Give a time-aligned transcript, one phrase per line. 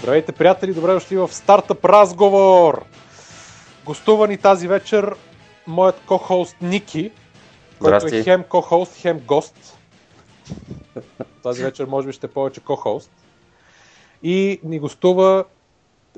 [0.00, 0.74] Здравейте, приятели!
[0.74, 2.84] Добре дошли в стартъп разговор!
[3.84, 5.14] Гостувани тази вечер
[5.66, 7.10] моят ко-хост Ники,
[7.78, 9.78] който е хем ко-хост, хем гост.
[11.42, 13.10] Тази вечер може би ще е повече ко-хост.
[14.22, 15.44] И ни гостува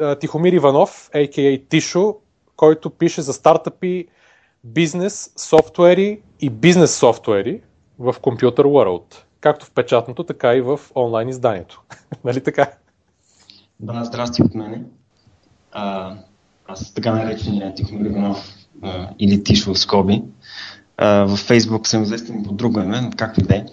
[0.00, 1.58] а, Тихомир Иванов, а.к.а.
[1.68, 2.16] Тишо,
[2.56, 4.08] който пише за стартъпи,
[4.64, 7.60] бизнес, софтуери и бизнес софтуери
[7.98, 9.14] в Computer World.
[9.40, 11.82] Както в печатното, така и в онлайн изданието.
[12.24, 12.70] нали така?
[13.82, 14.82] Да, здрасти от мене.
[15.72, 16.14] А,
[16.68, 18.54] аз така наречения Тихомир Иванов
[19.18, 20.22] или Тишо в скоби.
[20.96, 23.64] А, в Фейсбук съм известен по друго име, както и да е.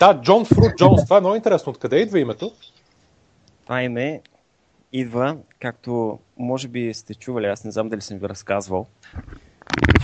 [0.00, 1.04] Да, Джон Фрут Джонс.
[1.04, 1.70] Това е много интересно.
[1.70, 2.52] Откъде идва името?
[3.62, 4.20] Това име
[4.92, 8.86] идва, както може би сте чували, аз не знам дали съм ви разказвал.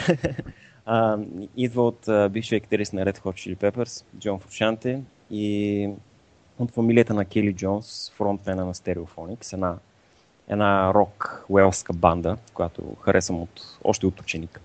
[0.87, 1.19] а,
[1.57, 5.89] идва от а, бившия китарист на Red Hot Chili Peppers, Джон Фрушанте и
[6.59, 9.77] от фамилията на Кели Джонс, фронтмена на Stereophonics, една,
[10.49, 14.61] една рок уелска банда, която харесвам от, още от ученика.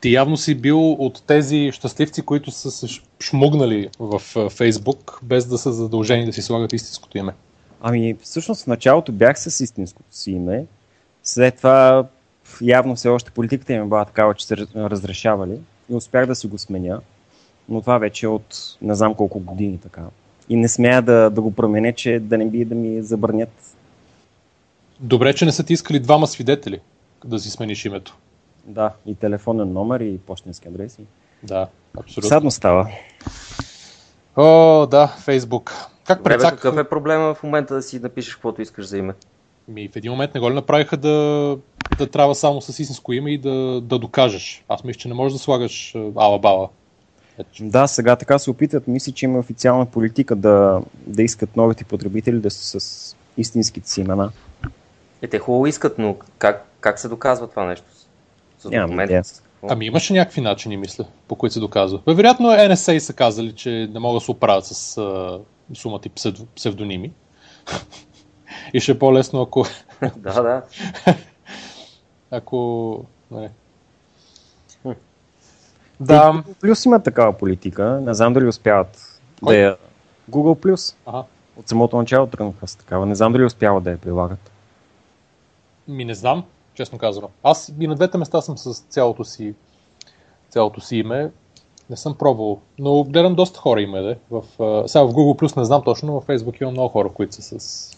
[0.00, 5.58] Ти явно си бил от тези щастливци, които са се шмугнали в Фейсбук, без да
[5.58, 7.32] са задължени да си слагат истинското име.
[7.80, 10.66] Ами, всъщност в началото бях с истинското си име.
[11.22, 12.06] След това
[12.62, 16.46] явно все още политиката им е била такава, че се разрешавали и успях да си
[16.46, 17.00] го сменя.
[17.68, 20.02] Но това вече е от не знам колко години така
[20.50, 23.76] и не смея да, да го променя, че да не би да ми забранят.
[25.00, 26.80] Добре, че не са ти искали двама свидетели
[27.24, 28.16] да си смениш името.
[28.64, 30.98] Да, и телефонен номер, и почтенски адрес.
[31.42, 32.28] Да, абсолютно.
[32.28, 32.90] Садно става.
[34.36, 35.74] О, да, Фейсбук.
[36.04, 36.54] Как прецак...
[36.54, 39.14] Какъв е проблема в момента да си напишеш каквото искаш за име?
[39.68, 41.58] Ми, в един момент не го ли направиха да,
[41.98, 44.64] да трябва само с истинско име и да, да докажеш?
[44.68, 46.68] Аз мисля, че не можеш да слагаш ала-бала.
[47.60, 48.88] Да, сега така се опитват.
[48.88, 54.00] Мисля, че има официална политика да, да искат новите потребители да са с истинските си
[54.00, 54.30] имена.
[55.22, 57.86] Е, те хубаво искат, но как, как се доказва това нещо?
[58.58, 59.22] С Нямам
[59.68, 62.00] Ами имаше някакви начини, мисля, по които се доказва.
[62.06, 65.40] Вероятно NSA са казали, че не могат да се оправят с а,
[65.74, 66.10] сумата и
[66.56, 67.12] псевдоними.
[68.74, 69.64] и ще е по-лесно, ако...
[70.16, 70.62] да, да.
[72.30, 73.04] ако...
[73.30, 73.50] Не,
[76.00, 76.32] да.
[76.32, 78.00] Google Plus има такава политика.
[78.02, 79.54] Не знам дали успяват Кой?
[79.54, 79.76] да я...
[80.30, 80.94] Google Plus.
[81.06, 81.24] Ага.
[81.56, 83.06] От самото начало тръгнаха с такава.
[83.06, 84.50] Не знам дали успяват да я прилагат.
[85.88, 86.44] Ми не знам,
[86.74, 87.28] честно казано.
[87.42, 89.54] Аз и на двете места съм с цялото си,
[90.48, 91.30] цялото си име.
[91.90, 94.16] Не съм пробвал, но гледам доста хора има, да.
[94.30, 94.42] В,
[94.88, 97.60] сега в Google Plus не знам точно, но в Facebook има много хора, които са
[97.60, 97.90] с...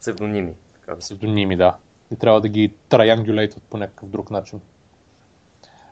[0.00, 0.54] Псевдоними.
[0.72, 0.98] Така.
[0.98, 1.76] Псевдоними, да.
[2.10, 4.60] И трябва да ги триангулейтват по някакъв друг начин.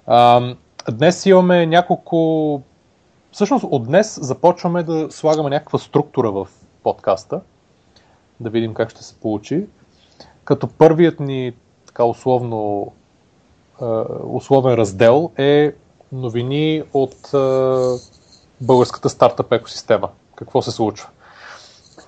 [0.06, 0.56] Ам,
[0.92, 2.62] Днес имаме няколко...
[3.32, 6.48] Всъщност от днес започваме да слагаме някаква структура в
[6.82, 7.40] подкаста.
[8.40, 9.66] Да видим как ще се получи.
[10.44, 11.52] Като първият ни
[11.86, 12.92] така условно
[14.24, 15.74] условен раздел е
[16.12, 17.16] новини от
[18.60, 20.08] българската стартъп екосистема.
[20.34, 21.08] Какво се случва?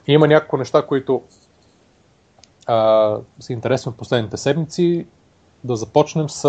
[0.07, 1.23] Има няколко неща, които
[2.67, 5.07] а, са интересни от последните седмици.
[5.65, 6.45] Да започнем с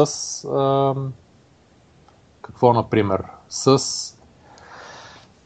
[0.45, 0.93] а,
[2.47, 3.23] какво, например?
[3.49, 3.79] С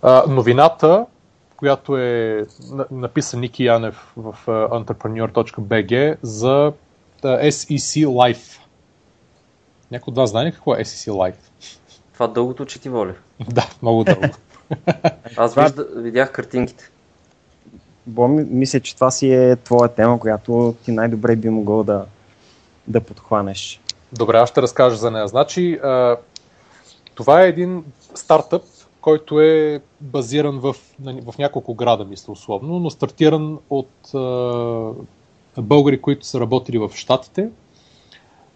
[0.02, 1.06] а, новината,
[1.58, 2.46] която е
[2.92, 6.74] написан Ники Янев в entrepreneur.bg за
[7.24, 8.60] SEC Life.
[9.92, 11.78] Някой от вас знае ли какво е SEC Life?
[12.14, 13.14] Това дългото четиво ли?
[13.50, 14.28] да, много дълго.
[15.38, 16.90] Аз вижда, видях картинките.
[18.08, 22.06] Бо, мисля, че това си е твоя тема, която ти най-добре би могъл да,
[22.88, 23.82] да подхванеш.
[24.14, 25.28] Добре, аз ще разкажа за нея.
[25.28, 25.80] Значи,
[27.16, 27.84] това е един
[28.16, 28.64] стартъп,
[29.02, 34.92] който е базиран в, в няколко града, мисля условно, но стартиран от а,
[35.58, 37.50] българи, които са работили в Штатите.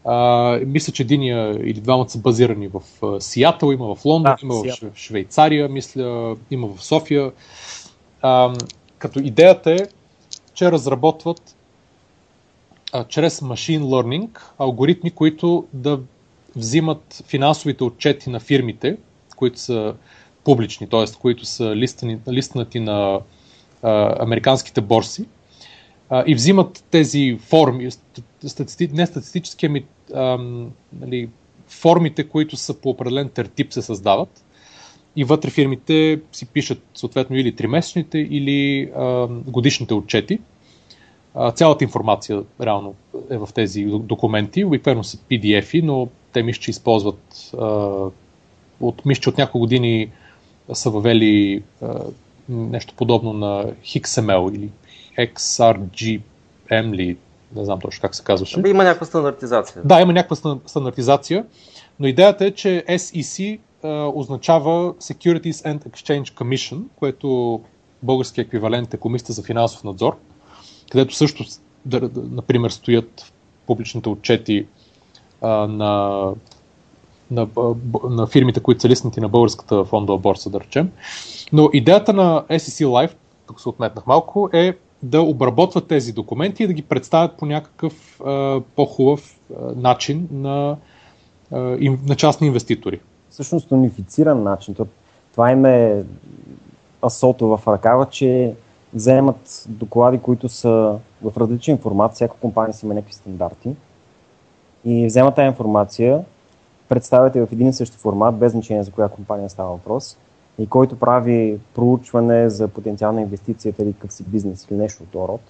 [0.06, 2.81] А, мисля, че единия или двамата са базирани в
[3.22, 7.31] Сиатъл, има в Лондон, да, има в Швейцария, мисля, има в София.
[8.22, 8.54] А,
[8.98, 9.80] като идеята е,
[10.54, 11.56] че разработват
[12.94, 16.00] а, чрез Machine Learning алгоритми, които да
[16.56, 18.98] взимат финансовите отчети на фирмите,
[19.36, 19.96] които са
[20.44, 21.06] публични, т.е.
[21.22, 23.19] които са листани, листнати на
[23.84, 25.25] а, американските борси
[26.10, 27.90] а, и взимат тези форми,
[28.46, 30.38] стати, не статистически, ами а,
[31.00, 31.30] нали,
[31.68, 34.46] формите, които са по определен тертип се създават
[35.16, 40.40] и вътре фирмите си пишат съответно или тримесечните, или а, годишните отчети.
[41.36, 42.96] А, цялата информация реално
[43.30, 47.66] е в тези документи, обикновено са PDF-и, но те мисля, че използват а,
[48.82, 50.12] от, мисля, че от няколко години
[50.74, 52.00] са въвели а,
[52.50, 54.70] нещо подобно на XML или
[55.20, 57.18] XRGM ли,
[57.56, 58.60] не знам точно как се казваше.
[58.68, 59.82] Има някаква стандартизация.
[59.86, 61.46] Да, има някаква стандартизация,
[62.00, 67.62] но идеята е, че SEC а, означава Securities and Exchange Commission, което
[68.04, 70.18] български еквивалент е Комисията за финансов надзор,
[70.92, 71.44] където също,
[72.16, 73.34] например, стоят
[73.68, 74.66] публичните отчети
[75.45, 76.31] а, на,
[77.31, 77.47] на,
[78.09, 80.92] на фирмите, които са листнати на българската фондова борса, да речем.
[81.53, 83.12] Но идеята на SEC Live,
[83.47, 88.21] тук се отметнах малко, е да обработват тези документи и да ги представят по някакъв
[88.25, 90.77] а, по-хубав а, начин на,
[91.51, 93.00] а, им, на частни инвеститори.
[93.30, 94.75] Всъщност унифициран начин.
[95.31, 96.03] Това им е
[97.06, 98.53] асото в ръкава, че
[98.94, 103.69] вземат доклади, които са в различни информации, всяка компания си има някакви стандарти
[104.86, 106.24] и вземат тази информация,
[106.90, 110.18] представят я в един и същи формат, без значение за коя компания става въпрос
[110.60, 115.42] и който прави проучване за потенциална инвестиция или какъв си бизнес или нещо от род,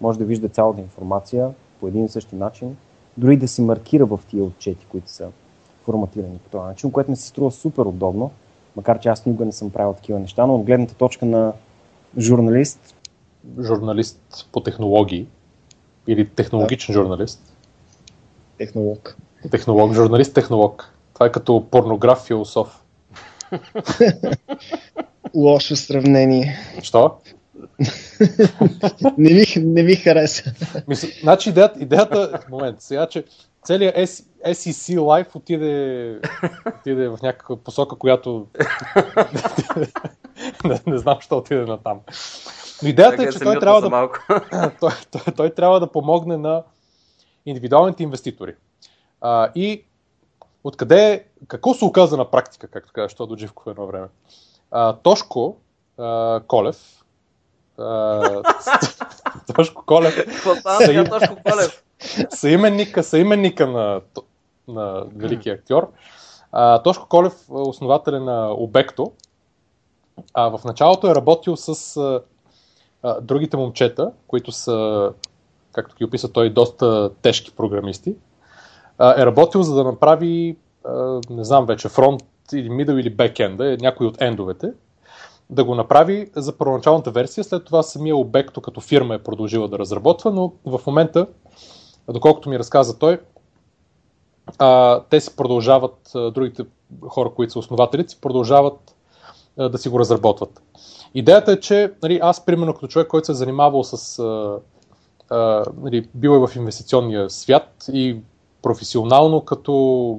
[0.00, 1.50] може да вижда цялата информация
[1.80, 2.76] по един и същи начин,
[3.16, 5.28] дори да си маркира в тия отчети, които са
[5.84, 8.30] форматирани по този начин, което ми се струва супер удобно,
[8.76, 11.52] макар че аз никога не съм правил такива неща, но от гледната точка на
[12.18, 12.94] журналист.
[13.60, 15.26] Журналист по технологии
[16.06, 17.00] или технологичен да.
[17.00, 17.55] журналист.
[18.58, 19.16] Технолог.
[19.50, 20.92] Технолог, журналист, технолог.
[21.14, 22.82] Това е като порнограф, философ.
[25.34, 26.58] Лошо сравнение.
[26.82, 27.14] Що?
[29.18, 30.52] не, ми, не ми хареса.
[30.88, 33.24] Мисля, значи идеята, идеята, момент, сега, че
[33.64, 36.20] целият SEC Life отиде,
[36.80, 38.46] отиде в някаква посока, която
[40.64, 42.00] не, не знам, що отиде на там.
[42.82, 44.08] Но идеята е, че той трябва, да,
[44.80, 46.62] той, той, той трябва да помогне на
[47.46, 48.54] индивидуалните инвеститори.
[49.20, 49.84] А, и
[50.64, 54.06] откъде, какво се оказа на практика, както казва, що до Живков едно време.
[54.70, 55.56] А, Тошко
[55.98, 56.76] а, Колев,
[59.54, 60.42] Тошко Колев,
[61.10, 61.82] Тошко Колев
[62.30, 64.00] съименника, съименника на,
[64.68, 65.92] на великия актьор.
[66.52, 69.12] А, Тошко Колев, основателя на Обекто,
[70.34, 72.22] а в началото е работил с а,
[73.02, 75.12] а, другите момчета, които са,
[75.76, 78.14] както ги описа той, доста тежки програмисти.
[79.00, 80.56] Е работил за да направи,
[81.30, 84.72] не знам вече, фронт или middle или бекенда, е някой от ендовете,
[85.50, 87.44] да го направи за първоначалната версия.
[87.44, 91.26] След това самия Обекто като фирма е продължила да разработва, но в момента
[92.08, 93.20] доколкото ми разказа той,
[95.10, 96.62] те си продължават, другите
[97.08, 98.94] хора, които са основателите, продължават
[99.58, 100.62] да си го разработват.
[101.14, 104.22] Идеята е, че нали, аз, примерно, като човек, който се е занимавал с.
[105.30, 108.16] А, нали, бил е в инвестиционния свят и
[108.62, 109.72] професионално, като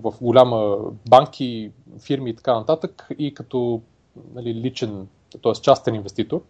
[0.03, 0.77] в голяма
[1.09, 1.71] банки,
[2.05, 3.81] фирми и така нататък, и като
[4.35, 5.07] нали, личен,
[5.43, 5.53] т.е.
[5.53, 6.41] частен инвеститор.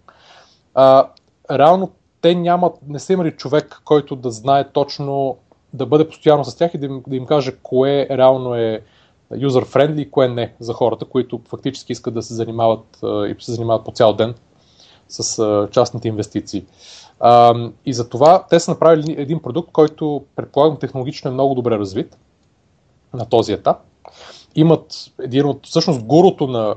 [0.74, 1.10] А,
[1.52, 5.38] реално те нямат, не са имали човек, който да знае точно,
[5.74, 8.82] да бъде постоянно с тях и да им, да им каже кое реално е
[9.32, 13.86] юзер-френдли и кое не за хората, които фактически искат да се занимават и се занимават
[13.86, 14.36] по цял ден
[15.10, 16.66] с частните инвестиции.
[17.86, 22.18] И за това те са направили един продукт, който предполагам технологично е много добре развит
[23.14, 23.78] на този етап.
[24.56, 26.76] Имат един от, всъщност, гурото на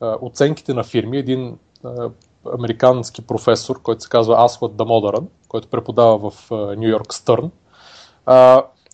[0.00, 1.58] оценките на фирми, един
[2.54, 7.50] американски професор, който се казва Асват Дамодаран, който преподава в Нью Йорк Стърн.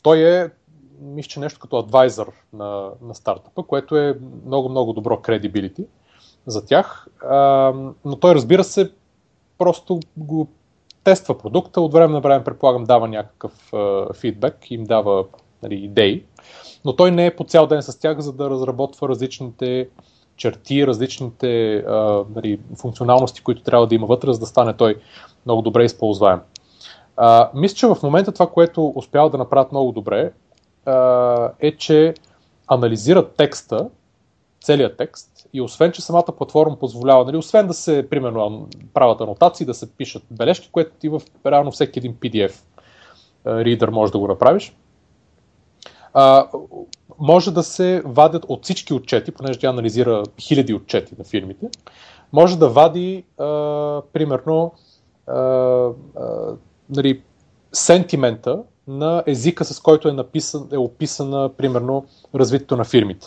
[0.02, 0.50] Той е,
[1.00, 5.86] мисля, че нещо като адвайзър на, на стартъпа, което е много-много добро кредибилити
[6.46, 7.06] за тях.
[7.24, 7.72] А,
[8.04, 8.92] но той, разбира се,
[9.58, 10.48] просто го
[11.06, 15.25] тества продукта, от време на време, предполагам, дава някакъв а, фидбек, им дава
[15.62, 16.25] нали, идеи,
[16.84, 19.88] но той не е по цял ден с тях, за да разработва различните
[20.36, 24.96] черти, различните а, нали, функционалности, които трябва да има вътре, за да стане той
[25.46, 26.40] много добре използваем.
[27.16, 30.32] А, мисля, че в момента това, което успяват да направят много добре,
[31.60, 32.14] е, че
[32.66, 33.88] анализират текста,
[34.66, 39.66] целият текст, и освен, че самата платформа позволява, нали, освен да се, примерно, правят анотации,
[39.66, 42.52] да се пишат бележки, което ти в реално всеки един PDF
[43.46, 44.76] ридър може да го направиш,
[46.14, 46.49] а,
[47.18, 51.68] може да се вадят от всички отчети, понеже тя анализира хиляди отчети на фирмите,
[52.32, 53.44] може да вади, а,
[54.12, 54.73] примерно,
[55.26, 55.92] а, а,
[56.90, 57.23] нали,
[57.73, 63.26] сентимента на езика, с който е, написан, е описана, примерно, развитието на фирмите.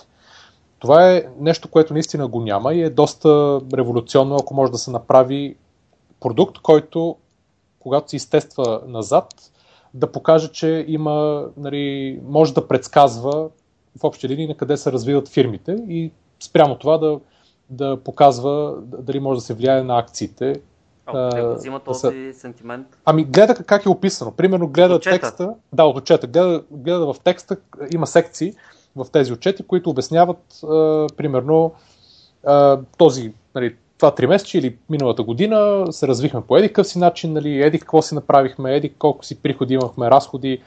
[0.79, 4.91] Това е нещо, което наистина го няма и е доста революционно, ако може да се
[4.91, 5.55] направи
[6.19, 7.15] продукт, който,
[7.79, 9.27] когато се изтества назад,
[9.93, 13.49] да покаже, че има, нали, може да предсказва
[13.99, 17.19] в общи линии на къде се развиват фирмите и спрямо това да,
[17.69, 20.61] да показва дали може да се влияе на акциите
[21.05, 22.87] А откъде а, го взима да са- този сентимент?
[23.05, 24.31] Ами гледа как е описано.
[24.31, 25.15] Примерно гледа От отчета.
[25.19, 25.53] текста.
[25.73, 26.27] Да, от отчета.
[26.27, 27.57] Гледа, гледа в текста,
[27.91, 28.53] има секции
[29.03, 31.73] в тези отчети, които обясняват а, примерно
[32.45, 36.99] а, този, нали, това три месече или миналата година се развихме по еди какъв си
[36.99, 40.61] начин, нали, еди какво си направихме, еди колко си приходи имахме, разходи.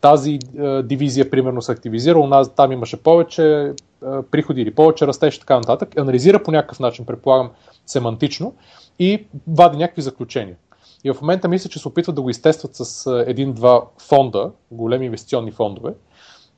[0.00, 3.72] Тази а, дивизия, примерно, се активизира, у нас там имаше повече
[4.04, 5.98] а, приходи или повече растеж и така нататък.
[5.98, 7.50] Анализира по някакъв начин, предполагам,
[7.86, 8.54] семантично
[8.98, 10.56] и вади някакви заключения.
[11.04, 15.50] И в момента мисля, че се опитват да го изтестват с един-два фонда, големи инвестиционни
[15.50, 15.92] фондове,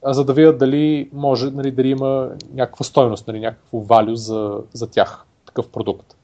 [0.05, 4.91] за да видят дали може, нали, дали има някаква стойност, нали, някакво валю за, за
[4.91, 6.17] тях, такъв продукт.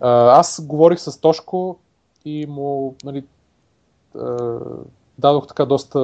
[0.00, 1.78] А, аз говорих с Тошко
[2.24, 3.24] и му нали,
[5.18, 6.00] дадох така доста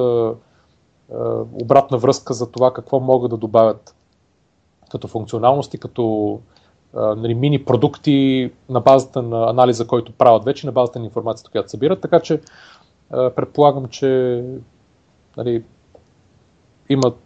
[1.61, 3.95] обратна връзка за това какво могат да добавят
[4.91, 6.39] като функционалности, като
[6.93, 11.69] нали, мини продукти на базата на анализа, който правят вече, на базата на информацията, която
[11.69, 12.01] събират.
[12.01, 12.41] Така че
[13.09, 14.43] предполагам, че
[15.37, 15.63] нали,
[16.89, 17.17] имат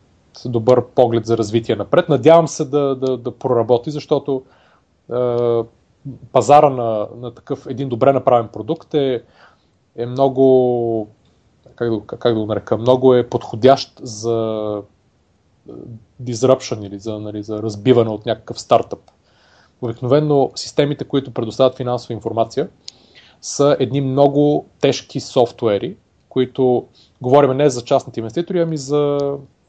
[0.46, 2.10] добър поглед за развитие напред.
[2.10, 4.44] Надявам се да, да, да проработи, защото
[5.12, 5.63] а,
[6.32, 9.24] пазара на, на такъв един добре направен продукт е,
[9.96, 11.08] е много,
[11.75, 14.82] как да, как да го нарека, много е подходящ за
[15.70, 15.72] е,
[16.24, 19.00] disruption или за, нали, за разбиване от някакъв стартъп.
[19.82, 22.70] Обикновено системите, които предоставят финансова информация,
[23.41, 25.96] са едни много тежки софтуери,
[26.30, 26.88] които
[27.21, 29.17] говорим не за частните инвеститори, ами за,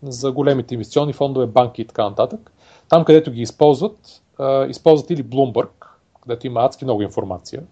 [0.02, 2.52] за големите инвестиционни фондове, банки и така нататък.
[2.88, 5.86] Там, където ги използват, а, използват или Bloomberg,
[6.22, 7.62] където има адски много информация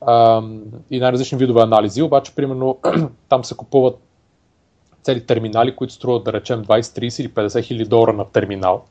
[0.00, 0.42] а,
[0.90, 2.78] и най-различни видове анализи, обаче, примерно,
[3.28, 3.98] там се купуват
[5.02, 8.84] цели терминали, които струват, да речем, 20, 30 или 50 хиляди долара на терминал.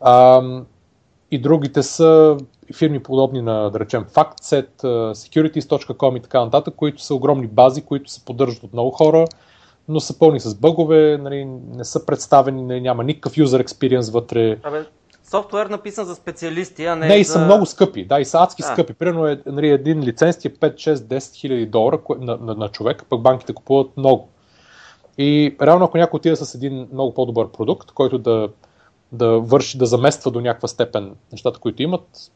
[0.00, 0.42] А,
[1.30, 2.36] и другите са
[2.74, 4.68] фирми подобни на, да речем, FactSet,
[5.12, 9.24] Securities.com и така нататък, които са огромни бази, които се поддържат от много хора,
[9.88, 11.44] но са пълни с бъгове, нали,
[11.76, 14.58] не са представени, нали, няма никакъв user experience вътре.
[14.62, 14.84] Абе,
[15.30, 18.62] софтуер написан за специалисти, а не, Не, и са много скъпи, да, и са адски
[18.66, 18.72] А.
[18.72, 18.92] скъпи.
[18.94, 22.68] Примерно е, нали, един лиценз е 5, 6, 10 хиляди долара кое- на, на, на
[22.68, 24.28] човек, пък банките купуват много.
[25.18, 28.48] И реално ако някой отиде с един много по-добър продукт, който да,
[29.12, 32.32] да върши, да замества до някаква степен нещата, които имат,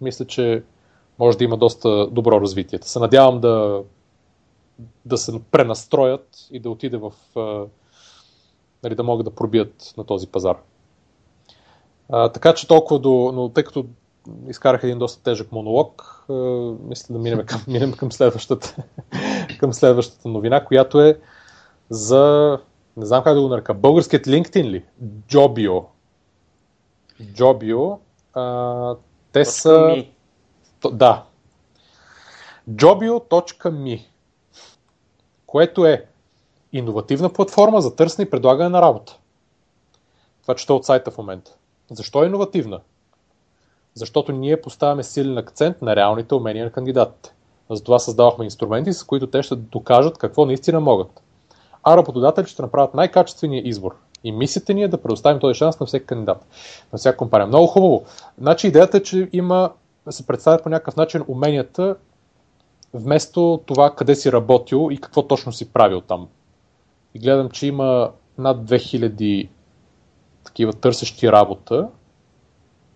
[0.00, 0.62] мисля, че
[1.18, 2.78] може да има доста добро развитие.
[2.82, 3.82] Се надявам да,
[5.04, 7.12] да се пренастроят и да отиде в...
[8.84, 10.56] Нали, да могат да пробият на този пазар.
[12.08, 13.32] А, така че толкова до...
[13.34, 13.86] Но тъй като
[14.48, 16.32] изкарах един доста тежък монолог, а,
[16.88, 18.76] мисля да минем към, минем към, следващата,
[19.58, 21.18] към следващата новина, която е
[21.90, 22.58] за...
[22.96, 23.74] Не знам как да го нарека.
[23.74, 24.84] Българският LinkedIn ли?
[25.28, 25.84] Jobio.
[27.22, 27.98] Jobio.
[28.34, 28.94] А,
[29.32, 29.86] те Точка са...
[29.96, 30.10] ми.
[30.80, 31.24] То- Да.
[32.70, 34.04] Jobio.me
[35.46, 36.06] което е
[36.72, 39.18] иновативна платформа за търсене и предлагане на работа.
[40.42, 41.54] Това чета от сайта в момента.
[41.90, 42.80] Защо е иновативна?
[43.94, 47.34] Защото ние поставяме силен акцент на реалните умения на кандидатите.
[47.70, 51.22] Затова създавахме инструменти, с които те ще докажат какво наистина могат.
[51.82, 53.96] А работодателите ще направят най-качествения избор.
[54.26, 56.46] И мисията ни е да предоставим този шанс на всеки кандидат,
[56.92, 57.46] на всяка компания.
[57.46, 58.04] Много хубаво.
[58.40, 59.70] Значи идеята е, че има,
[60.10, 61.96] се представят по някакъв начин уменията,
[62.94, 66.28] вместо това къде си работил и какво точно си правил там.
[67.14, 69.48] И гледам, че има над 2000
[70.44, 71.88] такива търсещи работа.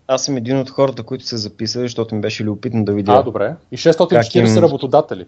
[0.07, 3.13] Аз съм един от хората, които се записали, защото ми беше любопитно да видя.
[3.13, 3.57] А, добре.
[3.73, 5.27] И 640 Как им- работодатели,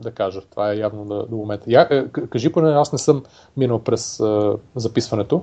[0.00, 0.40] да кажа.
[0.50, 1.64] Това е явно до, до момента.
[1.68, 3.22] Я, е, кажи поне, аз не съм
[3.56, 5.42] минал през е, записването.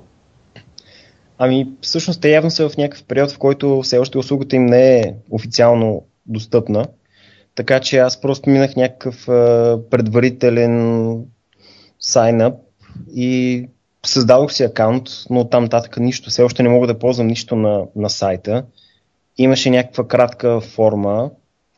[1.38, 5.00] Ами, всъщност те явно са в някакъв период, в който все още услугата им не
[5.00, 6.86] е официално достъпна.
[7.56, 11.26] Така че аз просто минах някакъв а, предварителен
[12.00, 12.56] сайнъп
[13.14, 13.70] и
[14.06, 16.30] създадох си акаунт, но оттам нататък нищо.
[16.30, 18.66] Все още не мога да ползвам нищо на, на сайта.
[19.38, 21.32] Имаше някаква кратка форма,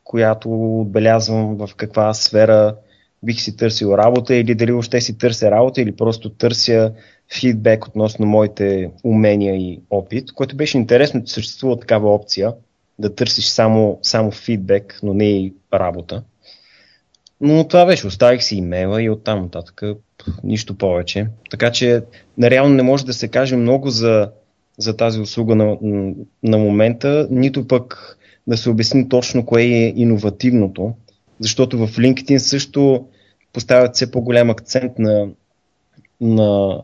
[0.09, 2.75] която отбелязвам в каква сфера
[3.23, 6.93] бих си търсил работа или дали въобще си търся работа или просто търся
[7.39, 12.53] фидбек относно моите умения и опит, което беше интересно, че съществува такава опция
[12.99, 16.23] да търсиш само, само фидбек, но не и работа.
[17.41, 19.81] Но това беше, оставих си имейла и оттам нататък
[20.43, 21.27] нищо повече.
[21.49, 22.03] Така че
[22.43, 24.31] реално не може да се каже много за,
[24.77, 25.77] за тази услуга на,
[26.43, 28.18] на момента, нито пък
[28.49, 30.93] да се обясни точно кое е иновативното,
[31.39, 33.05] защото в LinkedIn също
[33.53, 35.27] поставят все по-голям акцент на,
[36.21, 36.81] на,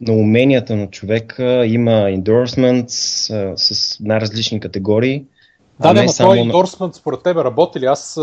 [0.00, 1.66] на уменията на човека.
[1.66, 5.24] Има endorsements а, с най-различни категории
[5.80, 7.84] Да, да, но само на- ендорсмент според тебе работи ли?
[7.84, 8.20] Аз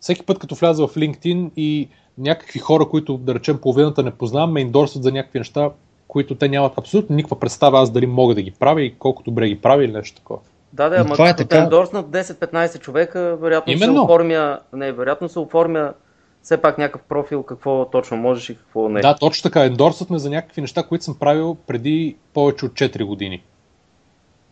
[0.00, 1.88] всеки път като вляза в LinkedIn и
[2.18, 5.70] някакви хора, които да речем половината не познавам, ме ендорсват за някакви неща,
[6.08, 9.48] които те нямат абсолютно никаква представа аз дали мога да ги правя и колко добре
[9.48, 10.40] ги правя или нещо такова.
[10.74, 11.48] Да, да, ама е като така.
[11.48, 13.94] те ендорснат 10-15 човека, вероятно Именно.
[13.94, 15.92] се оформя, не, вероятно се оформя
[16.42, 19.00] все пак някакъв профил, какво точно можеш и какво не.
[19.00, 19.64] Да, точно така.
[19.64, 23.42] Ендорсват ме за някакви неща, които съм правил преди повече от 4 години.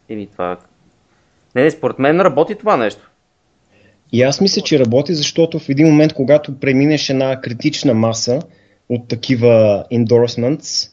[0.08, 0.58] Или това.
[1.54, 3.10] Не, не, според мен работи това нещо.
[4.12, 8.42] И аз мисля, че работи, защото в един момент, когато преминеш една критична маса
[8.88, 10.92] от такива endorsements,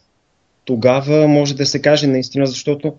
[0.66, 2.94] тогава може да се каже наистина, защото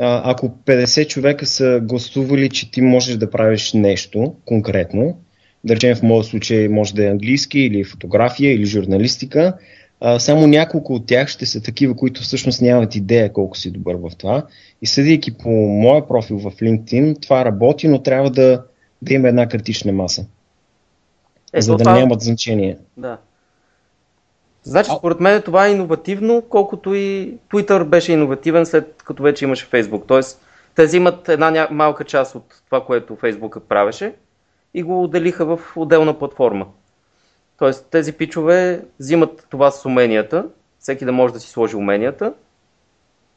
[0.00, 5.18] а, ако 50 човека са гласували, че ти можеш да правиш нещо конкретно,
[5.64, 9.54] да речем в моят случай може да е английски или фотография или журналистика,
[10.00, 13.94] а, само няколко от тях ще са такива, които всъщност нямат идея колко си добър
[13.94, 14.46] в това.
[14.82, 18.62] И съдейки по моя профил в LinkedIn, това работи, но трябва да,
[19.02, 20.26] да има една критична маса,
[21.54, 22.76] Е, за да това- нямат значение.
[22.96, 23.18] Да.
[24.64, 29.70] Значи, според мен това е иновативно, колкото и Twitter беше иновативен след като вече имаше
[29.70, 30.02] Facebook.
[30.06, 30.40] Тоест,
[30.74, 31.68] те взимат една ня...
[31.70, 34.14] малка част от това, което Facebook правеше
[34.74, 36.66] и го отделиха в отделна платформа.
[37.58, 40.44] Тоест, тези пичове взимат това с уменията,
[40.78, 42.32] всеки да може да си сложи уменията,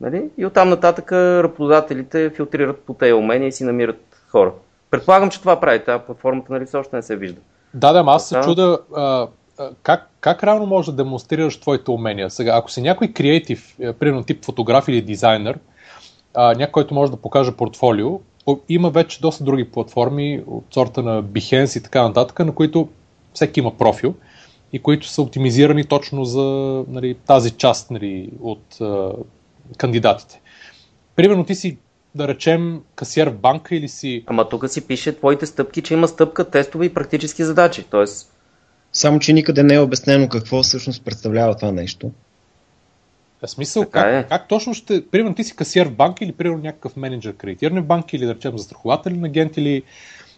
[0.01, 0.29] нали?
[0.37, 4.51] и оттам нататък работодателите филтрират по тези умения и си намират хора.
[4.91, 5.83] Предполагам, че това прави.
[5.83, 7.41] Тази платформата нали, все още не се вижда.
[7.73, 8.43] Да, да, аз се Да.
[8.43, 9.27] чуда а,
[9.83, 12.29] как, как реално можеш да демонстрираш твоите умения.
[12.29, 15.59] Сега, ако си някой креатив, е, примерно тип фотограф или дизайнер,
[16.35, 18.19] някой, който може да покаже портфолио,
[18.69, 22.89] има вече доста други платформи от сорта на Behance и така нататък, на които
[23.33, 24.13] всеки има профил
[24.73, 26.43] и които са оптимизирани точно за
[26.87, 29.11] нали, тази част нали, от а,
[29.77, 30.41] кандидатите.
[31.15, 31.77] Примерно ти си,
[32.15, 36.07] да речем, касиер в банка или си Ама тук си пише твоите стъпки, че има
[36.07, 37.85] стъпка, тестове и практически задачи.
[37.91, 38.33] Тоест,
[38.97, 42.11] Само, че никъде не е обяснено какво всъщност представлява това нещо.
[43.41, 44.29] В смисъл, Така как, е.
[44.29, 45.07] как точно ще...
[45.07, 48.35] Примерно ти си касиер в банка или примерно някакъв менеджер кредитиране в банка или да
[48.35, 49.83] речем застрахователен агент или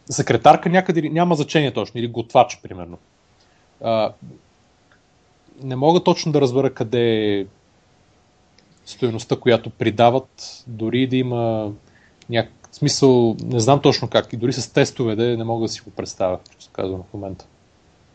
[0.10, 2.98] секретарка някъде, няма значение точно, или готвач, примерно.
[3.84, 4.14] А,
[5.64, 7.46] не мога точно да разбера къде е
[8.86, 11.72] стоеността, която придават, дори да има
[12.30, 15.82] някакъв смисъл, не знам точно как, и дори с тестове да не мога да си
[15.82, 17.46] го представя, често казвам в момента.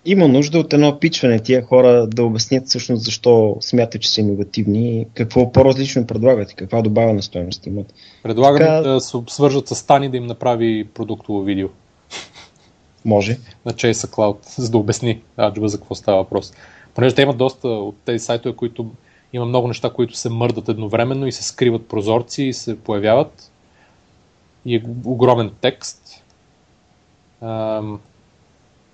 [0.07, 5.01] Има нужда от едно пичване тия хора да обяснят всъщност защо смятат, че са иновативни
[5.01, 7.95] и какво по-различно предлагат и каква добавена стоеност имат.
[8.23, 11.69] Предлагам Така- да се свържат с Тани да им направи продуктово видео.
[13.05, 13.39] Може.
[13.67, 16.53] на Chase Cloud, за да обясни аджба за какво става въпрос.
[16.95, 18.91] Понеже те имат доста от тези сайтове, които
[19.33, 23.51] има много неща, които се мърдат едновременно и се скриват прозорци и се появяват.
[24.67, 26.23] И е огромен текст.
[27.41, 28.01] Ам,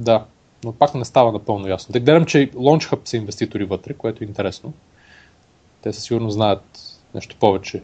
[0.01, 0.25] да,
[0.65, 1.93] но пак не става напълно ясно.
[1.93, 4.73] Да гледам, че Launch Hub са инвеститори вътре, което е интересно.
[5.83, 6.63] Те със сигурно знаят
[7.15, 7.83] нещо повече.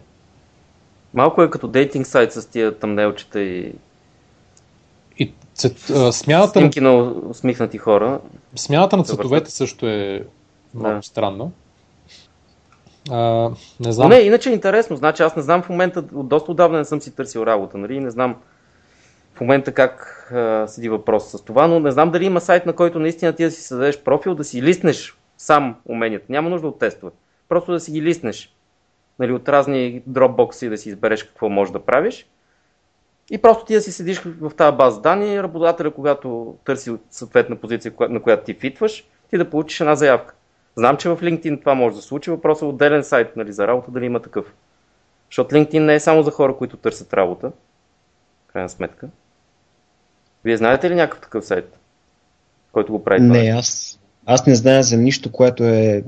[1.14, 3.72] малко е като дейтинг сайт с тия тъмнелчета и
[5.18, 6.94] И цвет, а, смяната, на, снимки на
[7.30, 8.20] усмихнати хора.
[8.56, 10.24] смяната на цветовете също е
[10.74, 11.02] малко Да.
[11.02, 11.48] странна.
[13.10, 13.16] А,
[13.80, 14.08] не Но знам.
[14.08, 14.96] не, иначе е интересно.
[14.96, 18.00] Значи аз не знам в момента, доста отдавна не съм си търсил работа, нали?
[18.00, 18.36] Не знам
[19.36, 22.72] в момента как а, седи въпрос с това, но не знам дали има сайт, на
[22.72, 26.26] който наистина ти да си създадеш профил, да си листнеш сам уменията.
[26.28, 27.12] Няма нужда от тестове.
[27.48, 28.54] Просто да си ги листнеш.
[29.18, 32.26] Нали, от разни дропбокси да си избереш какво можеш да правиш.
[33.30, 37.92] И просто ти да си седиш в тази база данни, работодателя, когато търси съответна позиция,
[38.00, 40.34] на която ти фитваш, ти да получиш една заявка.
[40.76, 42.30] Знам, че в LinkedIn това може да се случи.
[42.30, 44.54] Въпросът е отделен сайт нали, за работа, дали има такъв.
[45.30, 47.52] Защото LinkedIn не е само за хора, които търсят работа.
[48.52, 49.08] Крайна сметка.
[50.46, 51.78] Вие знаете ли някакъв такъв сайт,
[52.72, 53.20] който го прави?
[53.20, 56.04] Не, аз, аз не зная за нищо, което е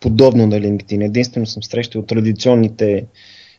[0.00, 1.04] подобно на LinkedIn.
[1.04, 3.06] Единствено съм срещал традиционните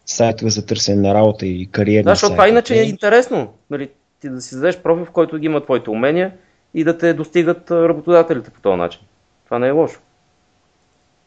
[0.05, 3.53] сайтове за търсене на работа и кариерни Да, защото това иначе е интересно.
[3.69, 3.89] Нали,
[4.19, 6.33] ти да си зададеш профил, в който ги има твоите умения
[6.73, 9.01] и да те достигат работодателите по този начин.
[9.45, 9.99] Това не е лошо.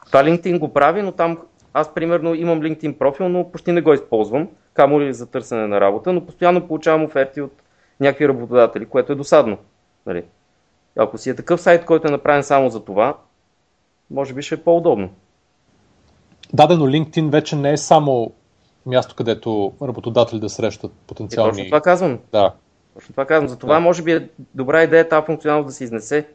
[0.07, 1.39] Това LinkedIn го прави, но там
[1.75, 5.81] аз примерно имам LinkedIn профил, но почти не го използвам, камо ли за търсене на
[5.81, 7.53] работа, но постоянно получавам оферти от
[8.01, 9.59] някакви работодатели, което е досадно.
[10.07, 10.25] Нали.
[10.97, 13.17] Ако си е такъв сайт, който е направен само за това,
[14.11, 15.11] може би ще е по-удобно.
[16.53, 18.33] Да, да, но LinkedIn вече не е само
[18.87, 21.65] място, където работодатели да срещат И точно потенциални...
[21.65, 22.19] това казвам.
[22.33, 22.53] Да.
[22.95, 23.49] Точно това казвам.
[23.49, 23.81] Затова Да.
[23.81, 26.29] може би е добра идея тази функционалност да се изнесе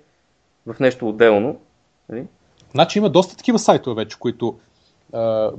[0.65, 1.60] в нещо отделно.
[2.10, 2.26] Нали?
[2.71, 4.60] Значи има доста такива сайтове вече, които
[5.13, 5.52] а,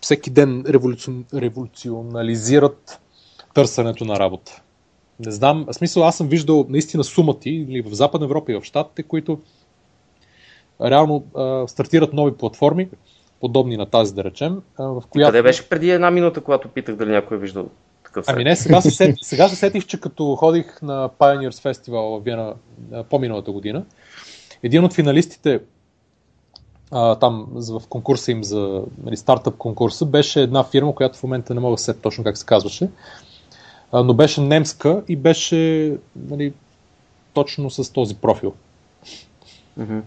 [0.00, 3.00] всеки ден революцион, революционализират
[3.54, 4.61] търсенето на работа.
[5.26, 8.64] Не знам, в смисъл аз съм виждал наистина сумати или в Западна Европа и в
[8.64, 9.38] Штатите, които
[10.84, 12.88] реално а, стартират нови платформи,
[13.40, 15.28] подобни на тази, да речем, а, в която...
[15.28, 17.68] Къде беше преди една минута, когато питах дали някой е виждал
[18.04, 18.34] такъв сайт?
[18.34, 22.24] Ами не, сега се, сетих, сега се сетих, че като ходих на Pioneers Festival в
[22.24, 22.54] Виена
[23.10, 23.84] по-миналата година,
[24.62, 25.60] един от финалистите
[26.90, 31.54] а, там в конкурса им за нали, стартъп конкурса беше една фирма, която в момента
[31.54, 32.88] не мога да се точно как се казваше,
[33.92, 35.92] а, но беше немска и беше
[36.28, 36.52] нали,
[37.34, 38.54] точно с този профил.
[39.80, 40.00] Mm-hmm.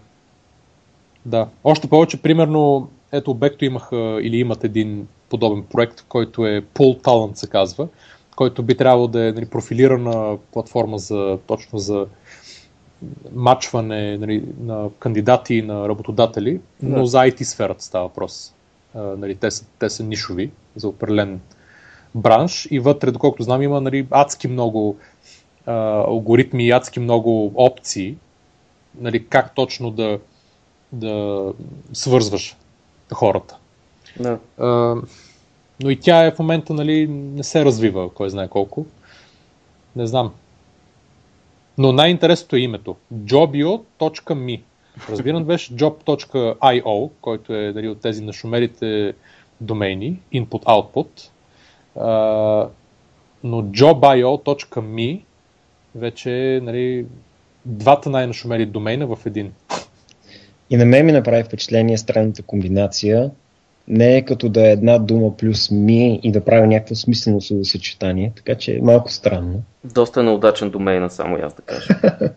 [1.26, 1.48] Да.
[1.64, 7.34] Още повече, примерно, ето обекто имаха или имат един подобен проект, който е Pull Talent
[7.34, 7.88] се казва,
[8.36, 12.06] който би трябвало да е нали, профилирана платформа за, точно за
[13.34, 17.06] мачване нали, на кандидати и на работодатели, но Да.
[17.06, 18.54] за IT сферата става въпрос.
[18.94, 21.40] А, нали, те, са, те са нишови за определен
[22.14, 24.96] бранш и вътре, доколкото знам, има нали, адски много
[25.66, 25.72] а,
[26.06, 28.16] алгоритми и адски много опции,
[29.00, 30.18] нали, как точно да,
[30.92, 31.52] да
[31.92, 32.56] свързваш
[33.14, 33.56] хората.
[34.20, 34.38] Да.
[34.58, 34.96] А,
[35.82, 38.86] но и тя е в момента, нали, не се развива, кой знае колко.
[39.96, 40.32] Не знам.
[41.78, 42.96] Но най-интересното е името.
[43.14, 44.60] jobio.me
[45.08, 49.14] Разбирам беше job.io, който е нали, от тези нашумелите
[49.60, 51.30] домейни, input-output.
[52.00, 52.68] А,
[53.44, 55.20] но jobio.me
[55.94, 57.06] вече е нали,
[57.64, 59.52] двата най-нашумели домейна в един.
[60.70, 63.30] И на мен ми направи впечатление странната комбинация.
[63.88, 68.32] Не е като да е една дума плюс ми и да прави някакво смислено съчетание,
[68.36, 69.62] така че е малко странно.
[69.84, 71.88] Доста е неудачен домейна, само и аз да кажа.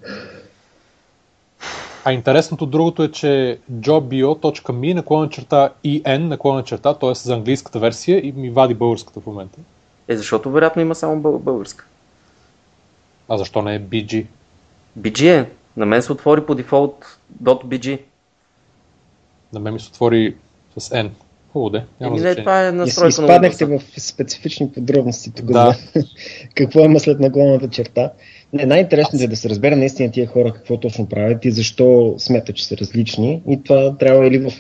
[2.06, 7.14] А интересното другото е, че jobbio.me наклона черта en наклона черта, т.е.
[7.14, 9.60] за английската версия и ми вади българската в момента.
[10.08, 11.86] Е, защото вероятно има само бъл- българска.
[13.30, 14.26] А защо не е BG?
[15.00, 15.50] BG е.
[15.78, 18.00] На мен се отвори по дефолт .bg.
[19.54, 20.36] На мен ми се отвори
[20.78, 21.10] с N.
[21.54, 22.44] Хубаво де, няма Еми не, значение.
[22.44, 23.98] това е настройка на Изпаднахте Windows.
[23.98, 25.46] в специфични подробности тук.
[25.46, 25.76] Да.
[26.56, 28.12] какво има след наклонната черта.
[28.54, 32.56] Не, най-интересното е да се разбере наистина тия хора какво точно правят и защо смятат,
[32.56, 33.42] че са различни.
[33.48, 34.54] И това трябва или в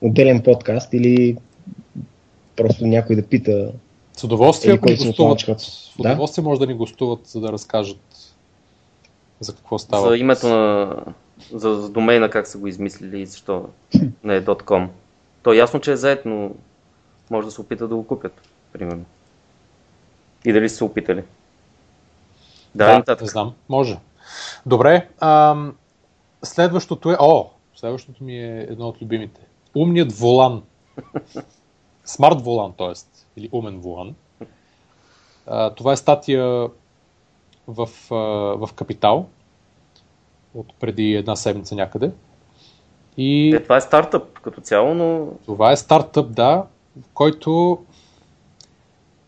[0.00, 1.36] отделен подкаст, или
[2.56, 3.72] просто някой да пита.
[4.16, 8.34] С удоволствие, Или ако ни гостуват, с удоволствие може да ни гостуват, за да разкажат
[9.40, 10.08] за какво става.
[10.08, 10.96] За името на...
[11.52, 13.68] За, за домейна как са го измислили и защо
[14.24, 14.88] не е .com.
[15.42, 16.50] То е ясно, че е заед, но
[17.30, 18.32] може да се опитат да го купят,
[18.72, 19.04] примерно.
[20.44, 21.22] И дали са се опитали.
[22.74, 23.22] Да, да нататък.
[23.22, 23.54] не знам.
[23.68, 23.98] Може.
[24.66, 25.08] Добре.
[25.20, 25.74] Ам,
[26.42, 27.16] следващото е...
[27.20, 29.40] О, следващото ми е едно от любимите.
[29.76, 30.62] Умният волан.
[32.04, 32.92] Смарт волан, т.е.
[33.36, 34.14] Или умен волан.
[35.46, 36.68] А, това е статия
[37.68, 38.14] в, а,
[38.66, 39.26] в Капитал
[40.54, 42.10] от преди една седмица някъде.
[43.16, 46.64] И Е, това е стартъп като цяло, но това е стартъп, да,
[47.14, 47.78] който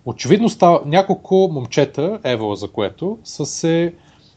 [0.05, 3.95] очевидно става няколко момчета, ево за което, са се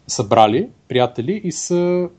[0.08, 2.10] събрали, приятели, и са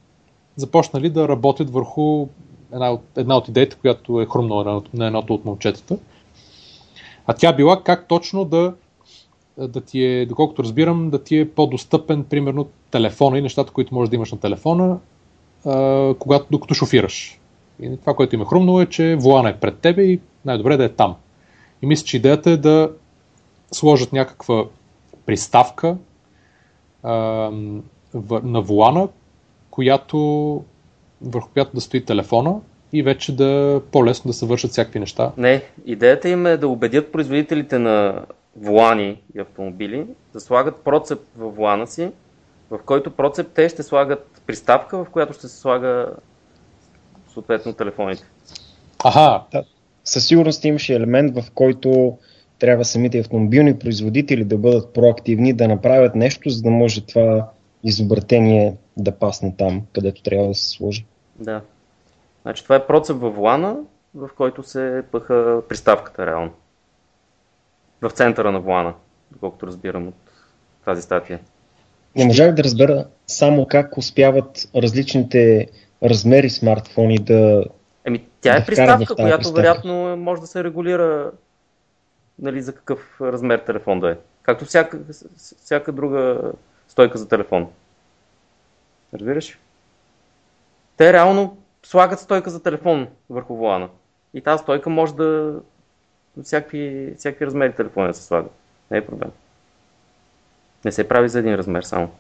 [0.57, 2.27] започнали да работят върху
[2.73, 5.99] една от, една от идеите, която е хрумнала на, на едното от момчетата.
[7.27, 8.75] А тя била как точно да,
[9.59, 14.11] да ти е, доколкото разбирам, да ти е по-достъпен, примерно, телефона и нещата, които можеш
[14.11, 14.99] да имаш на телефона,
[15.67, 17.41] а, когато, докато шофираш.
[17.83, 20.85] И това, което им е хрумнало е, че волана е пред тебе и най-добре да
[20.85, 21.15] е там.
[21.83, 22.91] И мисля, че идеята е да
[23.73, 24.65] сложат някаква
[25.27, 25.97] приставка
[27.03, 27.13] а,
[28.15, 29.09] в, на волана,
[29.71, 30.19] която,
[31.23, 32.61] върху която да стои телефона
[32.93, 35.33] и вече да по-лесно да се вършат всякакви неща.
[35.37, 35.63] не.
[35.85, 38.25] Идеята им е да убедят производителите на
[38.57, 42.11] волани и автомобили да слагат процеп във волана си,
[42.71, 46.13] в който процеп те ще слагат приставка, в която ще се слага
[47.33, 48.25] съответно телефоните.
[49.05, 49.43] Аха,
[50.05, 52.19] Със сигурност имаше елемент, в който
[52.59, 57.51] трябва самите автомобилни производители да бъдат проактивни, да направят нещо, за да може това
[57.85, 61.07] изобретение да пасне там, където трябва да се сложи.
[61.39, 61.61] Да.
[62.43, 63.77] Значи това е процеп във волана,
[64.15, 66.51] в който се пъха приставката реално.
[68.03, 68.95] В центъра на волана,
[69.33, 70.15] доколкото разбирам от
[70.85, 71.41] тази статия.
[72.17, 75.67] Не можах да разбера само как успяват различните
[76.03, 77.65] размери смартфони да...
[78.05, 79.61] Еми, тя Да е в приставка, която приставка.
[79.61, 81.31] вероятно може да се регулира
[82.39, 84.17] нали, за какъв размер телефон да е.
[84.43, 84.99] Както всяка,
[85.37, 86.53] всяка друга
[86.89, 87.69] стойка за телефон.
[89.15, 89.59] Разбираш?
[90.97, 93.89] Те реално слагат стойка за телефон върху волана.
[94.35, 95.61] И тази стойка може да
[96.43, 98.53] всякакви, всякакви размери телефони да се слагат.
[98.91, 99.31] Не е проблем.
[100.85, 102.11] Не се прави за един размер само.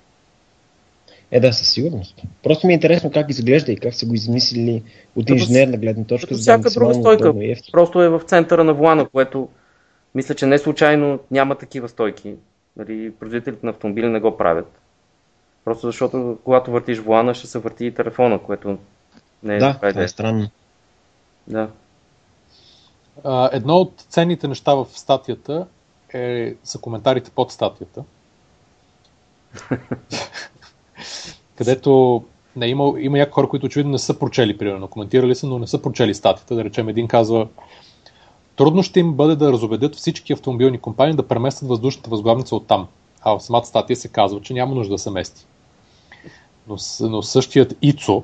[1.31, 2.23] Е, да, със сигурност.
[2.43, 4.83] Просто ми е интересно как изглежда и как са го измислили
[5.17, 6.29] от инженерна гледна точка.
[6.29, 7.61] Като за да е всяка друга максимално стойка.
[7.73, 9.49] Просто е в центъра на вулана, което
[10.15, 12.35] мисля, че не случайно няма такива стойки.
[12.77, 14.81] Нали, производителите на автомобили не го правят.
[15.65, 18.79] Просто защото когато въртиш вулана, ще се върти и телефона, което
[19.43, 20.49] не е Да, това е странно.
[21.47, 21.69] Да.
[23.25, 25.67] А, едно от ценните неща в статията
[26.15, 28.05] е, са коментарите под статията.
[31.57, 32.23] където
[32.57, 35.67] не, има, има някои хора, които очевидно не са прочели, примерно, коментирали са, но не
[35.67, 36.55] са прочели статията.
[36.55, 37.49] Да речем, един казва,
[38.57, 42.87] трудно ще им бъде да разобедят всички автомобилни компании да преместят въздушната възглавница от там.
[43.23, 45.47] А в самата статия се казва, че няма нужда да се мести.
[46.69, 48.23] Но, но същият Ицо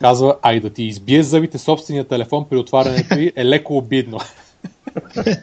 [0.00, 4.18] казва, ай да ти избие зъбите собствения телефон при отварянето й е леко обидно.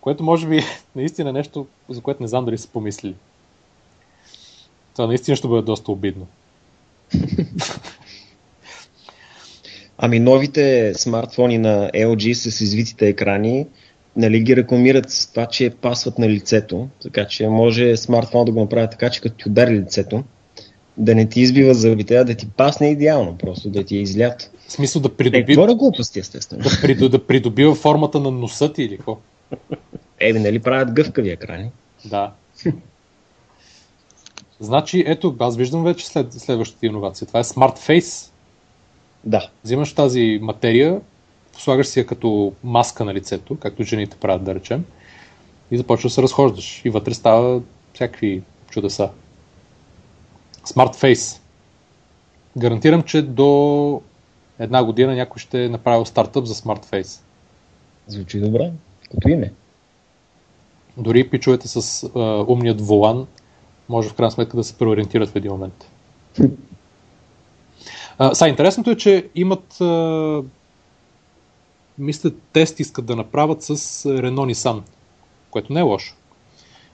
[0.00, 0.62] което може би
[0.96, 3.14] наистина е нещо, за което не знам дали са помислили.
[4.92, 6.26] Това наистина ще бъде доста обидно.
[10.04, 13.66] Ами новите смартфони на LG с извитите екрани
[14.16, 18.60] нали, ги рекламират с това, че пасват на лицето, така че може смартфон да го
[18.60, 20.24] направи така, че като ти удари лицето,
[20.96, 24.50] да не ти избива зъбите, а да ти пасне идеално, просто да ти е излят.
[24.68, 26.62] В смисъл да Е, придоби, говоря глупости, естествено.
[26.62, 29.18] да, приду, да придобива формата на носа ти или какво?
[30.20, 31.70] Еми, нали правят гъвкави екрани?
[32.04, 32.32] Да.
[34.60, 37.26] Значи, ето, аз виждам вече след, следващата иновация.
[37.26, 38.30] Това е Smart Face.
[39.26, 39.50] Да.
[39.64, 41.00] Взимаш тази материя,
[41.52, 44.84] слагаш си я като маска на лицето, както жените правят, да речем,
[45.70, 46.84] и започваш да се разхождаш.
[46.84, 47.62] И вътре става
[47.94, 49.10] всякакви чудеса.
[50.66, 51.40] Smart Face.
[52.56, 54.02] Гарантирам, че до
[54.58, 57.20] една година някой ще е направил стартъп за Smart Face.
[58.06, 58.72] Звучи добре.
[59.10, 59.52] Като име.
[60.96, 63.26] Дори пичовете с а, умният волан
[63.88, 65.90] може в крайна сметка да се преориентират в един момент.
[68.18, 70.42] А, са, интересното е, че имат а,
[71.98, 73.76] мисля, тест искат да направят с
[74.08, 74.80] Renault Nissan,
[75.50, 76.14] което не е лошо.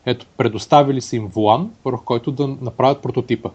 [0.06, 3.50] Ето, предоставили са им волан, върху който да направят прототипа.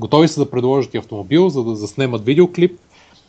[0.00, 2.80] Готови са да предложат и автомобил, за да заснемат видеоклип,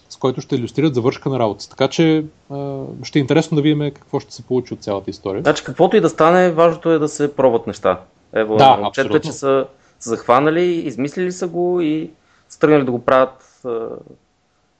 [0.10, 1.70] с който ще иллюстрират завършка на работа.
[1.70, 5.42] Така че а, ще е интересно да видим какво ще се получи от цялата история.
[5.42, 8.00] Значи каквото и да стане, важното е да се пробват неща.
[8.34, 9.20] Ево, Да, абсолютно.
[9.20, 9.66] че са
[10.00, 12.10] захванали, измислили са го и
[12.54, 13.88] са тръгнали да го правят а,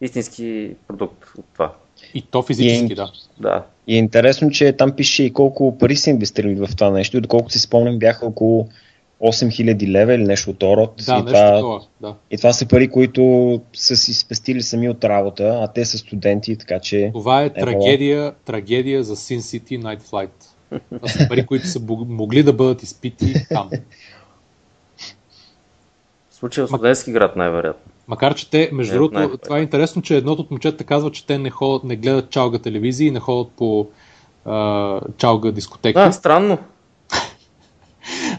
[0.02, 1.74] истински продукт от това.
[2.14, 3.12] И то физически, И- да.
[3.40, 3.64] Да.
[3.88, 7.18] И е интересно, че там пише и колко пари са инвестирали в това нещо.
[7.18, 8.68] И доколкото си спомням, бяха около
[9.22, 11.04] 8000 лева или нещо от род.
[11.06, 11.82] Да, и, нещо това, такова.
[12.02, 12.16] Да.
[12.32, 16.58] и това са пари, които са си спестили сами от работа, а те са студенти,
[16.58, 17.12] така че...
[17.14, 17.54] Това е Ево.
[17.56, 20.30] трагедия, трагедия за Sin City Night Flight.
[20.96, 23.70] Това са пари, които са могли да бъдат изпити там.
[26.44, 27.92] В случая в студентски град най-вероятно.
[28.08, 31.26] Макар, че те, между Не, другото, това е интересно, че едното от момчета казва, че
[31.26, 33.88] те не, ходят, не гледат чалга телевизии, не ходят по
[34.46, 36.00] а, чалга дискотеки.
[36.00, 36.58] А, странно.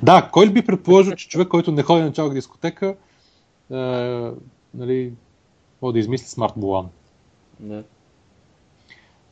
[0.03, 2.95] Да, кой ли би предположил, че човек, който не ходи на чалга дискотека,
[3.73, 3.77] а,
[4.75, 5.13] нали,
[5.83, 6.89] може да измисли смарт булан.
[7.61, 7.83] Да.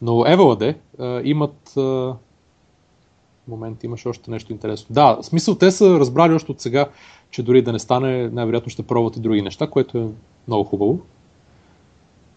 [0.02, 0.76] Но Еваладе
[1.24, 1.76] имат...
[1.76, 2.14] А...
[3.48, 4.94] Момент, имаше още нещо интересно.
[4.94, 6.88] Да, в смисъл те са разбрали още от сега,
[7.30, 10.08] че дори да не стане, най-вероятно ще пробват и други неща, което е
[10.48, 11.00] много хубаво.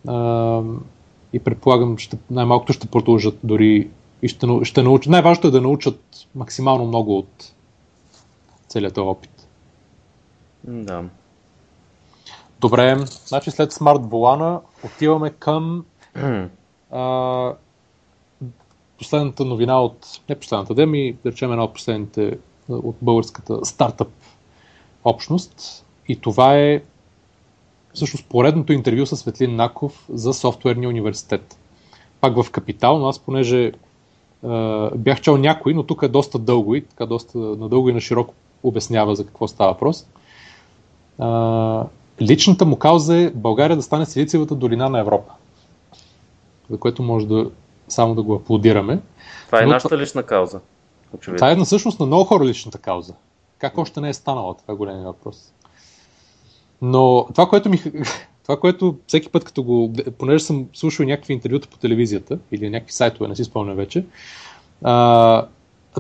[0.08, 0.62] А,
[1.34, 3.90] и предполагам, ще, най-малкото ще продължат дори
[4.22, 5.12] и ще, ще научат.
[5.12, 7.54] Най-важното е да научат максимално много от
[8.68, 9.48] целият опит.
[10.64, 11.04] Да.
[12.60, 15.86] Добре, значи след смарт Болана отиваме към
[16.92, 17.54] а,
[18.98, 22.38] последната новина от, не последната, да ми да речем една от последните
[22.70, 24.10] а, от българската стартъп
[25.04, 25.86] общност.
[26.08, 26.82] И това е
[27.94, 31.58] всъщност поредното интервю с Светлин Наков за софтуерния университет.
[32.22, 33.72] Пак в Капитал, но аз понеже
[34.44, 38.02] а, бях чел някой, но тук е доста дълго и така доста надълго и на
[38.02, 40.08] широко обяснява за какво става въпрос.
[41.20, 41.86] А,
[42.22, 45.34] личната му кауза е България да стане Силициевата долина на Европа.
[46.70, 47.50] За което може да
[47.88, 49.00] само да го аплодираме.
[49.46, 50.60] Това е Но нашата лична кауза.
[51.14, 51.38] Очевидно.
[51.38, 53.14] Това е на всъщност на много хора личната кауза.
[53.58, 54.54] Как още не е станала?
[54.54, 55.54] Това е големия въпрос.
[56.82, 57.82] Но това, което ми...
[58.44, 59.94] Това, което всеки път, като го...
[60.18, 64.06] Понеже съм слушал някакви интервюта по телевизията или някакви сайтове, не си спомням вече,
[64.84, 65.48] а,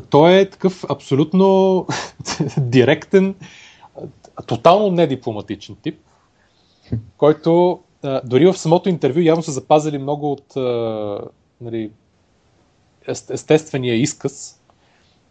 [0.10, 1.88] той е такъв абсолютно
[2.58, 3.36] директен,
[4.45, 6.00] тотално недипломатичен тип,
[7.17, 11.19] който а, дори в самото интервю явно са запазили много от а,
[11.61, 11.91] нали,
[13.07, 14.61] ест- естествения изказ,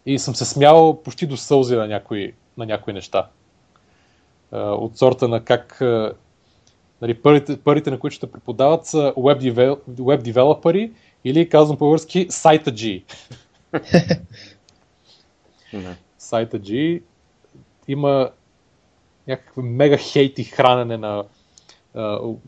[0.07, 3.29] И съм се смял почти до сълзи на някои, на някои неща.
[4.53, 5.79] От сорта на как
[7.03, 10.93] нали, парите, парите, на които ще преподават са web, девелопери
[11.25, 13.03] или казвам по-върски сайта G.
[16.19, 17.03] сайта G
[17.89, 18.31] има
[19.29, 21.25] някакви мега хейти хранене на,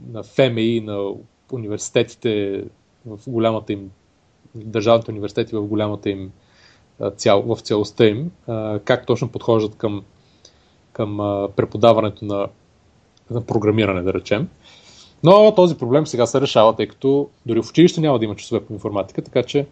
[0.07, 1.13] на ФМИ, на
[1.53, 2.65] университетите
[3.07, 3.91] в голямата им,
[4.55, 6.33] държавните университети в голямата им
[7.17, 8.31] цял, в цялостта им,
[8.85, 10.05] как точно подхождат към,
[10.93, 11.17] към
[11.57, 12.49] преподаването на,
[13.31, 14.49] на програмиране, да речем.
[15.23, 18.65] Но този проблем сега се решава, тъй като дори в училище няма да има часове
[18.65, 19.67] по информатика, така че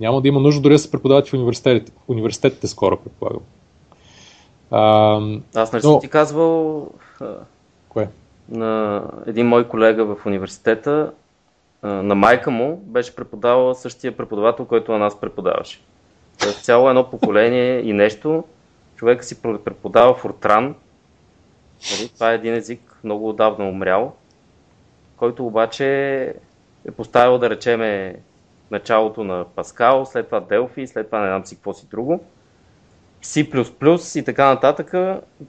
[0.00, 3.40] няма да има нужда дори да се преподават в университетите, в университетите скоро, предполагам.
[4.70, 5.20] А,
[5.54, 5.98] Аз не но...
[5.98, 6.86] ти казвал
[7.88, 8.08] Кое?
[8.50, 11.12] на един мой колега в университета,
[11.82, 15.80] на майка му беше преподавал същия преподавател, който на нас преподаваше.
[16.62, 18.44] Цяло едно поколение и нещо,
[18.96, 20.74] човека си преподава Фортран.
[21.90, 22.08] Нали?
[22.14, 24.12] Това е един език много отдавна умрял,
[25.16, 25.86] който обаче
[26.88, 28.16] е поставил да речеме
[28.70, 32.24] началото на Паскал, след това Делфи, след това не знам си какво си друго.
[33.22, 34.90] C++ и така нататък.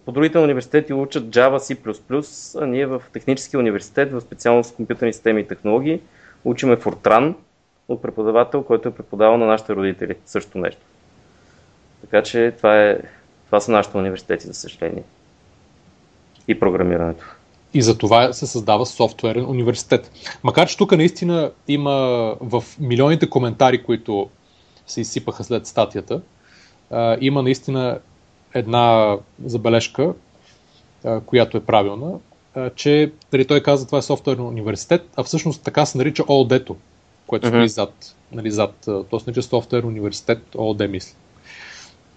[0.06, 5.42] По другите университети учат Java, C++, а ние в Техническия университет, в специалност компютърни системи
[5.42, 6.02] и технологии,
[6.43, 7.34] учиме Fortran
[7.88, 10.15] от преподавател, който е преподавал на нашите родители.
[10.25, 10.82] Също нещо.
[12.02, 12.97] Така че това, е,
[13.45, 15.04] това са нашите университети, за съжаление.
[16.47, 17.25] И програмирането.
[17.73, 20.12] И за това се създава софтуерен университет.
[20.43, 21.91] Макар, че тук наистина има
[22.41, 24.30] в милионите коментари, които
[24.88, 26.21] се изсипаха след статията,
[27.21, 27.99] има наистина
[28.54, 30.13] една забележка,
[31.25, 32.19] която е правилна,
[32.76, 36.76] че дали той каза това е софтуерен университет, а всъщност така се нарича ООД-то,
[37.28, 37.52] което mm-hmm.
[37.52, 38.74] стои зад, нали, зад,
[39.10, 41.16] то се нарича софтуерен университет ООД, мисля.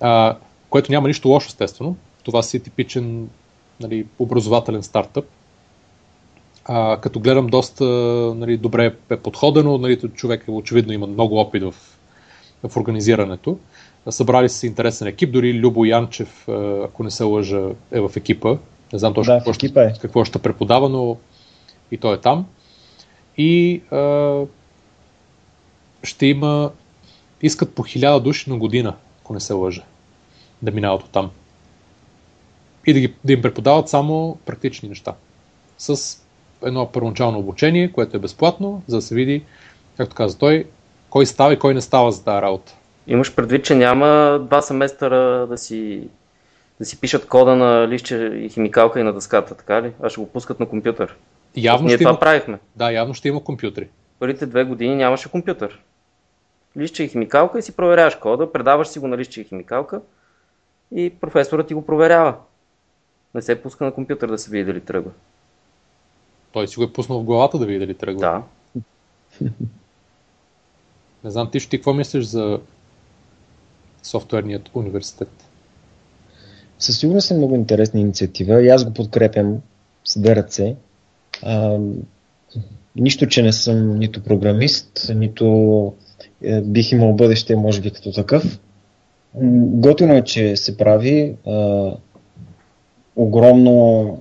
[0.01, 0.37] А,
[0.71, 1.97] което няма нищо лошо, естествено.
[2.23, 3.29] Това си е типичен
[3.81, 5.25] нали, образователен стартъп.
[6.65, 7.85] А, като гледам доста
[8.37, 11.75] нали, добре е подходено, нали, човек очевидно има много опит в,
[12.69, 13.59] в организирането.
[14.11, 16.49] Събрали се интересен екип, дори Любо Янчев,
[16.85, 18.57] ако не се лъжа, е в екипа.
[18.93, 19.93] Не знам точно да, какво, ще, е.
[20.01, 21.17] какво ще преподава, но
[21.91, 22.47] и той е там.
[23.39, 24.41] И а,
[26.03, 26.71] ще има,
[27.43, 29.83] искат по хиляда души на година, ако не се лъжа,
[30.63, 31.31] да минават от там.
[32.87, 35.15] И да, ги, да им преподават само практични неща.
[35.79, 36.19] С
[36.65, 39.45] едно първоначално обучение, което е безплатно, за да се види,
[39.97, 40.67] както каза той,
[41.11, 42.75] кой става и кой не става за тази работа.
[43.07, 46.09] Имаш предвид, че няма два семестъра да си,
[46.83, 49.93] да си пишат кода на лище и химикалка и на дъската, така ли?
[50.03, 51.17] А ще го пускат на компютър.
[51.57, 52.21] Явно Ние ще това има...
[52.21, 52.59] правихме.
[52.77, 53.89] Да, явно ще има компютри.
[54.19, 55.83] Първите две години нямаше компютър.
[56.77, 60.01] Лище и химикалка и си проверяваш кода, предаваш си го на лище и химикалка
[60.95, 62.35] и професорът ти го проверява.
[63.35, 65.11] Не се пуска на компютър да се види дали тръгва.
[66.53, 68.21] Той си го е пуснал в главата да види дали тръгва.
[68.21, 68.43] Да.
[71.25, 72.61] Не знам, ти ти какво мислиш за
[74.03, 75.52] софтуерният университет?
[76.83, 79.57] Със сигурност е много интересна инициатива и аз го подкрепям
[80.05, 80.75] с две ръце.
[81.43, 81.79] А,
[82.97, 85.95] нищо, че не съм нито програмист, нито
[86.45, 88.61] е, бих имал бъдеще, може би, като такъв.
[89.35, 91.91] Готино е, че се прави а,
[93.17, 94.19] огромно,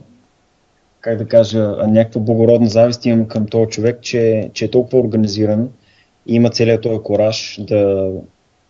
[0.99, 5.69] как да кажа, някаква благородна завист имам към този човек, че, че е толкова организиран
[6.27, 8.11] и има целият този кораж да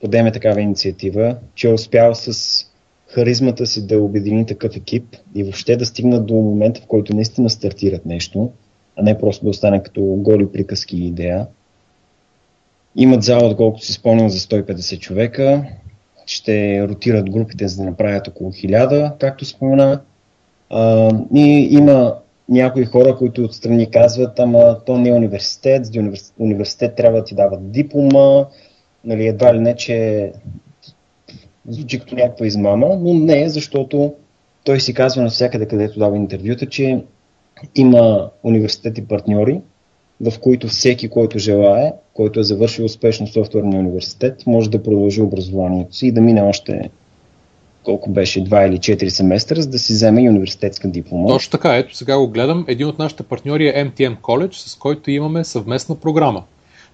[0.01, 2.70] подеме такава инициатива, че е успял с
[3.11, 7.49] харизмата си да обедини такъв екип и въобще да стигнат до момента, в който наистина
[7.49, 8.51] стартират нещо,
[8.95, 11.47] а не просто да остане като голи приказки и идея.
[12.95, 15.63] Имат зала, отколкото си спомням, за 150 човека.
[16.25, 20.01] Ще ротират групите, за да направят около 1000, както спомена.
[20.69, 22.15] А, и има
[22.49, 27.25] някои хора, които отстрани казват, ама то не е университет, за университет, университет трябва да
[27.25, 28.45] ти дават диплома,
[29.03, 30.31] нали, едва ли не, че
[31.67, 34.13] звучи като някаква измама, но не, защото
[34.63, 37.01] той си казва навсякъде, където дава интервюта, че
[37.75, 39.61] има университети партньори,
[40.21, 45.95] в които всеки, който желае, който е завършил успешно софтуерния университет, може да продължи образованието
[45.95, 46.89] си и да мине още
[47.83, 51.27] колко беше, два или четири семестра, за да си вземе и университетска диплома.
[51.27, 52.65] Точно така, ето сега го гледам.
[52.67, 56.43] Един от нашите партньори е MTM College, с който имаме съвместна програма.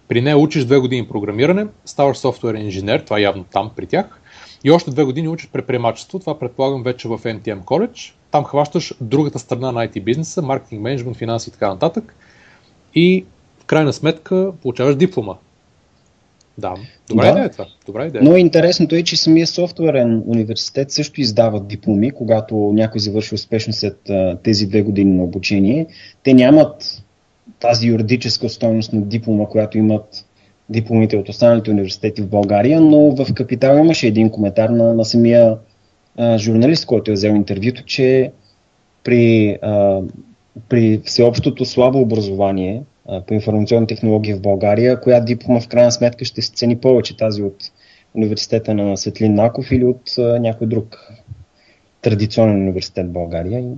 [0.07, 4.21] При нея учиш две години програмиране, ставаш софтуер инженер, това е явно там при тях,
[4.63, 8.13] и още две години учиш предприемачество, това предполагам вече в NTM College.
[8.31, 12.15] Там хващаш другата страна на IT бизнеса, маркетинг, менеджмент, финанси и така нататък.
[12.95, 13.25] И
[13.59, 15.35] в крайна сметка получаваш диплома.
[16.57, 16.73] Да,
[17.09, 17.29] добра Да.
[17.29, 17.65] идея е това.
[17.85, 18.23] Добра идея.
[18.23, 24.09] Но интересното е, че самия софтуерен университет също издава дипломи, когато някой завърши успешно след
[24.09, 25.87] а, тези две години на обучение.
[26.23, 27.03] Те нямат
[27.59, 30.25] тази юридическа стойност на диплома, която имат
[30.69, 35.57] дипломите от останалите университети в България, но в Капитал имаше един коментар на, на самия
[36.17, 38.31] а, журналист, който е взел интервюто, че
[39.03, 40.01] при, а,
[40.69, 46.25] при всеобщото слабо образование а, по информационни технологии в България, коя диплома в крайна сметка
[46.25, 47.71] ще се цени повече, тази от
[48.15, 51.11] университета на Светлин Наков или от а, някой друг
[52.01, 53.59] традиционен университет в България.
[53.59, 53.73] И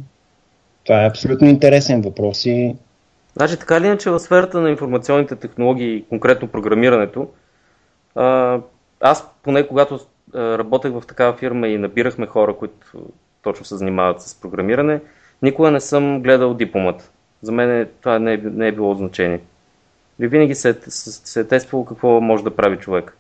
[0.84, 2.76] това е абсолютно интересен въпрос и
[3.34, 7.28] Значи така или иначе в сферата на информационните технологии, конкретно програмирането,
[9.00, 10.00] аз поне когато
[10.36, 12.76] работех в такава фирма и набирахме хора, които
[13.42, 15.02] точно се занимават с програмиране,
[15.42, 17.10] никога не съм гледал дипломата.
[17.42, 19.42] За мен това не е, не е било значение.
[20.20, 23.18] И винаги се, се, е тествало какво може да прави човек.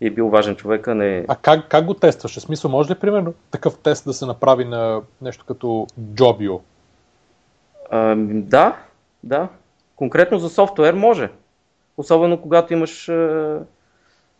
[0.00, 1.24] И е бил важен човек, а не...
[1.28, 2.36] А как, как го тестваш?
[2.36, 6.60] В смисъл, може ли примерно такъв тест да се направи на нещо като Jobio?
[7.90, 8.76] А, да,
[9.26, 9.48] да.
[9.96, 11.30] Конкретно за софтуер може.
[11.96, 13.60] Особено когато имаш а,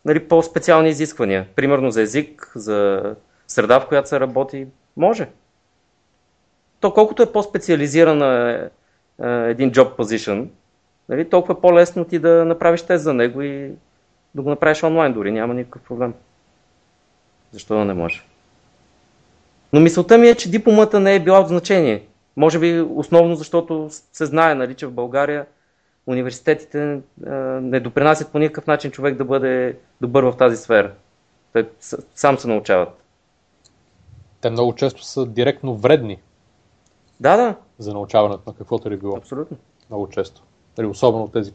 [0.04, 1.46] нали, по-специални изисквания.
[1.56, 3.02] Примерно за език, за
[3.46, 4.66] среда, в която се работи.
[4.96, 5.28] Може.
[6.80, 8.54] То колкото е по-специализирана е,
[9.26, 10.48] е, един job position,
[11.08, 13.70] нали, толкова е по-лесно ти да направиш тест за него и
[14.34, 15.32] да го направиш онлайн дори.
[15.32, 16.14] Няма никакъв проблем.
[17.52, 18.22] Защо да не може?
[19.72, 22.02] Но мисълта ми е, че дипломата не е била от значение.
[22.36, 25.46] Може би основно защото се знае, нали, че в България
[26.06, 27.30] университетите а,
[27.60, 30.92] не допринасят по никакъв начин човек да бъде добър в тази сфера.
[31.52, 31.68] Те
[32.14, 33.02] сам се научават.
[34.40, 36.18] Те много често са директно вредни
[37.20, 39.16] Да, да, за научаването на каквото ли било.
[39.16, 39.56] абсолютно.
[39.90, 40.42] Много често.
[40.78, 41.52] Нали, особено тези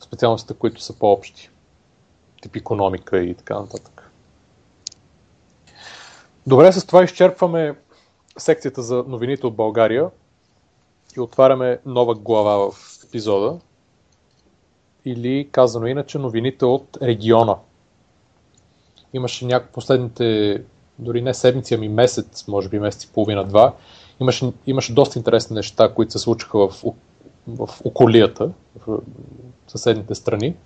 [0.00, 1.50] специалностите, които са по-общи.
[2.42, 4.10] Тип економика и така нататък.
[6.46, 7.74] Добре, с това изчерпваме
[8.38, 10.10] секцията за новините от България
[11.16, 12.74] и отваряме нова глава в
[13.04, 13.58] епизода.
[15.04, 17.56] Или казано иначе, новините от региона.
[19.12, 20.62] Имаше някои последните,
[20.98, 23.74] дори не седмици, ами месец, може би месец и половина-два,
[24.20, 26.84] имаше, имаше доста интересни неща, които се случиха в,
[27.48, 28.50] в околията,
[28.86, 28.98] в
[29.68, 30.56] съседните страни.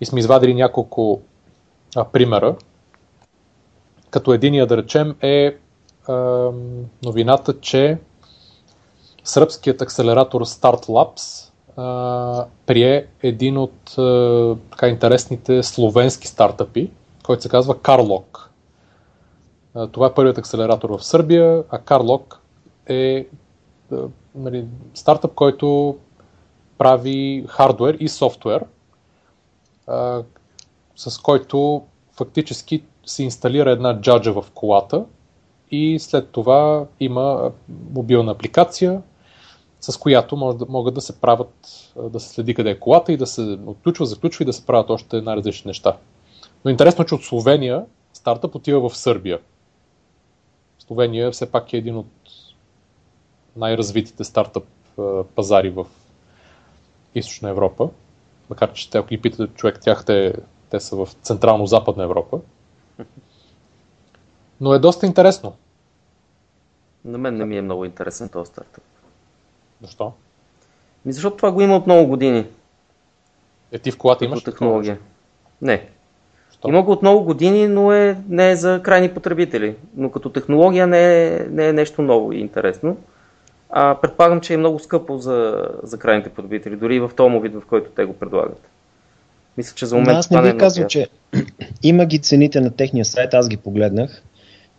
[0.00, 1.20] И сме извадили няколко
[1.96, 2.56] а, примера.
[4.10, 5.56] Като единия, да речем, е
[7.02, 7.98] новината, че
[9.24, 16.90] сръбският акселератор Start Labs а, прие един от а, така интересните словенски стартъпи,
[17.24, 18.38] който се казва Carlock.
[19.92, 22.36] Това е първият акселератор в Сърбия, а Carlock
[22.88, 23.26] е
[23.92, 23.96] а,
[24.34, 25.96] нали, стартъп, който
[26.78, 28.64] прави хардвер и софтуер,
[29.86, 30.22] а,
[30.96, 31.82] с който
[32.12, 35.04] фактически се инсталира една джаджа в колата
[35.70, 37.52] и след това има
[37.94, 39.02] мобилна апликация,
[39.80, 41.54] с която може да, могат да се правят,
[42.10, 44.90] да се следи къде е колата и да се отключва, заключва и да се правят
[44.90, 45.96] още най-различни неща.
[46.64, 49.38] Но интересно е, че от Словения стартъп отива в Сърбия.
[50.78, 52.12] Словения все пак е един от
[53.56, 54.64] най-развитите стартъп
[55.34, 55.86] пазари в
[57.14, 57.90] Източна Европа.
[58.50, 60.34] Макар, че ако ги питате човек, тях те,
[60.70, 62.40] те са в Централно-Западна Европа.
[64.60, 65.56] Но е доста интересно.
[67.04, 68.84] На мен не ми е много интересен този стартъп.
[69.82, 70.12] Защо?
[71.04, 72.46] Ми защото това го има от много години.
[73.72, 74.98] Е, ти в колата имаш технология.
[75.62, 75.88] Не.
[76.48, 76.68] Защо?
[76.68, 79.76] Има го от много години, но е, не е за крайни потребители.
[79.96, 82.96] Но като технология не е, не е нещо ново и интересно.
[83.70, 87.54] А предполагам, че е много скъпо за, за крайните потребители, дори и в този вид,
[87.54, 88.68] в който те го предлагат.
[89.56, 91.08] Мисля, че за Но момент аз не е бих казал, че
[91.82, 94.22] има ги цените на техния сайт, аз ги погледнах.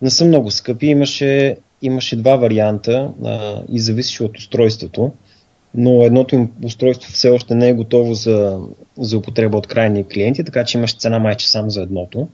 [0.02, 5.12] Не са много скъпи, имаше, имаше два варианта а, и зависеше от устройството,
[5.76, 8.60] но едното им устройство все още не е готово за,
[8.98, 12.28] за употреба от крайни клиенти, така че имаше цена майче само за едното.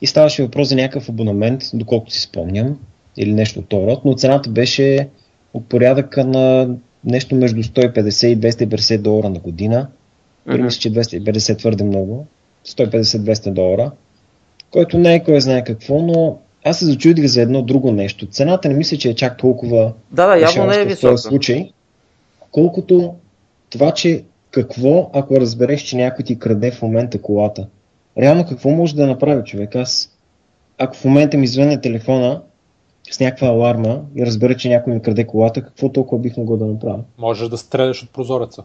[0.00, 2.78] И ставаше въпрос за някакъв абонамент, доколкото си спомням,
[3.16, 5.08] или нещо от този род, но цената беше
[5.54, 6.68] от порядъка на
[7.04, 9.88] нещо между 150 и 250 долара на година.
[10.46, 10.62] Мгм.
[10.62, 12.26] мисля, че 250 твърде много.
[12.66, 13.90] 150-200 долара.
[14.70, 18.26] Който не е кой знае какво, но аз се зачудих за едно друго нещо.
[18.26, 21.10] Цената не мисля, че е чак толкова Да, да, явно не е в висока.
[21.12, 21.70] този случай,
[22.50, 23.14] колкото
[23.70, 27.66] това, че какво, ако разбереш, че някой ти краде в момента колата.
[28.18, 29.76] Реално какво може да направи човек?
[29.76, 30.16] Аз,
[30.78, 32.42] ако в момента ми звъне телефона
[33.10, 36.66] с някаква аларма и разбера, че някой ми краде колата, какво толкова бих могъл да
[36.66, 37.00] направя?
[37.18, 38.62] Можеш да стреляш от прозореца.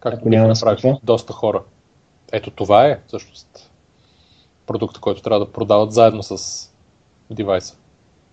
[0.00, 1.00] Както Ако няма направили какво?
[1.04, 1.62] доста хора.
[2.32, 3.70] ето това е всъщност
[4.66, 6.36] продукта, който трябва да продават заедно с
[7.30, 7.76] девайса.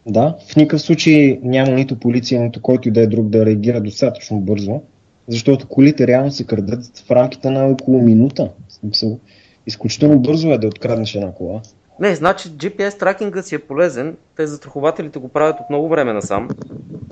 [0.05, 3.81] Да, в никакъв случай няма нито полиция, нито който и да е друг да реагира
[3.81, 4.81] достатъчно бързо,
[5.27, 8.49] защото колите реално се крадат в рамките на около минута.
[8.69, 9.19] Смисъл,
[9.67, 11.61] изключително бързо е да откраднеш една кола.
[11.99, 14.17] Не, значи GPS тракинга си е полезен.
[14.35, 16.49] Те застрахователите го правят от много време насам.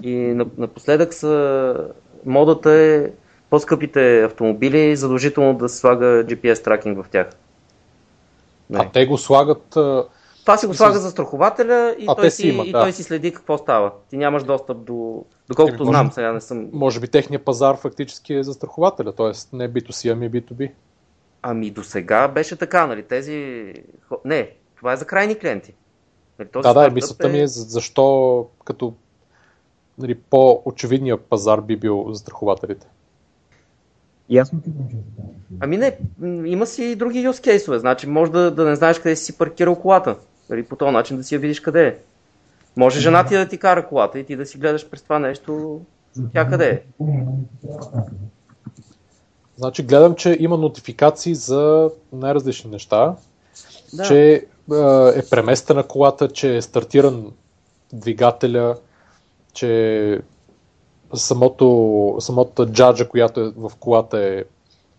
[0.03, 0.15] И
[0.57, 1.75] напоследък са...
[2.25, 3.09] модата е
[3.49, 7.27] по-скъпите автомобили задължително да се слага GPS тракинг в тях.
[8.69, 8.79] Не.
[8.79, 9.77] А те го слагат...
[10.41, 12.81] Това си го слага за страхователя и, той си, има, и да.
[12.81, 13.91] той си следи какво става.
[14.09, 15.25] Ти нямаш достъп до...
[15.47, 16.69] Доколкото знам, сега не съм...
[16.73, 19.55] Може би техният пазар фактически е за страхователя, т.е.
[19.55, 20.71] не B2C, ами B2B.
[21.41, 23.03] Ами до сега беше така, нали?
[23.03, 23.65] Тези...
[24.25, 25.73] Не, това е за крайни клиенти.
[26.39, 27.31] Нали, този да, да, мисълта е...
[27.31, 28.93] ми е защо като
[29.97, 32.87] нали, по-очевидният пазар би бил за страхователите.
[34.29, 34.69] Ясно ти
[35.59, 35.97] Ами не,
[36.45, 39.75] има си и други use case Значи може да, да не знаеш къде си паркирал
[39.75, 40.15] колата.
[40.51, 41.95] Нали, по този начин да си я видиш къде е.
[42.75, 45.81] Може жена ти да ти кара колата и ти да си гледаш през това нещо
[46.33, 46.81] тя къде е.
[49.57, 53.15] Значи гледам, че има нотификации за най-различни неща.
[53.93, 54.03] Да.
[54.03, 54.45] Че
[55.15, 57.31] е преместена колата, че е стартиран
[57.93, 58.75] двигателя,
[59.53, 60.21] че
[61.13, 64.43] самото, самото джаджа, която е в колата е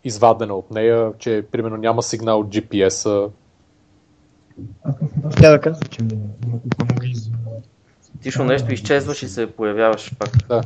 [0.05, 3.28] извадена от нея, че примерно няма сигнал от GPS-а.
[5.36, 6.00] Тя да казва, че
[8.22, 10.30] Тишо нещо изчезваш и се появяваш пак.
[10.48, 10.62] Да.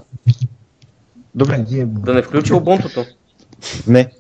[1.35, 1.65] Добре.
[1.85, 3.05] Да не включи обунтото.
[3.87, 4.11] Не.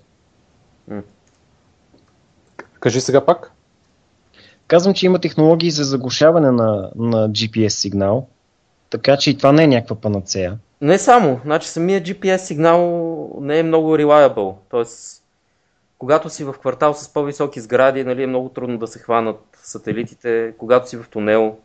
[2.81, 3.53] Кажи сега пак.
[4.66, 8.27] Казвам, че има технологии за заглушаване на, на GPS сигнал,
[8.91, 10.59] така че и това не е някаква панацея.
[10.81, 12.81] Не само, значи самия GPS сигнал
[13.41, 14.85] не е много reliable, т.е.
[15.99, 20.55] когато си в квартал с по-високи сгради, нали, е много трудно да се хванат сателитите,
[20.59, 21.57] когато си в тунел,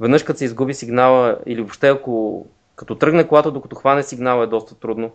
[0.00, 4.46] веднъж като се изгуби сигнала или въобще ако като тръгне колата, докато хване сигнала е
[4.46, 5.10] доста трудно.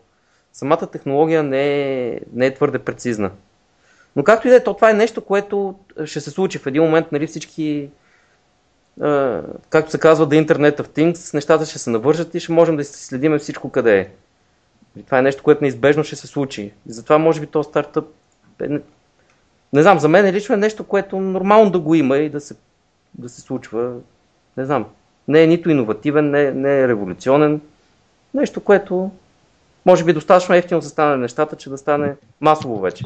[0.54, 1.66] Самата технология не
[2.08, 3.32] е, не е твърде прецизна.
[4.16, 6.84] Но както и да е, то това е нещо, което ще се случи в един
[6.84, 7.90] момент, нали, всички
[9.70, 12.84] както се казва, The Internet of Things, нещата ще се навържат и ще можем да
[12.84, 14.10] следим всичко къде е.
[15.00, 16.62] И това е нещо, което неизбежно ще се случи.
[16.62, 18.23] И затова може би този стартъп е,
[18.60, 18.80] не,
[19.74, 22.42] не знам, за мен е лично е нещо, което нормално да го има и да
[22.42, 22.56] се,
[23.14, 23.96] да се случва.
[24.58, 24.86] Не знам.
[25.28, 27.62] Не е нито иновативен, не, не е революционен.
[28.34, 29.12] Нещо, което
[29.86, 33.06] може би достатъчно ефтино да стане нещата, че да стане масово вече.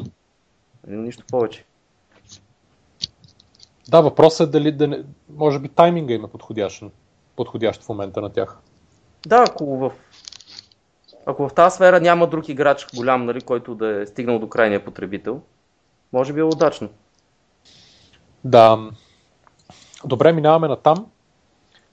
[0.86, 1.64] Нищо повече.
[3.88, 5.02] Да, въпросът е дали, да не,
[5.36, 6.82] може би тайминга има подходящ,
[7.36, 8.58] подходящ в момента на тях.
[9.26, 9.92] Да, ако в,
[11.28, 14.84] ако в тази сфера няма друг играч голям, нали, който да е стигнал до крайния
[14.84, 15.40] потребител,
[16.12, 16.88] може би е удачно.
[18.44, 18.78] Да.
[20.04, 21.06] Добре, минаваме на там.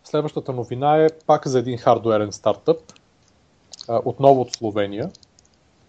[0.04, 2.78] Следващата новина е пак за един хардуерен стартъп,
[3.90, 5.12] отново от Словения,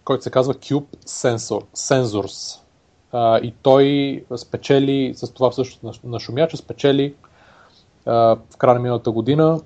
[0.03, 2.61] който се казва Cube Sensor, Sensors
[3.43, 7.15] и той спечели, с това също на Шумяча, спечели
[8.05, 9.61] в края на миналата година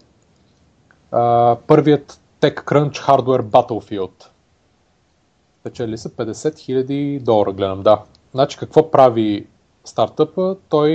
[1.67, 4.27] първият TechCrunch Hardware Battlefield.
[5.59, 6.31] Спечели се 50
[6.85, 8.01] 000 долара, гледам, да.
[8.31, 9.47] Значи какво прави
[9.85, 10.55] стартъпа?
[10.69, 10.91] Той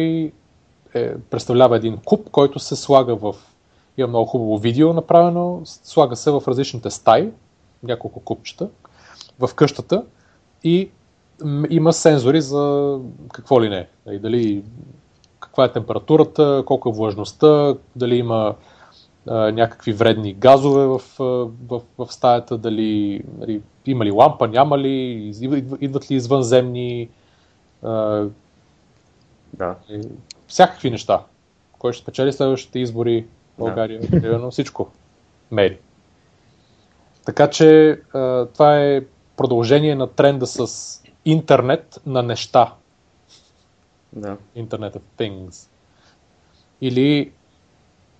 [0.94, 3.34] е, представлява един куб, който се слага в...
[3.98, 7.30] Има много хубаво видео направено, слага се в различните стаи,
[7.82, 8.68] няколко купчета,
[9.38, 10.04] в къщата
[10.64, 10.90] и
[11.70, 12.98] има сензори за
[13.32, 13.88] какво ли не.
[14.06, 14.64] Нали, дали
[15.40, 18.54] каква е температурата, колко е влажността, дали има
[19.28, 21.00] а, някакви вредни газове в,
[21.68, 25.12] в, в стаята, дали, дали има ли лампа, няма ли,
[25.80, 27.08] идват ли извънземни
[27.82, 28.24] а,
[29.52, 29.74] да.
[30.46, 31.24] всякакви неща.
[31.78, 34.20] Кой ще спечели следващите избори в България, да.
[34.20, 34.90] примерно всичко
[35.50, 35.78] мери.
[37.24, 39.02] Така че а, това е
[39.36, 42.74] продължение на тренда с интернет на неща.
[44.12, 44.36] Да.
[44.56, 45.68] Internet of Things.
[46.80, 47.32] Или,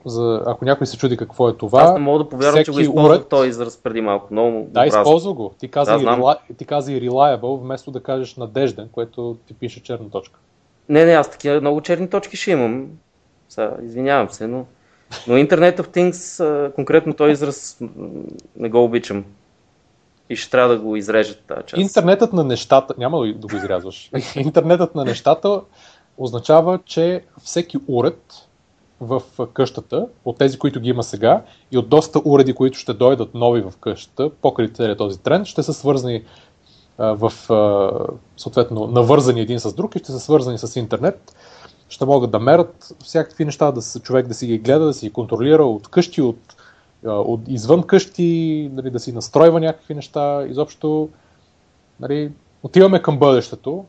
[0.04, 1.82] за, ако някой се чуди какво е това.
[1.82, 3.28] Аз не мога да повярвам, че го използвах уред...
[3.28, 4.28] този израз преди малко.
[4.30, 5.54] Много да, използва го.
[5.58, 6.36] Ти каза, да, и рела...
[6.56, 10.40] ти каза и reliable, вместо да кажеш надежден, което ти пише черна точка.
[10.88, 12.86] Не, не, аз такива много черни точки ще имам.
[13.48, 14.66] Са, извинявам се, но,
[15.26, 17.78] но Internet of Things, конкретно този израз,
[18.56, 19.24] не го обичам
[20.30, 21.80] и ще трябва да го изрежат тази част.
[21.80, 25.60] Интернетът на нещата, няма да го изрязваш, интернетът на нещата
[26.18, 28.45] означава, че всеки уред
[29.00, 29.22] в
[29.52, 31.42] къщата, от тези, които ги има сега,
[31.72, 35.62] и от доста уреди, които ще дойдат нови в къщата, покрай целият този тренд, ще
[35.62, 36.24] са свързани
[36.98, 37.32] в
[38.36, 41.36] съответно навързани един с друг и ще са свързани с интернет.
[41.88, 45.06] Ще могат да мерят всякакви неща, да се, човек да си ги гледа, да си
[45.06, 46.56] ги контролира от къщи, от,
[47.04, 50.46] от извън къщи, нали, да си настройва някакви неща.
[50.48, 51.08] Изобщо
[52.00, 52.32] нали,
[52.62, 53.84] отиваме към бъдещето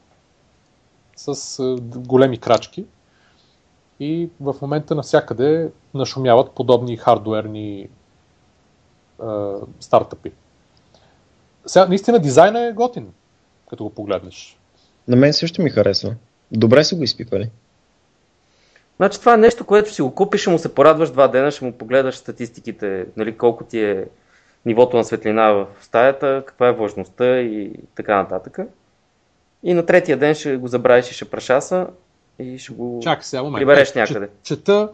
[1.15, 1.59] с
[1.95, 2.85] големи крачки
[3.99, 7.87] и в момента навсякъде нашумяват подобни хардуерни е,
[9.79, 10.31] стартъпи.
[11.65, 13.13] Сега, наистина дизайна е готин,
[13.69, 14.57] като го погледнеш.
[15.07, 16.15] На мен също ми харесва.
[16.51, 17.49] Добре са го изпипали.
[18.97, 21.65] Значи това е нещо, което си го купиш, ще му се порадваш два дена, ще
[21.65, 24.05] му погледаш статистиките, нали, колко ти е
[24.65, 28.59] нивото на светлина в стаята, каква е влажността и така нататък.
[29.63, 31.87] И на третия ден ще го забравиш и ще прашаса
[32.39, 33.61] и ще го Чакай сега, момент.
[33.61, 34.29] прибереш някъде.
[34.43, 34.89] Чета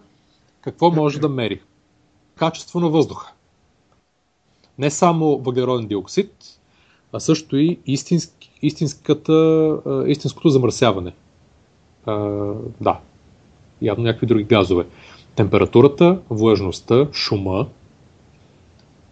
[0.61, 1.61] какво може да мери.
[2.35, 3.31] Качество на въздуха.
[4.77, 6.33] Не само въглероден диоксид,
[7.13, 9.77] а също и истински, истинската,
[10.07, 11.13] истинското замърсяване.
[12.05, 12.15] А,
[12.81, 12.99] да,
[13.81, 14.85] явно някакви други газове.
[15.35, 17.67] Температурата, влажността, шума,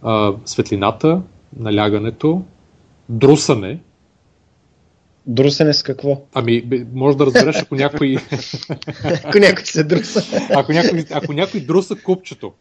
[0.02, 1.22] а, светлината,
[1.56, 2.42] налягането,
[3.08, 3.80] друсане.
[5.26, 6.22] Друсане с какво?
[6.34, 8.16] Ами, може да разбереш, ако някой...
[9.24, 10.22] ако някой се друса.
[10.56, 12.52] ако, някой, ако някой друса купчето.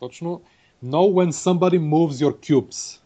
[0.00, 0.40] Точно.
[0.84, 3.00] Know when somebody moves your cubes.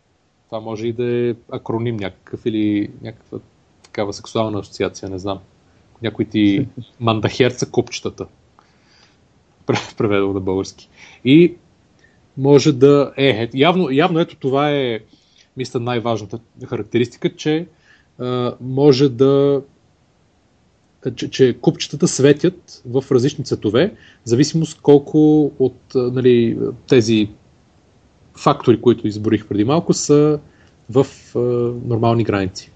[0.47, 3.39] Това може и да е акроним някакъв или някаква
[3.83, 5.39] такава сексуална асоциация, не знам.
[6.03, 6.69] Някой ти
[7.01, 8.27] мандахерца купчетата.
[9.97, 10.89] Преведал на български.
[11.25, 11.55] И
[12.37, 15.01] може да е, е явно, явно ето това е
[15.57, 17.67] мисля най-важната характеристика, че
[18.23, 19.63] а, може да
[21.17, 23.95] че, че купчетата светят в различни цветове,
[24.25, 26.59] в зависимост колко от нали,
[26.89, 27.31] тези
[28.35, 30.39] фактори, които изборих преди малко, са
[30.91, 31.39] в а,
[31.89, 32.73] нормални граници.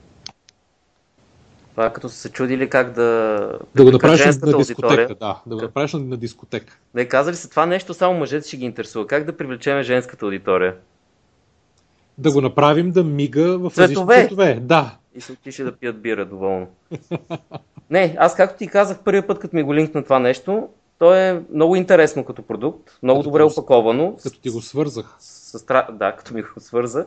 [1.71, 3.59] Това е като са се чудили как да...
[3.75, 5.43] Да го направиш на дискотека, да.
[5.47, 6.79] Да го направиш на дискотека.
[6.95, 9.07] Да казали се това нещо, само мъжете ще ги интересува.
[9.07, 10.75] Как да привлечеме женската аудитория?
[12.19, 14.21] Да го направим да мига в цветове.
[14.21, 14.59] цветове.
[14.63, 14.97] Да.
[15.17, 16.67] И се отише да пият бира доволно.
[17.91, 21.43] Не, аз както ти казах първият път, като ми го линкна това нещо, то е
[21.53, 24.17] много интересно като продукт, много като добре опаковано.
[24.23, 25.17] Като ти го свързах.
[25.19, 27.07] С, с, да, като ми го свърза.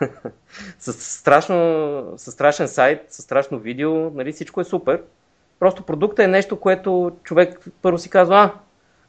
[0.78, 5.02] с, страшно, с страшен сайт, с страшно видео, нали, всичко е супер.
[5.58, 8.52] Просто продукта е нещо, което човек първо си казва, а,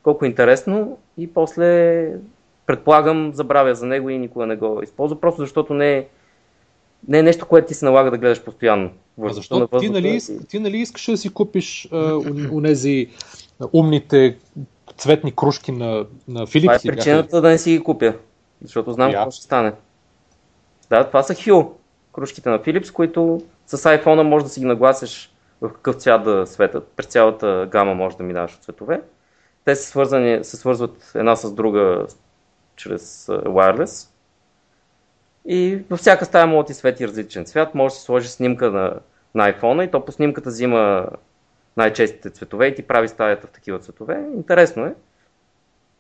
[0.04, 2.08] колко интересно и после
[2.66, 6.08] предполагам забравя за него и никога не го използва, просто защото не е,
[7.08, 8.90] не е нещо, което ти се налага да гледаш постоянно.
[9.24, 9.68] А защо?
[9.80, 10.20] Ти нали,
[10.50, 11.90] ти нали искаш да си купиш
[12.52, 13.08] у нези
[13.74, 14.38] умните
[14.98, 16.62] цветни кружки на, на Philips?
[16.62, 18.14] Това е причината да не си ги купя,
[18.62, 19.74] защото знам какво ще стане.
[20.90, 21.68] Да, това са Hue,
[22.14, 25.32] кружките на Philips, които с iPhone може да си ги нагласиш
[25.62, 26.88] в какъв цвят да светят.
[26.96, 29.02] През цялата гама може да минаваш от цветове.
[29.66, 32.06] Те се, свързани, се свързват една с друга
[32.76, 34.10] чрез wireless.
[35.46, 37.76] И във всяка стая може да ти свети различен цвят.
[37.76, 38.94] Може да си сложи снимка на,
[39.36, 41.08] на iPhone и то по снимката взима
[41.78, 44.26] най-честите цветове и ти прави стаята в такива цветове.
[44.36, 44.94] Интересно е.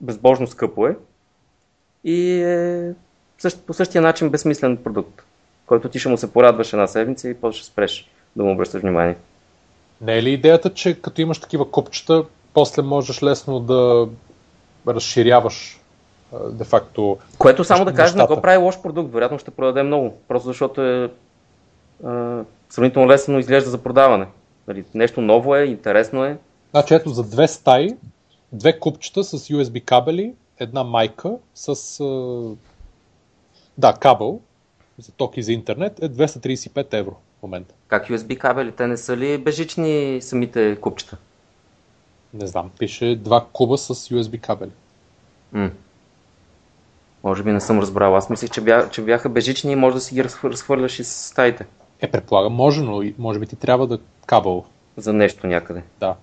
[0.01, 0.97] Безбожно скъпо е.
[2.03, 2.93] И е
[3.67, 5.23] по същия начин безсмислен продукт,
[5.65, 8.81] който ти ще му се порадваш една седмица и после ще спреш да му обръщаш
[8.81, 9.15] внимание.
[10.01, 14.07] Не е ли идеята, че като имаш такива купчета, после можеш лесно да
[14.87, 15.78] разширяваш
[16.51, 17.17] де-факто.
[17.37, 20.81] Което само да кажа, не го прави лош продукт, вероятно ще продаде много, просто защото
[20.81, 21.11] е
[22.05, 24.27] а, сравнително лесно изглежда за продаване.
[24.67, 26.37] Нали, нещо ново е, интересно е.
[26.71, 27.95] Значи ето за две стаи,
[28.51, 32.03] две купчета с USB кабели, една майка с
[33.77, 34.39] да, кабел
[34.97, 37.73] за ток и за интернет е 235 евро в момента.
[37.87, 38.71] Как USB кабели?
[38.71, 41.17] Те не са ли бежични самите купчета?
[42.33, 44.71] Не знам, пише два куба с USB кабели.
[45.53, 45.71] М.
[47.23, 48.15] Може би не съм разбрал.
[48.15, 51.65] Аз мислех, че, бя, че бяха бежични и може да си ги разхвърляш из стаите.
[52.01, 54.63] Е, предполагам, може, но може би ти трябва да кабел.
[54.97, 55.83] За нещо някъде.
[55.99, 56.15] Да.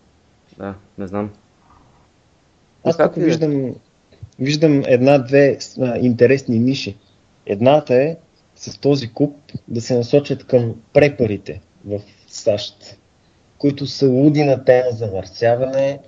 [0.58, 1.30] Да, не знам.
[2.84, 3.74] Аз тук виждам,
[4.38, 5.58] виждам една-две
[6.00, 6.96] интересни ниши.
[7.46, 8.16] Едната е
[8.56, 9.36] с този куп
[9.68, 12.98] да се насочат към препарите в САЩ,
[13.58, 15.98] които са луди на тема замърсяване,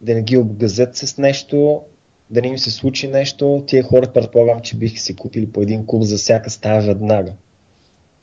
[0.00, 1.82] да не ги обгазят с нещо,
[2.30, 3.64] да не им се случи нещо.
[3.66, 7.32] Тия хора предполагам, че биха си купили по един куп за всяка стая веднага.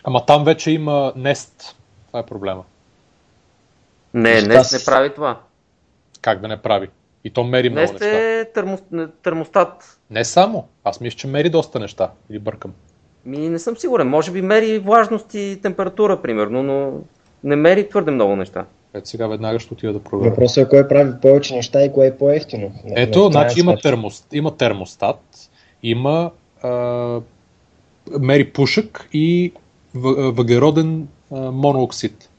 [0.04, 1.76] Ама там вече има Нест.
[2.08, 2.64] Това е проблема.
[4.14, 5.40] Не, Нест не прави това.
[6.22, 6.88] Как да не прави?
[7.24, 8.06] И то мери много неща.
[8.06, 8.78] е термо,
[9.24, 10.00] термостат.
[10.10, 10.68] Не само.
[10.84, 12.12] Аз мисля, че мери доста неща.
[12.30, 12.74] Или бъркам.
[13.26, 14.08] Ми не съм сигурен.
[14.08, 16.94] Може би мери влажност и температура, примерно, но
[17.44, 18.66] не мери твърде много неща.
[18.96, 20.30] Ето сега веднага ще отида да проверя.
[20.30, 22.72] Въпросът е кой прави повече неща и кое е по-ефтино.
[22.96, 25.50] Ето, Не, значи има, термост, има термостат,
[25.84, 26.32] има
[26.62, 27.20] а,
[28.20, 29.54] мери пушък и
[29.96, 32.30] въ- въглероден а, монооксид.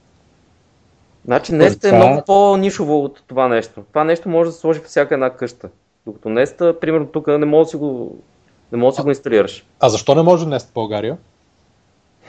[1.25, 3.83] Значи Неста е много по-нишово от това нещо.
[3.89, 5.69] Това нещо може да се сложи във всяка една къща.
[6.07, 8.17] Докато Неста, примерно тук не може да си го,
[8.73, 9.67] не може да си го инсталираш.
[9.81, 11.17] А защо не може днес в България?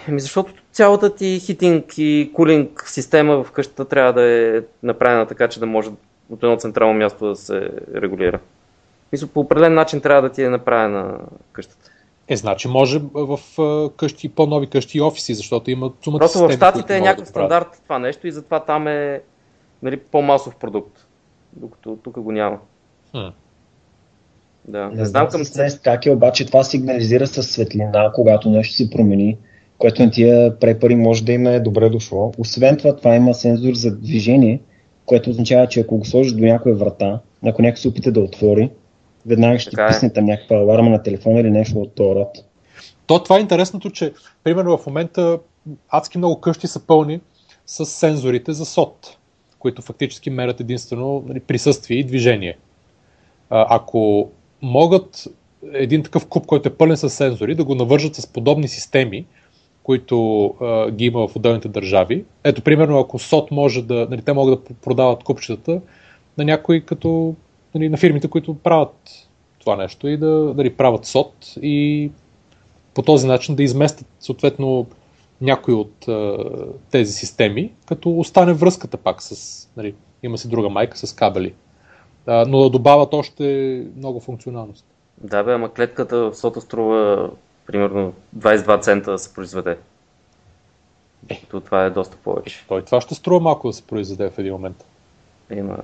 [0.07, 5.47] Еми защото цялата ти хитинг и кулинг система в къщата трябва да е направена така,
[5.47, 5.89] че да може
[6.29, 8.39] от едно централно място да се регулира.
[9.11, 11.17] Мисля, по определен начин трябва да ти е направена
[11.51, 11.91] къщата.
[12.27, 13.39] Е, значи може в
[13.97, 17.25] къщи, по-нови къщи и офиси, защото има сумата Просто в системи, Штатите които е някакъв
[17.25, 19.21] да стандарт това нещо и затова там е
[19.83, 21.07] нали, по-масов продукт.
[21.53, 22.57] Докато тук го няма.
[23.11, 23.27] Хм.
[24.67, 24.89] Да.
[24.89, 29.37] Не знам към с как е, обаче това сигнализира със светлина, когато нещо се промени,
[29.77, 32.31] което на тия препари може да им е добре дошло.
[32.37, 34.59] Освен това, това има сензор за движение,
[35.05, 38.69] което означава, че ако го сложиш до някоя врата, ако някой се опита да отвори,
[39.25, 39.87] веднага ще Така е.
[39.87, 42.37] писне там някаква аларма на телефона или нещо от този род.
[43.07, 44.13] То това е интересното, че
[44.43, 45.39] примерно в момента
[45.89, 47.19] адски много къщи са пълни
[47.65, 49.17] с сензорите за сот,
[49.59, 52.57] които фактически мерят единствено нали, присъствие и движение.
[53.49, 54.29] А, ако
[54.61, 55.27] могат
[55.73, 59.25] един такъв куп, който е пълен с сензори, да го навържат с подобни системи,
[59.87, 62.25] които а, ги има в отделните държави.
[62.43, 65.81] Ето, примерно, ако СОТ може да, нали, те могат да продават купчетата
[66.37, 67.35] на някои като
[67.75, 69.27] нали, на фирмите, които правят
[69.59, 72.11] това нещо и да нали, правят СОТ и
[72.93, 74.87] по този начин да изместят съответно
[75.41, 76.37] някои от а,
[76.91, 81.53] тези системи, като остане връзката пак с, нали, има си друга майка с кабели,
[82.25, 84.85] а, но да добавят още много функционалност.
[85.17, 87.29] Да, бе, ама клетката в сота струва
[87.67, 89.77] примерно 22 цента да се произведе.
[91.23, 92.65] Докато това е доста повече.
[92.67, 94.85] Той това ще струва малко да се произведе в един момент.
[95.51, 95.77] Има...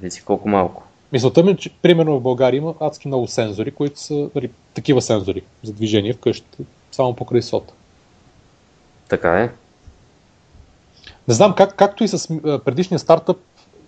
[0.00, 0.82] Виси колко малко.
[1.12, 5.02] Мисълта ми е, че примерно в България има адски много сензори, които са нали, такива
[5.02, 6.62] сензори за движение в къщата,
[6.92, 7.74] само покрай сота.
[9.08, 9.50] Така е.
[11.28, 12.28] Не знам, как, както и с
[12.64, 13.38] предишния стартъп,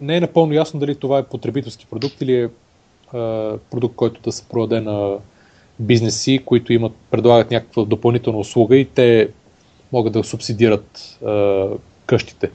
[0.00, 2.48] не е напълно ясно дали това е потребителски продукт или е
[3.16, 5.18] а, продукт, който да се продаде на
[5.78, 9.28] бизнеси, които имат, предлагат някаква допълнителна услуга и те
[9.92, 11.66] могат да субсидират а,
[12.06, 12.50] къщите.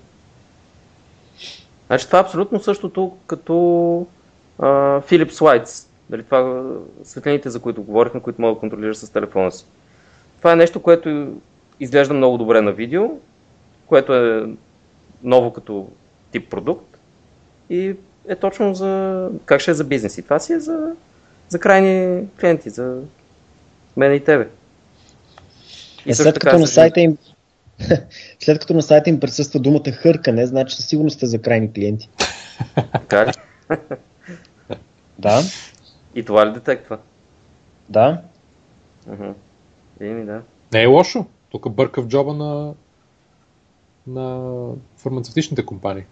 [1.88, 3.54] Значи това е абсолютно същото като
[4.60, 4.66] а,
[5.02, 5.88] Philips Lights.
[6.10, 6.64] Дали това
[7.04, 9.66] светлините, за които говорихме, които мога да контролираш с телефона си.
[10.38, 11.34] Това е нещо, което
[11.80, 13.10] изглежда много добре на видео,
[13.88, 14.50] което е
[15.24, 15.88] ново като
[16.32, 16.98] тип продукт
[17.70, 17.96] и
[18.28, 20.18] е точно за как ще е за бизнес.
[20.18, 20.96] И това си е за,
[21.50, 23.02] за крайни клиенти, за
[23.98, 24.48] мен и тебе.
[26.06, 27.18] И след като на сайта им
[28.40, 32.10] след като на сайта им присъства думата хъркане, значи със сигурност сте за крайни клиенти.
[32.92, 33.32] Така ли?
[35.20, 35.42] Да,
[36.16, 36.98] И това ли детектва?
[37.90, 38.22] да.
[40.02, 40.42] Еми, да.
[40.74, 41.26] Не е лошо.
[41.50, 42.74] Тук бърка в джоба на,
[44.08, 44.56] на
[44.98, 46.04] фармацевтичните компании.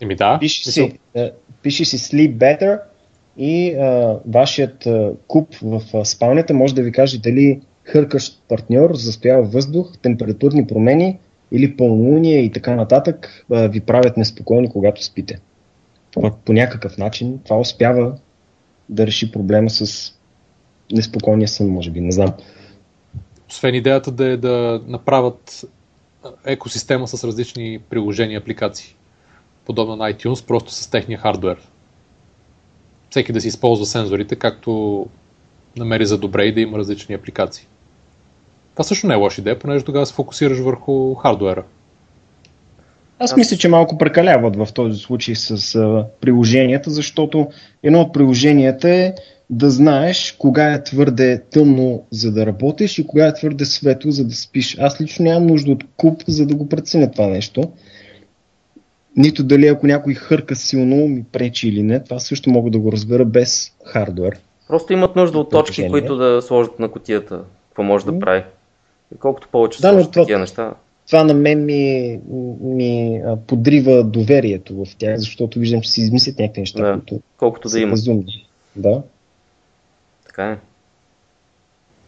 [0.00, 0.38] Еми да.
[0.42, 2.80] Мисъл, си, е, пише си Sleep Better
[3.36, 8.94] и а, вашият а, куп в а, спалнята може да ви каже дали хъркащ партньор,
[8.94, 11.18] застоял въздух, температурни промени
[11.52, 15.40] или пълнолуние и така нататък а, ви правят неспокойни, когато спите.
[16.12, 18.18] По, по някакъв начин това успява
[18.88, 20.12] да реши проблема с
[20.92, 22.32] неспокойния сън, може би, не знам.
[23.48, 25.64] Освен идеята да е да направят
[26.44, 28.96] екосистема с различни приложения и апликации.
[29.64, 31.71] Подобно на iTunes, просто с техния хардвер.
[33.12, 35.06] Всеки да си използва сензорите, както
[35.76, 37.66] намери за добре и да има различни апликации.
[38.72, 41.64] Това също не е лоша идея, понеже тогава се фокусираш върху хардуера.
[43.18, 47.48] Аз мисля, че малко прекаляват в този случай с а, приложенията, защото
[47.82, 49.14] едно от приложенията е
[49.50, 54.24] да знаеш кога е твърде тъмно, за да работиш и кога е твърде светло, за
[54.24, 54.78] да спиш.
[54.78, 57.72] Аз лично нямам нужда от куп, за да го преценя това нещо.
[59.16, 62.92] Нито дали ако някой хърка силно ми пречи или не, това също мога да го
[62.92, 64.38] разбера без хардвер.
[64.68, 65.90] Просто имат нужда от точки, Приложение.
[65.90, 67.40] които да сложат на котията.
[67.68, 68.42] Какво може да прави.
[69.14, 70.74] И колкото повече Да, сложат това- такива неща.
[71.06, 72.20] Това на мен ми,
[72.60, 76.92] ми а, подрива доверието в тях, защото виждам, че си измислят някакви неща, Да.
[76.92, 77.92] които Колкото да има.
[77.92, 78.46] разумни.
[78.76, 79.02] Да.
[80.26, 80.58] Така е.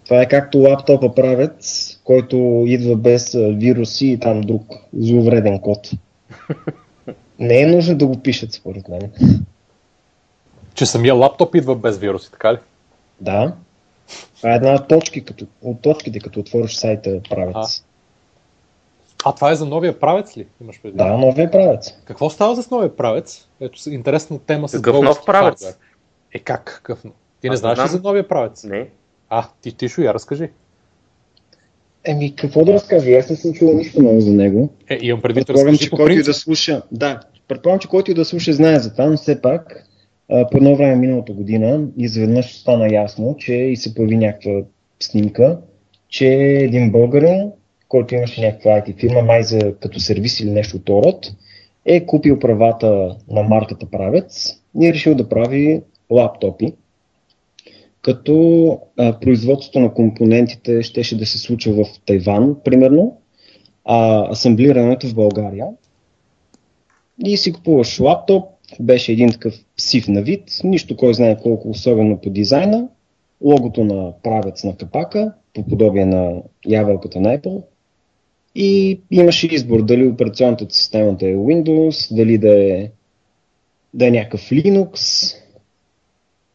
[0.05, 5.91] Това е както лаптопа правец, който идва без вируси и там друг зловреден код.
[7.39, 9.13] Не е нужно да го пишат, според мен.
[10.75, 12.59] Че самия лаптоп идва без вируси, така ли?
[13.21, 13.55] Да.
[14.37, 17.85] Това е една от, точки, като, от точките, като отвориш сайта правец.
[19.25, 20.47] А това е за новия правец ли?
[20.61, 20.99] Имаш предвид?
[20.99, 21.95] Да, новия правец.
[22.05, 23.49] Какво става с новия правец?
[23.61, 25.65] Ето интересна тема с Какъв нов правец?
[25.65, 25.75] хардуер.
[26.33, 26.65] Е как?
[26.65, 27.03] Какъв?
[27.03, 27.09] Ти
[27.45, 28.65] не не знаеш ли за новия правец?
[28.65, 28.89] Не.
[29.29, 30.51] А, ти, ти шо, я разкажи.
[32.05, 33.11] Еми, какво да разкажа?
[33.11, 34.69] Аз не съм чувал нищо много за него.
[34.91, 38.25] Е, имам предвид, Предполагам, че който и да слуша, да, предполагам, че който и да
[38.25, 39.87] слуша знае за това, но все пак
[40.29, 44.53] а, по едно време миналата година изведнъж стана ясно, че и се появи някаква
[45.01, 45.59] снимка,
[46.09, 47.51] че един българин,
[47.89, 51.33] който имаше някаква IT фирма, май за като сервис или нещо от род,
[51.85, 56.73] е купил правата на марката Правец и е решил да прави лаптопи,
[58.05, 63.21] като а, производството на компонентите щеше да се случва в Тайван, примерно,
[63.85, 65.67] а асамблирането в България.
[67.25, 68.45] И си купуваш лаптоп,
[68.81, 72.89] беше един такъв сив на вид, нищо кой знае колко особено по дизайна,
[73.41, 77.63] логото на правец на капака, по подобие на ябълката на Apple.
[78.55, 82.91] И имаше избор дали операционната система да е Windows, дали да е,
[83.95, 85.35] да е някакъв Linux.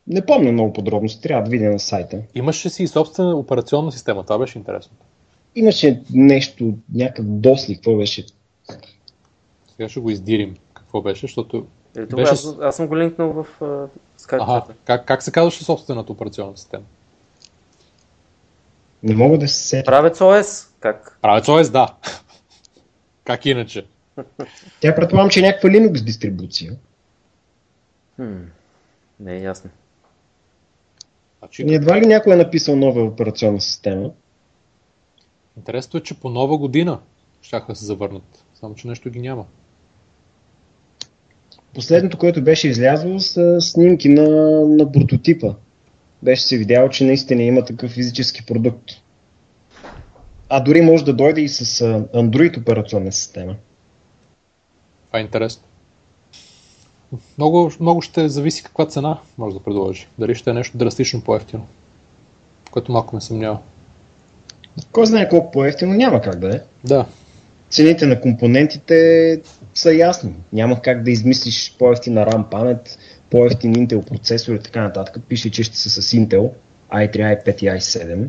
[0.09, 2.21] Не помня много подробности, трябва да видя на сайта.
[2.35, 4.97] Имаше си и собствена операционна система, това беше интересно.
[5.55, 8.25] Имаше нещо, някакъв досли, какво беше?
[9.71, 10.55] Сега ще го издирим.
[10.73, 11.65] Какво беше, защото...
[11.97, 13.87] Е, Беше аз, аз съм го линкнал в uh,
[14.19, 14.57] Skype.
[14.57, 16.83] Аха, как, как се казваше собствената операционна система?
[19.03, 19.85] Не мога да се сетя.
[19.85, 20.67] Правец ОС.
[20.79, 21.17] Как?
[21.21, 21.95] Правец ОС, да.
[23.23, 23.85] как иначе?
[24.79, 26.71] Тя предполагам, че е някаква Linux дистрибуция.
[28.15, 28.37] Хм.
[29.19, 29.69] Не е ясно.
[31.39, 34.11] Значи, И едва ли някой е написал нова операционна система?
[35.57, 36.99] Интересното е, че по нова година
[37.41, 38.45] щяха да се завърнат.
[38.53, 39.45] Само, че нещо ги няма.
[41.73, 44.29] Последното, което беше излязло са снимки на,
[44.67, 45.53] на прототипа.
[46.23, 48.91] Беше се видяло, че наистина има такъв физически продукт.
[50.49, 51.83] А дори може да дойде и с
[52.13, 53.55] Android операционна система.
[55.07, 55.63] Това е интересно.
[57.37, 60.07] Много, много ще зависи каква цена може да предложи.
[60.19, 61.67] Дали ще е нещо драстично по-ефтино.
[62.71, 63.59] Което малко ме съмнява.
[64.91, 66.59] Кой знае колко по-ефтино, няма как да е.
[66.83, 67.05] Да.
[67.69, 69.41] Цените на компонентите
[69.73, 70.33] са ясни.
[70.53, 72.99] Няма как да измислиш по-ефтина RAM памет,
[73.29, 75.23] по-ефтин Intel процесор и така нататък.
[75.27, 76.51] Пише, че ще са с Intel
[76.91, 78.27] i3, i5 и i7.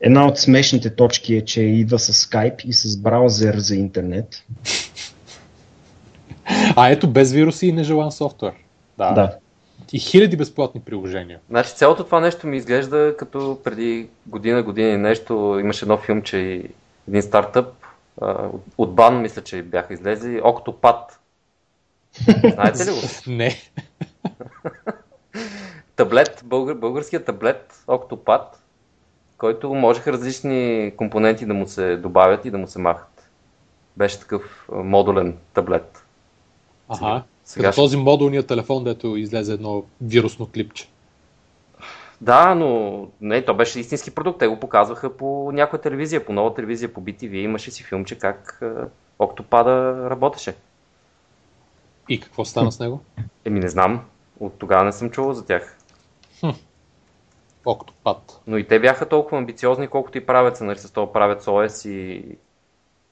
[0.00, 4.42] Една от смешните точки е, че идва с Skype и с браузър за интернет.
[6.76, 8.52] А ето без вируси и нежелан софтуер.
[8.98, 9.12] Да.
[9.12, 9.36] Да.
[9.92, 11.38] И хиляди безплатни приложения.
[11.50, 16.36] Значи цялото това нещо ми изглежда като преди година, година и нещо имаше едно филмче
[16.36, 16.70] и
[17.08, 17.66] един стартъп
[18.20, 20.98] от- от бан, мисля, че бяха излезли, Octopad.
[22.52, 22.96] Знаете ли го?
[23.26, 23.56] Не.
[25.96, 28.42] Таблет, българ, българският таблет Octopad,
[29.38, 33.28] който можеха различни компоненти да му се добавят и да му се махат.
[33.96, 36.03] Беше такъв модулен таблет.
[37.02, 37.22] Ага.
[37.44, 40.88] Сега ще- този модулният телефон, дето излезе едно вирусно клипче.
[42.20, 44.38] Да, но не, то беше истински продукт.
[44.38, 47.34] Те го показваха по някоя телевизия, по нова телевизия, по BTV.
[47.34, 48.88] Имаше си филмче как а,
[49.18, 49.66] Octopad
[50.10, 50.54] работеше.
[52.08, 53.00] И какво стана с него?
[53.44, 54.04] Еми не знам,
[54.40, 55.78] от тогава не съм чувал за тях.
[57.66, 58.40] Октопад.
[58.46, 62.24] Но и те бяха толкова амбициозни, колкото и правят нали, с това правят OS и,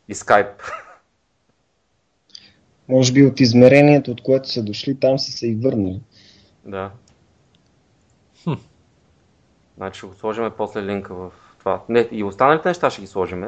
[0.09, 0.63] и Skype.
[2.89, 6.01] Може би от измерението, от което са дошли, там си се и върнали.
[6.67, 6.91] да.
[9.77, 11.83] Значи ще го сложим после линка в това.
[11.89, 13.45] Не, и останалите неща ще ги сложим.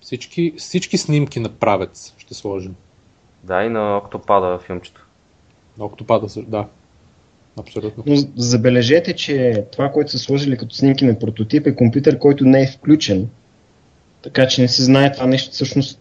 [0.00, 2.74] Всички, всички снимки на правец ще сложим.
[3.44, 5.06] Да, и на Octopad филмчето.
[5.78, 6.66] На октопада, да.
[7.58, 8.04] Абсолютно.
[8.06, 12.62] Но забележете, че това, което са сложили като снимки на прототип е компютър, който не
[12.62, 13.28] е включен.
[14.22, 16.00] Така че не се знае това нещо всъщност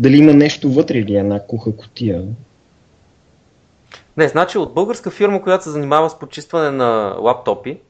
[0.00, 2.24] дали има нещо вътре или е една куха котия.
[4.16, 7.80] Не, значи от българска фирма, която се занимава с почистване на лаптопи,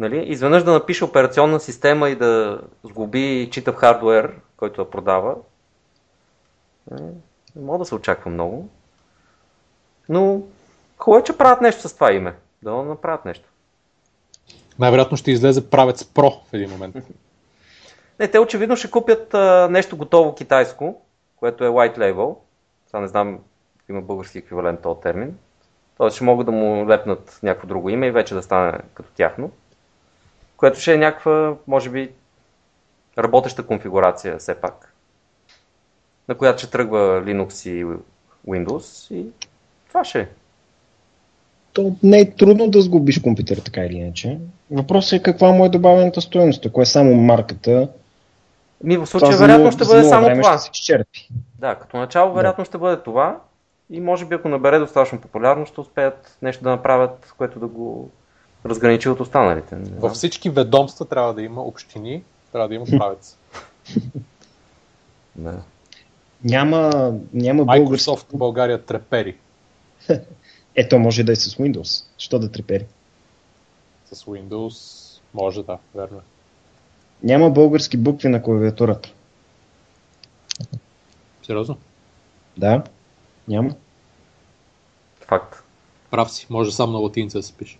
[0.00, 5.36] нали, изведнъж да напише операционна система и да сглоби читав хардуер, който да продава,
[6.92, 7.02] е,
[7.56, 8.68] не мога да се очаква много.
[10.08, 10.42] Но
[10.98, 12.34] хубаво е, че правят нещо с това име.
[12.62, 13.48] Да направят нещо.
[14.78, 16.96] Най-вероятно ще излезе правец Про в един момент.
[18.20, 21.00] Не, те очевидно ще купят а, нещо готово китайско,
[21.40, 22.36] което е white label.
[22.86, 23.38] Сега не знам,
[23.88, 25.36] има български еквивалент този термин.
[25.96, 29.50] Тоест ще могат да му лепнат някакво друго име и вече да стане като тяхно.
[30.56, 32.10] Което ще е някаква, може би,
[33.18, 34.94] работеща конфигурация все пак.
[36.28, 37.98] На която ще тръгва Linux и
[38.48, 39.26] Windows и
[39.88, 40.28] това ще е.
[41.72, 44.38] то не е трудно да сгубиш компютър, така или иначе.
[44.70, 46.66] Въпросът е каква му е добавената стоеност.
[46.66, 47.88] Ако е само марката,
[48.84, 50.58] Ми в случая вероятно ще бъде само време това.
[50.58, 51.28] Ще се изчерпи.
[51.58, 53.40] Да, като начало вероятно ще бъде това
[53.90, 58.10] и може би ако набере достатъчно популярност, ще успеят нещо да направят, което да го
[58.66, 59.76] разграничи от останалите.
[59.76, 62.22] Във всички ведомства трябва да има общини,
[62.52, 63.36] трябва да има правец.
[65.36, 65.62] Да.
[66.44, 67.94] Няма, няма български.
[67.94, 69.36] Microsoft в България трепери
[70.74, 72.04] Ето може да е с Windows.
[72.18, 72.86] Що да трепери?
[74.12, 75.20] с Windows.
[75.34, 76.20] Може да, верно.
[77.22, 79.12] Няма български букви на клавиатурата.
[81.46, 81.76] Сериозно?
[82.56, 82.82] Да,
[83.48, 83.70] няма.
[85.20, 85.62] Факт.
[86.10, 87.78] Прав си, може само на латиница да се пише.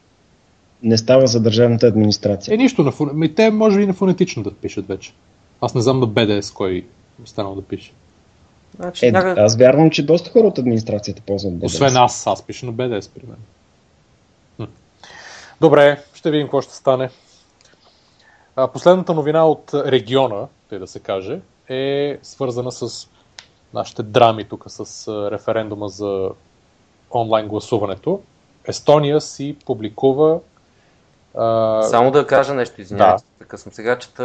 [0.83, 2.55] Не става за държавната администрация.
[2.55, 3.11] Е, нищо на фон...
[3.15, 5.13] Ми, те може и на фонетично да пишат вече.
[5.61, 6.83] Аз не знам на BDS кой е
[7.27, 7.93] станал да пише.
[8.77, 9.39] Значи, Е, някак...
[9.39, 11.65] аз вярвам, че доста хора от администрацията ползват BDS.
[11.65, 13.39] Освен аз, аз пиша на BDS, при мен.
[14.57, 14.73] Хм.
[15.61, 17.11] Добре, ще видим какво ще стане.
[18.57, 23.09] А, последната новина от региона, тъй да се каже, е свързана с
[23.75, 26.31] нашите драми тук с референдума за
[27.11, 28.21] онлайн гласуването.
[28.65, 30.41] Естония си публикува
[31.35, 33.23] а, Само да кажа нещо, извинявай, Да.
[33.39, 34.25] така съм сега чета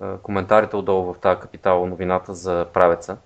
[0.00, 3.16] а, коментарите отдолу в тази капитал новината за правеца.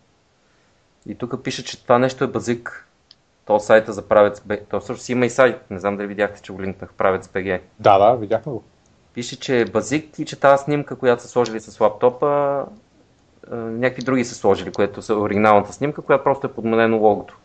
[1.06, 2.88] И тук пише, че това нещо е базик.
[3.46, 4.60] То сайта за правец БГ.
[4.70, 5.70] То всъщност има и сайт.
[5.70, 7.60] Не знам дали видяхте, че го линкнах правец БГ.
[7.80, 8.62] Да, да, видяхме го.
[9.14, 12.26] Пише, че е базик и че тази снимка, която са сложили с лаптопа,
[13.50, 17.36] а, някакви други са сложили, което са оригиналната снимка, която просто е подменено логото.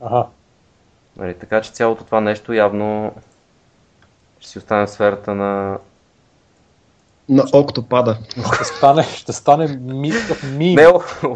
[0.00, 0.26] Ага.
[1.16, 3.12] Нали, така че цялото това нещо явно
[4.40, 5.78] ще си остане в сферата на
[7.28, 8.18] На октопада.
[8.54, 10.12] Ще стане, ще стане ми,
[10.56, 10.74] ми.
[10.74, 10.86] Не,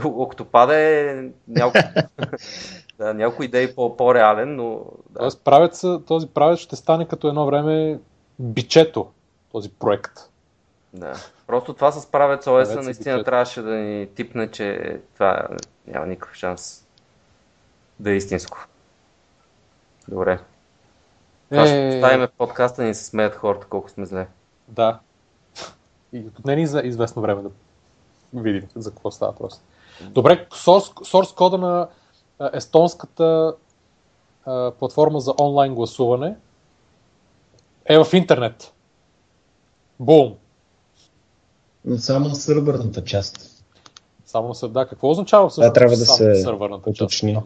[0.05, 1.79] Октопада е няколко,
[2.99, 5.19] да, няколко идеи по, по-реален, но да.
[5.19, 7.99] Тоест, правеца, този правец ще стане като едно време
[8.43, 9.11] бичето,
[9.53, 10.13] този проект.
[10.95, 11.15] да.
[11.47, 13.27] Просто това с правец ОС наистина бюджет.
[13.27, 15.49] трябваше да ни типне, че това
[15.87, 16.87] няма никакъв шанс
[18.01, 18.67] да е истинско.
[20.09, 20.41] Добре.
[21.51, 21.95] Това ще Е.
[21.95, 24.29] оставим в подкаста ни се смеят хората колко сме зле.
[24.69, 24.99] Да.
[26.13, 27.51] И отне ни за известно време да
[28.35, 29.63] видим за какво става въпрос.
[30.01, 31.89] Добре, source, source кода на
[32.53, 33.55] естонската
[34.45, 36.37] а, платформа за онлайн гласуване
[37.87, 38.73] е в интернет.
[40.01, 40.35] Бум!
[41.85, 43.49] Но само на сървърната част.
[44.27, 47.01] Само на Да, какво означава всъщност трябва да се сървърната част?
[47.01, 47.39] уточни.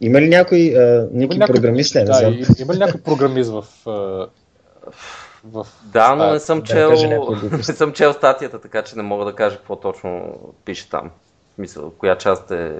[0.00, 1.94] Има ли някой, а, Има някой ли някой- програмист?
[1.94, 3.90] Не Да, и- има ли някой програмист в, а,
[5.44, 6.90] в Да, но не съм да чел,
[7.52, 11.10] не съм чел статията, така че не мога да кажа какво точно пише там.
[11.52, 12.72] В смисъл, коя част е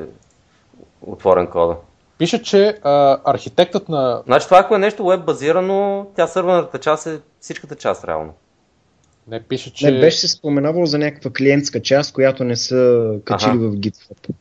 [1.02, 1.76] отворен кода.
[2.18, 4.22] Пише, че а, архитектът на...
[4.26, 8.34] Значи това ако е нещо веб базирано, тя сървърната част е всичката част реално.
[9.28, 9.90] Не, пише, че...
[9.90, 13.58] Не, беше се споменавало за някаква клиентска част, която не са качили Аха.
[13.58, 14.34] в GitHub.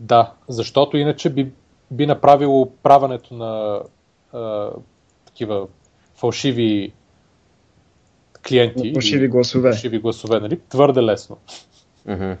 [0.00, 1.52] Да, защото иначе би,
[1.90, 3.80] би направило правенето на
[4.32, 4.70] а,
[5.26, 5.66] такива
[6.14, 6.92] фалшиви
[8.48, 8.92] клиенти.
[8.94, 9.70] Фалшиви гласове.
[9.70, 10.60] Фалшиви гласове, нали?
[10.68, 11.36] Твърде лесно.
[12.06, 12.32] Мгм.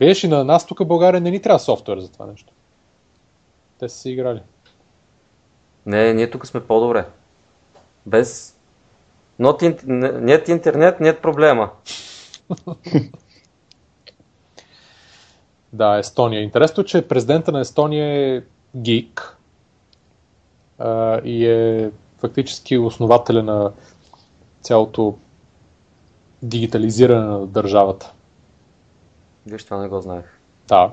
[0.00, 2.52] Видиш, и на нас тук България не ни трябва софтуер за това нещо.
[3.78, 4.42] Те са си играли.
[5.86, 7.06] Не, ние тук сме по-добре.
[8.06, 8.56] Без...
[9.40, 9.82] Not in...
[9.86, 11.70] не- Нет интернет, нет проблема.
[15.72, 16.42] Да, Естония.
[16.42, 18.42] Интересно, е, че президента на Естония е
[18.76, 19.38] гик
[20.78, 23.72] а, и е фактически основателя на
[24.60, 25.18] цялото
[26.42, 28.12] дигитализиране на държавата.
[29.46, 30.24] Виж, това не го знаех.
[30.68, 30.90] Да,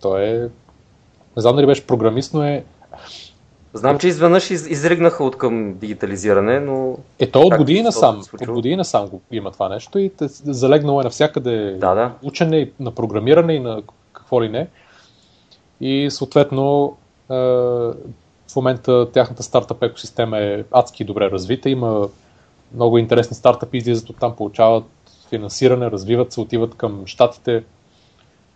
[0.00, 0.40] той е...
[1.36, 2.64] Не знам дали беше програмист, но е...
[3.74, 8.50] Знам, че изведнъж из, изригнаха от към дигитализиране, но Е, то от години насам, от
[8.50, 12.12] години насам го има това нещо и те, залегнало е навсякъде да, да.
[12.22, 13.82] учене, и на програмиране и на
[14.12, 14.68] какво ли не.
[15.80, 16.96] И съответно
[17.30, 21.70] е, в момента тяхната стартъп екосистема е адски добре развита.
[21.70, 22.08] Има
[22.74, 24.84] много интересни стартъпи, излизат от там, получават
[25.34, 27.64] финансиране, развиват се, отиват към щатите.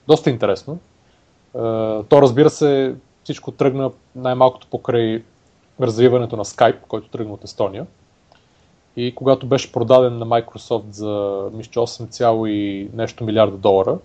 [0.09, 0.73] Доста интересно.
[0.75, 1.59] Е,
[2.09, 5.23] то разбира се, всичко тръгна най-малкото покрай
[5.81, 7.87] развиването на Skype, който тръгна от Естония.
[8.97, 13.99] И когато беше продаден на Microsoft за мисля, че 8, и нещо милиарда долара,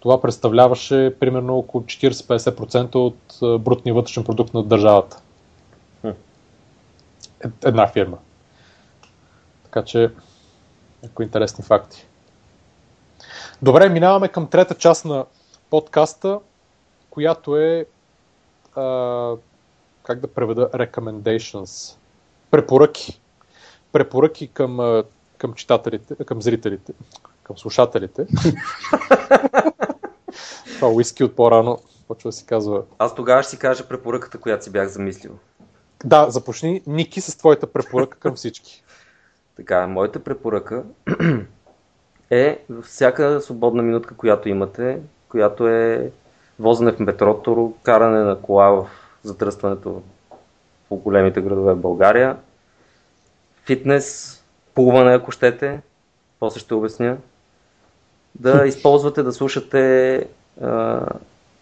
[0.00, 5.20] това представляваше примерно около 40-50% от а, брутния вътрешен продукт на държавата.
[6.04, 8.18] Е- Една фирма.
[9.64, 10.10] Така че,
[11.06, 12.06] някои интересни факти.
[13.62, 15.24] Добре, минаваме към трета част на
[15.70, 16.40] подкаста,
[17.10, 17.86] която е
[18.74, 19.34] а,
[20.02, 21.96] как да преведа recommendations,
[22.50, 23.20] препоръки.
[23.92, 25.02] Препоръки към,
[25.38, 26.92] към читателите, към зрителите,
[27.42, 28.26] към слушателите.
[30.76, 31.78] Това уиски от по-рано
[32.08, 32.82] почва да си казва.
[32.98, 35.32] Аз тогава ще си кажа препоръката, която си бях замислил.
[36.04, 38.84] Да, започни, Ники, с твоята препоръка към всички.
[39.56, 40.82] Така, моята препоръка
[42.30, 46.10] е всяка свободна минутка, която имате, която е
[46.58, 48.86] возене в метрото, каране на кола в
[49.22, 50.02] затръстването
[50.88, 52.36] по големите градове в България,
[53.64, 54.36] фитнес,
[54.74, 55.80] плуване, ако щете,
[56.40, 57.16] после ще обясня,
[58.34, 60.28] да използвате, да слушате
[60.62, 61.06] а,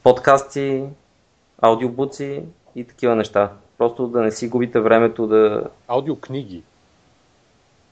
[0.02, 0.84] подкасти,
[1.60, 2.42] аудиобуци
[2.74, 3.52] и такива неща.
[3.78, 5.64] Просто да не си губите времето да...
[5.88, 6.62] Аудиокниги.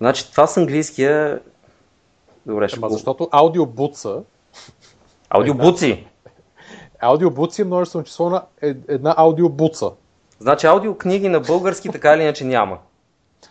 [0.02, 1.40] Значи това с английския...
[2.46, 2.92] Добре, ще Ама го...
[2.92, 4.22] защото аудиобуца,
[5.30, 6.06] Аудиобуци!
[7.00, 9.90] аудиобуци е множествено число на е- една аудиобуца.
[10.38, 12.78] Значи аудиокниги на български така или иначе няма.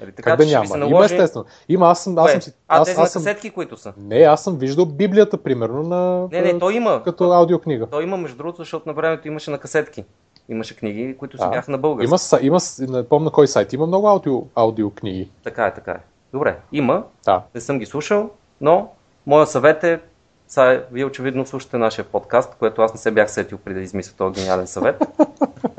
[0.02, 0.68] Нали, така, Как да няма?
[0.68, 1.14] се Има наложи...
[1.14, 1.46] естествено.
[1.70, 2.54] Има, аз съм, аз съм си...
[2.68, 3.24] а, Аз, тези на аз съм...
[3.24, 3.94] касетки, които са.
[3.98, 6.28] Не, аз съм виждал Библията, примерно, на...
[6.32, 7.04] Не, не, той има.
[7.04, 7.88] Като аудиокнига.
[7.88, 10.06] Той има, между другото, защото на времето имаше на касетки.
[10.50, 12.14] Имаше книги, които си бяха на български.
[12.42, 15.30] Има, има, не помня кой сайт, има много аудио, аудиокниги.
[15.44, 16.00] Така е, така е.
[16.34, 17.04] Добре, има.
[17.26, 17.44] Да.
[17.56, 18.30] Не съм ги слушал,
[18.62, 18.90] но
[19.28, 20.00] моя съвет е,
[20.48, 24.14] сега вие очевидно слушате нашия подкаст, което аз не се бях сетил преди да измисля
[24.18, 25.04] този гениален съвет.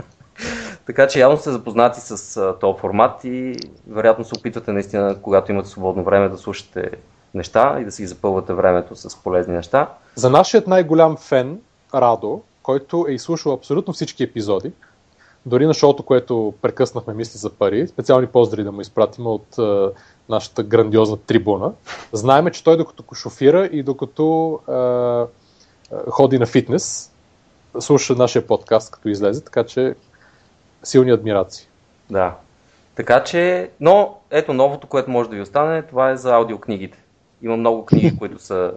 [0.86, 3.56] така че явно сте запознати с този формат и
[3.88, 6.90] вероятно се опитвате наистина, когато имате свободно време, да слушате
[7.34, 9.88] неща и да си запълвате времето с полезни неща.
[10.14, 11.60] За нашият най-голям фен,
[11.94, 14.72] Радо, който е изслушал абсолютно всички епизоди,
[15.46, 19.46] дори на шоуто, което прекъснахме мисли за пари, специални поздрави да му изпратим от
[20.28, 21.72] нашата грандиозна трибуна.
[22.12, 27.12] Знаеме, че той докато шофира и докато е, ходи на фитнес,
[27.80, 29.94] слуша нашия подкаст, като излезе, така че
[30.82, 31.68] силни адмирации.
[32.10, 32.34] Да.
[32.94, 36.98] Така че, но ето новото, което може да ви остане, това е за аудиокнигите.
[37.42, 38.72] Има много книги, които са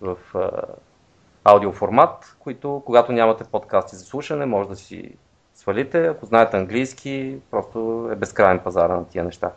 [0.00, 0.50] в а,
[1.44, 5.12] аудиоформат, които когато нямате подкасти за слушане, може да си
[5.54, 6.06] свалите.
[6.06, 9.50] Ако знаете английски, просто е безкрайен пазара на тия неща.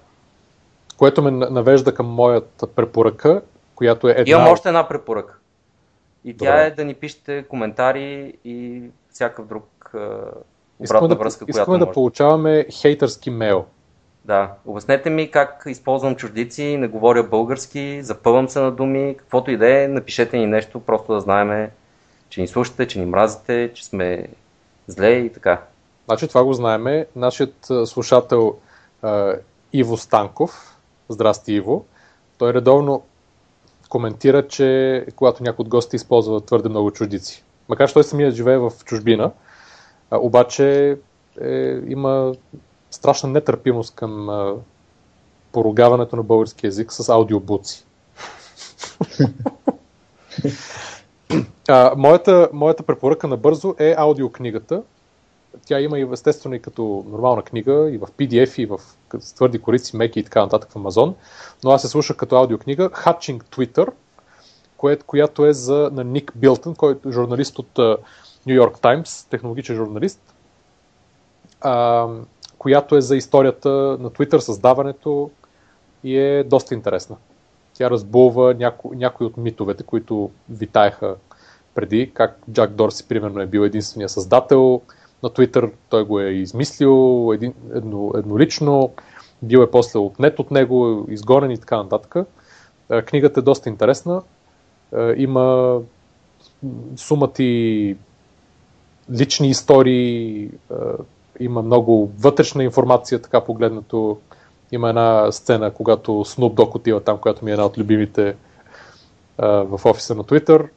[0.98, 3.42] Което ме на- навежда към моята препоръка,
[3.76, 4.32] която е една...
[4.32, 5.34] Имам още една препоръка.
[6.26, 6.66] И тя Добре.
[6.66, 8.82] е да ни пишете коментари и
[9.12, 9.92] всякакъв друг
[10.82, 11.94] Искаме обратна да, връзка, искаме която да може.
[11.94, 13.66] получаваме хейтърски мейл.
[14.26, 19.58] Да, обяснете ми как използвам чуждици, не говоря български, запъвам се на думи, каквото и
[19.58, 21.70] да е, напишете ни нещо, просто да знаем,
[22.30, 24.28] че ни слушате, че ни мразите, че сме
[24.88, 25.62] зле и така.
[26.06, 27.06] Значи това го знаеме.
[27.16, 28.56] Нашият слушател
[29.74, 30.75] Иво Станков,
[31.10, 31.86] здрасти Иво,
[32.38, 33.04] той редовно
[33.90, 37.44] коментира, че когато някой от гостите използва твърде много чуждици.
[37.70, 39.32] Макар че той самият живее в чужбина,
[40.12, 40.98] а, обаче
[41.42, 42.34] е, има
[42.92, 44.54] страшна нетърпимост към а,
[45.52, 47.86] поругаването на български язик с аудиобуци.
[51.68, 54.84] а, моята, моята препоръка набързо е аудиокнигата.
[55.66, 58.80] Тя има и естествено и като нормална книга, и в PDF, и в
[59.36, 61.16] твърди корици, меки и така нататък в Амазон.
[61.64, 63.92] Но аз се слушах като аудиокнига Hatching Twitter,
[65.06, 67.80] която е за, на Ник Билтън, който е журналист от
[68.46, 70.22] Нью Йорк Таймс, технологичен журналист,
[71.62, 72.08] а,
[72.58, 73.70] която е за историята
[74.00, 75.30] на Twitter, създаването
[76.04, 77.16] и е доста интересна.
[77.74, 81.16] Тя разбулва няко, някои от митовете, които витаеха
[81.76, 84.82] преди, как Джак Дорси, примерно, е бил единствения създател
[85.26, 88.94] на Twitter, той го е измислил един, едно, еднолично,
[89.42, 92.16] бил е после отнет от него, изгонен и така нататък.
[92.92, 94.22] Е, Книгата е доста интересна.
[94.98, 95.78] Е, Има
[96.96, 97.96] сумати
[99.12, 100.50] лични истории, е,
[101.40, 104.18] има много вътрешна информация, така погледнато.
[104.72, 108.36] Има една сцена, когато Snoop Dogg отива там, която ми е една от любимите
[109.38, 110.70] в офиса на Twitter.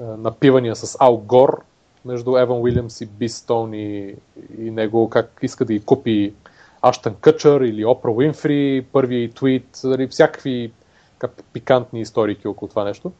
[0.00, 1.62] Напивания с Ал Гор
[2.04, 4.14] между Еван Уилямс и Би Стоун и,
[4.58, 6.34] и него, как иска да ги купи
[6.82, 10.72] Аштън Къчър или Опра Уинфри, първият твит, нали, всякакви
[11.18, 13.12] как, пикантни историки около това нещо.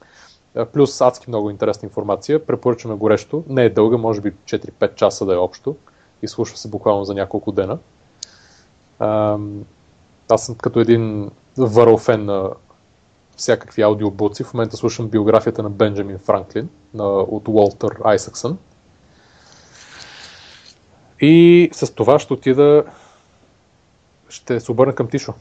[0.72, 2.46] Плюс адски много интересна информация.
[2.46, 3.44] Препоръчваме горещо.
[3.48, 5.76] Не е дълга, може би 4-5 часа да е общо.
[6.22, 7.78] Изслушва се буквално за няколко дена.
[10.28, 12.50] Аз съм като един върл фен на
[13.36, 14.44] всякакви аудиобуци.
[14.44, 18.58] В момента слушам биографията на Бенджамин Франклин на, от Уолтер Айсъксън.
[21.20, 22.84] И с това ще отида
[24.28, 25.34] ще се обърна към Тишо.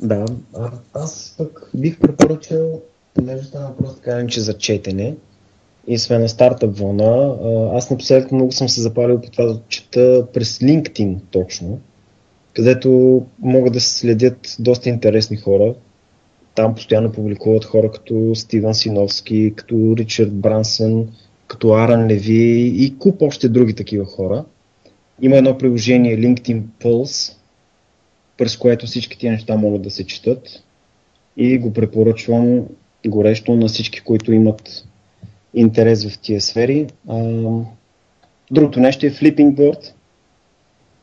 [0.00, 0.24] Да,
[0.56, 2.80] а, аз пък бих препоръчал,
[3.14, 5.16] понеже стана въпрос така че за четене,
[5.86, 7.36] и сме на стартъп вълна.
[7.74, 11.80] Аз напоследък много съм се запалил по това да чета през LinkedIn точно,
[12.54, 15.74] където могат да се следят доста интересни хора.
[16.54, 21.08] Там постоянно публикуват хора като Стивен Синовски, като Ричард Брансън,
[21.50, 24.44] като Аран Леви и куп още други такива хора.
[25.22, 27.36] Има едно приложение LinkedIn Pulse,
[28.38, 30.62] през което всички тия неща могат да се четат
[31.36, 32.66] и го препоръчвам
[33.06, 34.84] горещо на всички, които имат
[35.54, 36.86] интерес в тия сфери.
[38.50, 39.92] Другото нещо е Flipping Board,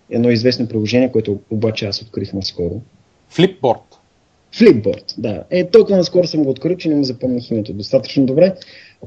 [0.10, 2.82] едно известно приложение, което обаче аз открих наскоро.
[3.32, 3.82] Flipboard?
[4.56, 5.44] Flipboard, да.
[5.50, 8.56] Е, толкова наскоро съм го открил, че не му запомних името достатъчно добре.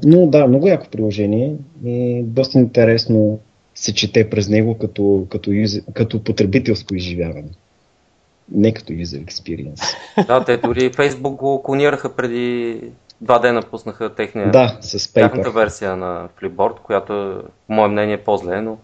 [0.03, 1.55] Но да, много яко приложение
[1.85, 3.39] и доста интересно
[3.75, 7.49] се чете през него като, като, юз, като потребителско изживяване.
[8.51, 9.95] Не като user experience.
[10.27, 12.77] Да, те дори Facebook го клонираха преди
[13.21, 18.23] два дена пуснаха техния, да, с тяхната версия на Flipboard, която по мое мнение е
[18.23, 18.77] по-зле, но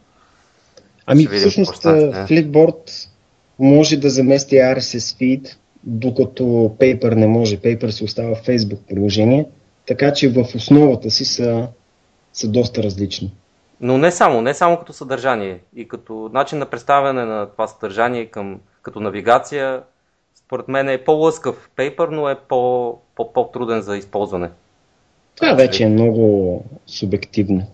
[1.06, 3.10] Ами всъщност Flipboard
[3.60, 6.44] може да замести RSS feed, докато
[6.80, 7.58] Paper не може.
[7.58, 9.46] Paper се остава в Facebook приложение,
[9.88, 11.68] така че в основата си са,
[12.34, 13.34] са доста различни.
[13.82, 18.26] Но не само, не само като съдържание и като начин на представяне на това съдържание
[18.26, 19.84] към, като навигация,
[20.36, 24.50] според мен е по-лъскав Paper, но е по, по, по-труден за използване.
[25.36, 27.68] Това вече е много субективно.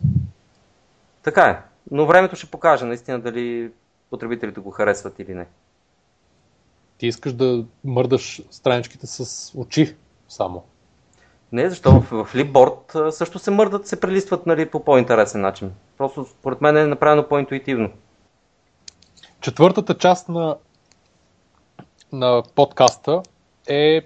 [1.23, 1.57] Така е.
[1.91, 3.72] Но времето ще покаже наистина дали
[4.10, 5.45] потребителите го харесват или не.
[6.98, 9.95] Ти искаш да мърдаш страничките с очи
[10.30, 10.64] само.
[11.54, 15.72] Не, защото в, в Flipboard също се мърдат, се прелистват нали, по по-интересен начин.
[15.98, 17.90] Просто според мен е направено по-интуитивно.
[19.42, 20.58] Четвъртата част на,
[22.12, 23.22] на подкаста
[23.68, 24.02] е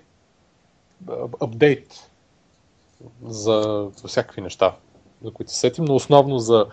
[1.41, 2.10] апдейт
[3.26, 4.76] за, за всякакви неща,
[5.24, 6.65] за които се сетим, но основно за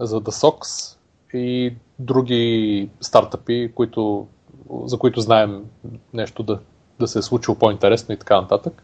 [0.00, 0.92] за The Sox
[1.34, 4.26] и други стартъпи, които,
[4.84, 5.64] за които знаем
[6.12, 6.58] нещо да,
[7.00, 8.82] да се е случило по-интересно и така нататък.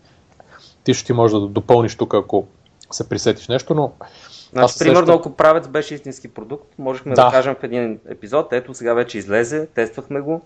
[0.84, 2.46] Ти ще ти може да допълниш тук, ако
[2.90, 3.92] се присетиш нещо, но...
[4.52, 5.18] Значи, примерно, срещу...
[5.18, 7.24] ако правец беше истински продукт, можехме да.
[7.24, 10.42] да кажем в един епизод, ето сега вече излезе, тествахме го.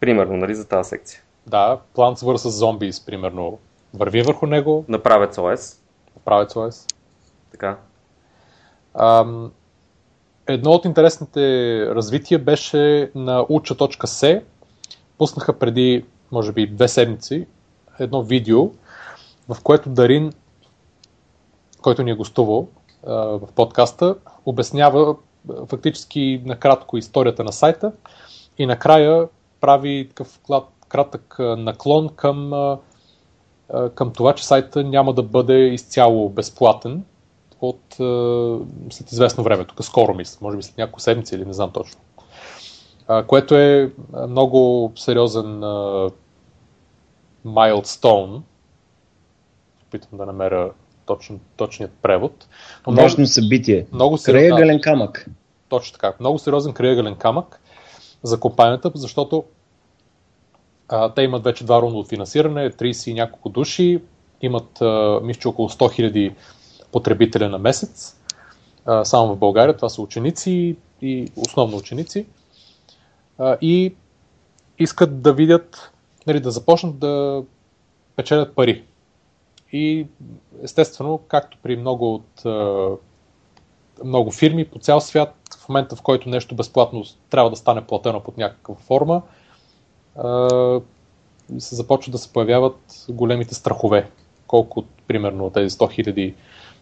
[0.00, 1.20] Примерно, нали, за тази секция.
[1.46, 2.36] Да, Plants vs.
[2.36, 3.58] Zombies, примерно,
[3.94, 4.84] върви върху него.
[4.88, 5.80] Направец ОС.
[6.16, 6.86] Направец ОС.
[7.50, 7.76] Така.
[8.94, 9.52] Ам,
[10.46, 11.40] едно от интересните
[11.86, 14.42] развития беше на ucha.se.
[15.18, 17.46] Пуснаха преди, може би, две седмици
[17.98, 18.70] едно видео,
[19.48, 20.32] в което Дарин,
[21.82, 22.68] който ни е гостувал
[23.06, 24.16] в подкаста,
[24.46, 25.16] обяснява
[25.68, 27.92] фактически накратко историята на сайта
[28.58, 29.28] и накрая
[29.60, 30.40] прави такъв
[30.88, 32.52] кратък наклон към,
[33.94, 37.04] към това, че сайта няма да бъде изцяло безплатен,
[37.60, 37.80] от
[38.90, 42.00] след известно време, тук скоро мисля, може би след няколко седмици или не знам точно.
[43.26, 43.92] което е
[44.28, 45.62] много сериозен
[47.44, 48.44] майлстоун.
[49.96, 50.70] Опитвам да намеря
[51.06, 52.46] точно, точният превод.
[52.86, 53.86] Но Важно много, събитие.
[53.92, 55.26] Много краягален камък.
[55.68, 56.14] Точно така.
[56.20, 57.60] Много сериозен краягален камък
[58.22, 59.44] за компанията, защото
[60.88, 64.02] а, те имат вече два рунда от финансиране, 30 и няколко души,
[64.42, 66.34] имат, а, мисля, около 100 000
[66.92, 68.16] потребителя на месец.
[69.04, 72.26] Само в България това са ученици и основно ученици.
[73.60, 73.94] И
[74.78, 75.92] искат да видят,
[76.26, 77.42] нали, да започнат да
[78.16, 78.84] печелят пари.
[79.72, 80.06] И
[80.62, 82.44] естествено, както при много от
[84.04, 88.20] много фирми по цял свят, в момента в който нещо безплатно трябва да стане платено
[88.20, 89.22] под някаква форма,
[91.58, 94.10] се започват да се появяват големите страхове.
[94.46, 96.34] Колко, примерно, тези 100 000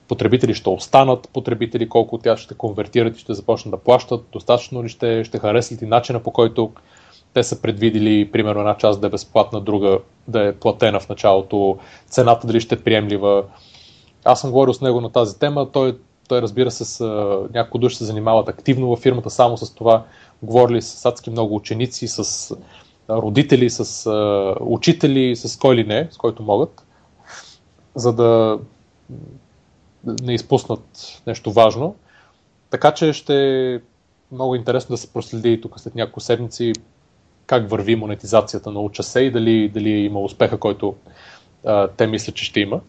[0.08, 4.84] потребители ще останат потребители, колко от тях ще конвертират и ще започнат да плащат, достатъчно
[4.84, 6.72] ли ще, ще харесат и начина по който
[7.34, 9.98] те са предвидили, примерно, една част да е безплатна, друга
[10.28, 13.44] да е платена в началото, цената дали ще е приемлива.
[14.24, 15.98] Аз съм говорил с него на тази тема, той,
[16.28, 17.04] той разбира се, с
[17.54, 20.04] някои души се занимават активно във фирмата само с това.
[20.42, 22.50] Говорили с адски много ученици, с
[23.10, 24.10] родители, с
[24.60, 26.86] учители, с кой ли не, с който могат,
[27.94, 28.58] за да
[30.22, 31.94] не изпуснат нещо важно.
[32.70, 33.34] Така че ще
[33.74, 33.80] е
[34.32, 36.72] много интересно да се проследи тук след няколко седмици
[37.46, 40.94] как върви монетизацията на учасе и дали, дали има успеха, който
[41.66, 42.80] а, те мислят, че ще има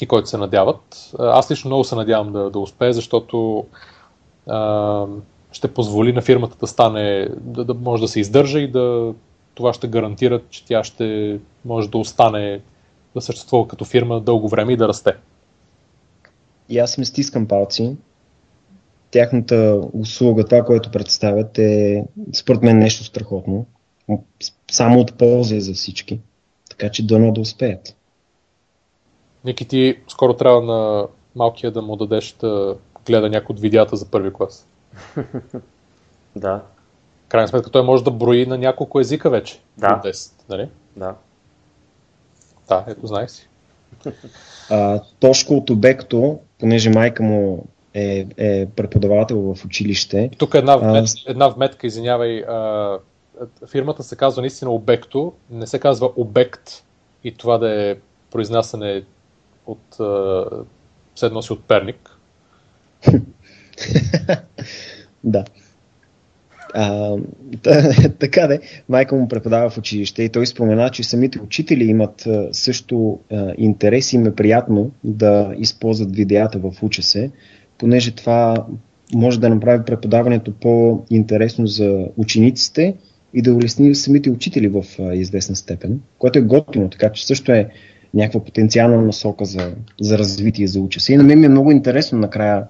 [0.00, 1.10] и който се надяват.
[1.18, 3.66] Аз лично много се надявам да, да успее, защото
[4.48, 5.06] а,
[5.52, 9.14] ще позволи на фирмата да стане, да, да може да се издържа и да
[9.54, 12.60] това ще гарантира, че тя ще може да остане
[13.14, 15.14] да съществува като фирма дълго време и да расте.
[16.68, 17.96] и аз им стискам палци.
[19.14, 23.66] Тяхната услуга, това, което представят е според мен нещо страхотно.
[24.70, 26.20] Само от полза е за всички.
[26.70, 27.96] Така че дано да успеят.
[29.44, 32.76] Ники, ти скоро трябва на малкия да му дадеш да
[33.06, 34.66] гледа някои от видеята за първи клас.
[36.36, 36.62] да.
[37.28, 39.60] Крайна сметка той може да брои на няколко езика вече.
[39.78, 40.00] Да.
[40.04, 40.68] 10, нали?
[40.96, 41.14] Да.
[42.68, 43.48] Да, ето знаеш си.
[44.70, 50.30] А, Тошко от Обекто, понеже майка му е, е преподавател в училище.
[50.32, 52.40] И тук една, вмет, една вметка, извинявай.
[52.40, 52.98] А,
[53.70, 56.84] фирмата се казва наистина Обекто, не се казва Обект
[57.24, 57.96] и това да е
[58.30, 59.02] произнасяне
[59.66, 59.96] от
[61.16, 62.18] седно си от Перник.
[65.24, 65.44] да.
[66.74, 67.16] А,
[68.18, 73.20] така де, майка му преподава в училище и той спомена, че самите учители имат също
[73.32, 77.30] а, интерес и им е приятно да използват видеята в учесе,
[77.78, 78.66] понеже това
[79.14, 82.96] може да направи преподаването по-интересно за учениците
[83.34, 84.84] и да улесни самите учители в
[85.14, 87.70] известна степен, което е готино, така че също е
[88.14, 91.12] някаква потенциална насока за, за развитие за учеса.
[91.12, 92.66] И на мен ми е много интересно накрая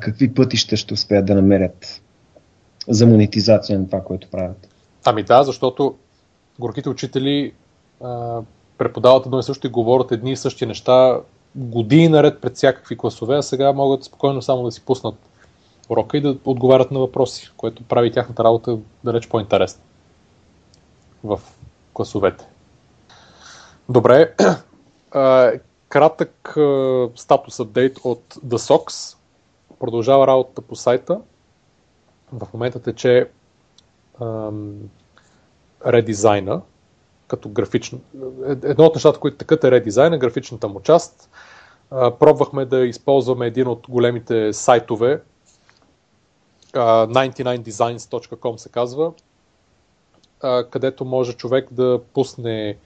[0.00, 2.02] какви пътища ще успеят да намерят
[2.88, 4.68] за монетизация на това, което правят.
[5.04, 5.94] Ами да, защото
[6.58, 7.52] горките учители
[8.04, 8.40] а,
[8.78, 11.20] преподават едно и също и говорят едни и същи неща
[11.56, 15.14] години наред пред всякакви класове, а сега могат спокойно само да си пуснат
[15.88, 19.82] урока и да отговарят на въпроси, което прави тяхната работа далеч по-интересна
[21.24, 21.40] в
[21.92, 22.48] класовете.
[23.88, 24.34] Добре,
[25.88, 26.56] кратък
[27.14, 29.16] статус апдейт от The Sox.
[29.80, 31.20] Продължава работата по сайта.
[32.32, 33.30] В момента тече
[35.86, 36.62] редизайна,
[37.28, 38.00] като графично.
[38.48, 41.30] Е, едно от нещата, които текат е редизайна, графичната му част.
[41.90, 45.20] Пробвахме да използваме един от големите сайтове,
[46.74, 49.12] 99designs.com се казва,
[50.70, 52.76] където може човек да пусне,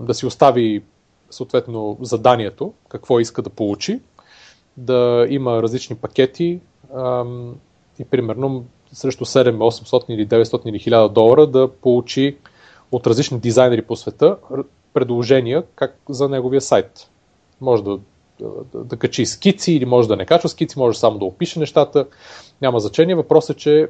[0.00, 0.82] да си остави
[1.30, 4.00] съответно заданието, какво иска да получи,
[4.76, 6.60] да има различни пакети
[7.98, 12.36] и примерно срещу 7, 800 или 900 или 1000 долара да получи
[12.92, 14.36] от различни дизайнери по света
[14.94, 17.10] предложения как за неговия сайт.
[17.60, 17.98] Може да,
[18.40, 22.06] да, да качи скици или може да не качва скици, може само да опише нещата.
[22.62, 23.14] Няма значение.
[23.14, 23.88] Въпросът е, че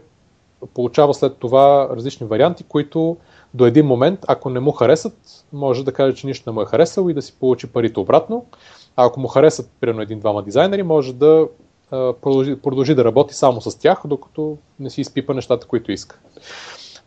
[0.74, 3.16] получава след това различни варианти, които
[3.54, 6.66] до един момент, ако не му харесат, може да каже, че нищо не му е
[6.66, 8.46] харесало и да си получи парите обратно.
[8.96, 11.48] А ако му харесат, примерно един-двама дизайнери, може да
[11.90, 16.18] продължи, продължи да работи само с тях, докато не си изпипа нещата, които иска.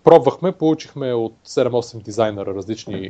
[0.03, 3.09] Пробвахме, получихме от 7-8 дизайнера различни,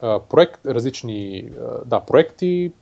[0.00, 2.72] а, проект, различни а, да, проекти.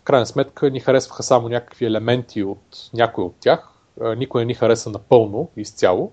[0.00, 3.68] В крайна сметка ни харесваха само някакви елементи от някой от тях.
[4.00, 6.12] А, никой не ни хареса напълно, изцяло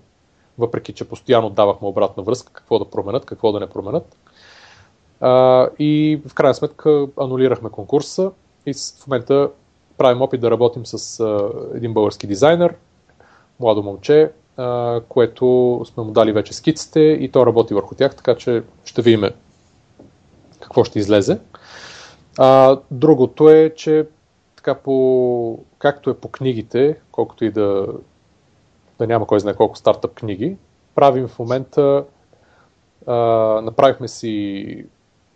[0.58, 4.16] въпреки че постоянно давахме обратна връзка, какво да променят, какво да не променят.
[5.20, 8.30] А, и в крайна сметка анулирахме конкурса
[8.66, 9.50] и в момента
[9.98, 12.74] правим опит да работим с а, един български дизайнер,
[13.60, 14.30] младо момче,
[15.08, 19.30] което сме му дали вече скиците и то работи върху тях, така че ще видим
[20.60, 21.38] какво ще излезе.
[22.38, 24.06] А, другото е, че
[24.56, 27.86] така по, както е по книгите, колкото и да
[28.98, 30.56] да няма кой знае колко стартъп книги.
[30.94, 32.04] Правим в момента,
[33.06, 33.14] а,
[33.62, 34.84] направихме си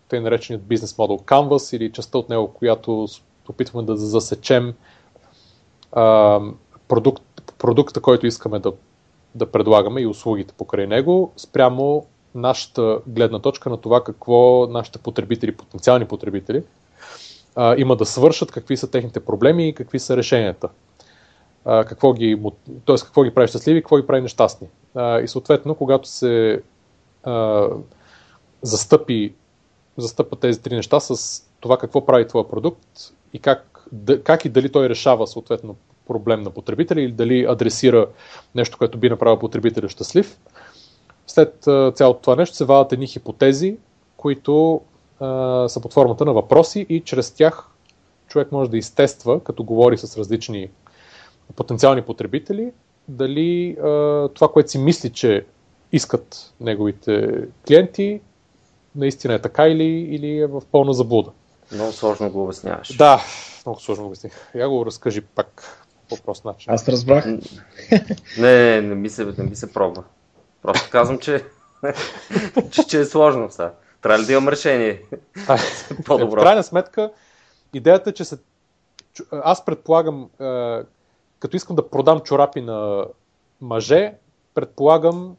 [0.09, 3.07] тъй нареченият бизнес модел Canvas или частта от него, която
[3.49, 4.75] опитваме да засечем
[5.93, 6.41] а,
[6.89, 7.23] продукт,
[7.59, 8.73] продукта, който искаме да,
[9.35, 15.57] да предлагаме и услугите покрай него, спрямо нашата гледна точка на това какво нашите потребители,
[15.57, 16.63] потенциални потребители,
[17.57, 20.69] а, има да свършат, какви са техните проблеми и какви са решенията
[21.65, 22.43] а, какво, ги,
[22.87, 22.97] т.е.
[22.97, 24.69] какво ги прави щастливи, какво ги прави нещастни.
[24.95, 26.63] А, и съответно, когато се
[27.25, 27.69] а,
[28.63, 29.35] застъпи,
[29.97, 33.87] застъпа тези три неща с това какво прави твоя продукт и как,
[34.25, 35.77] как и дали той решава съответно
[36.13, 38.07] проблем на потребителя или дали адресира
[38.55, 40.39] нещо, което би направил потребителя щастлив.
[41.27, 41.55] След
[41.95, 43.77] цялото това нещо се вадат едни хипотези,
[44.17, 44.81] които
[45.21, 47.69] а, са под формата на въпроси и чрез тях
[48.29, 50.69] човек може да изтества, като говори с различни
[51.57, 52.73] потенциални потребители,
[53.09, 55.45] дали а, това, което си мисли, че
[55.93, 58.21] искат неговите клиенти,
[58.97, 61.31] наистина е така или, или е в пълна заблуда.
[61.73, 62.97] Много сложно го обясняваш.
[62.97, 63.21] Да,
[63.67, 64.51] много сложно го обясних.
[64.55, 65.82] Я го разкажи пак
[66.17, 66.73] по прост начин.
[66.73, 67.27] Аз разбрах.
[67.27, 67.41] Не,
[68.39, 70.05] не, не ми се, не ми се пробва.
[70.63, 71.45] Просто казвам, че,
[72.71, 73.73] че, че е сложно сега.
[74.03, 75.03] Трябва ли да имам решение?
[76.05, 76.41] По-добро.
[76.41, 77.13] В крайна сметка,
[77.75, 78.39] идеята е, че се
[79.31, 80.29] аз предполагам,
[81.39, 83.05] като искам да продам чорапи на
[83.61, 84.15] мъже,
[84.55, 85.37] предполагам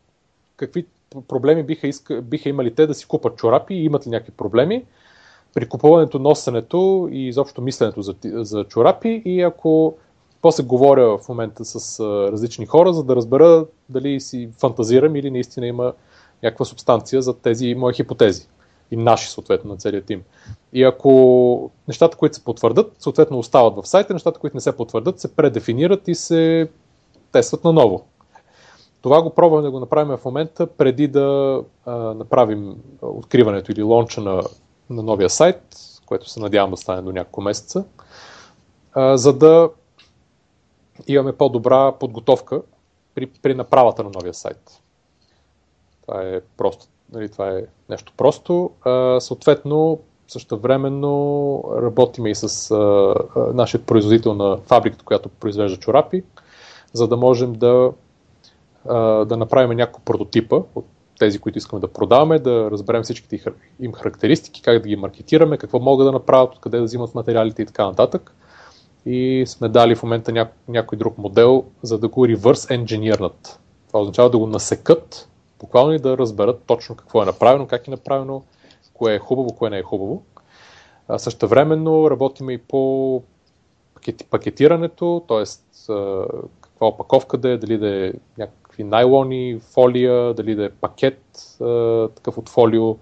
[0.55, 0.85] какви
[1.27, 4.85] проблеми биха, иска, биха имали те да си купат чорапи и имат ли някакви проблеми
[5.53, 9.97] при купуването, носенето и изобщо мисленето за, за чорапи и ако
[10.43, 11.99] после говоря в момента с
[12.31, 15.93] различни хора, за да разбера дали си фантазирам или наистина има
[16.43, 18.47] някаква субстанция за тези мои хипотези
[18.91, 20.23] и наши, съответно, на целият тим.
[20.73, 25.19] И ако нещата, които се потвърдат, съответно остават в сайта, нещата, които не се потвърдат,
[25.19, 26.69] се предефинират и се
[27.31, 28.05] тестват наново.
[29.01, 34.21] Това го пробваме да го направим в момента, преди да а, направим откриването или лонча
[34.21, 34.43] на,
[34.89, 35.61] на новия сайт,
[36.05, 37.85] което се надявам да стане до няколко месеца,
[38.93, 39.69] а, за да
[41.07, 42.61] имаме по-добра подготовка
[43.15, 44.81] при, при направата на новия сайт.
[46.01, 46.85] Това е просто.
[47.13, 48.71] Нали, това е нещо просто.
[48.85, 52.75] А, съответно, същевременно работиме и с а,
[53.35, 56.23] а, нашия производител на фабриката, която произвежда чорапи,
[56.93, 57.91] за да можем да,
[58.89, 60.85] а, да направим няколко прототипа от
[61.19, 63.43] тези, които искаме да продаваме, да разберем всичките
[63.79, 67.65] им характеристики, как да ги маркетираме, какво могат да направят, откъде да взимат материалите и
[67.65, 68.35] така нататък.
[69.05, 73.59] И сме дали в момента няко, някой друг модел, за да го reverse engineernат.
[73.87, 77.91] Това означава да го насекат буквално и да разберат точно какво е направено, как е
[77.91, 78.43] направено,
[78.93, 80.23] кое е хубаво, кое не е хубаво.
[81.07, 83.23] А също времено работиме и по
[84.29, 85.43] пакетирането, т.е.
[86.61, 91.21] каква опаковка да е, дали да е някакви найлони, фолия, дали да е пакет
[92.15, 92.97] такъв от фолио,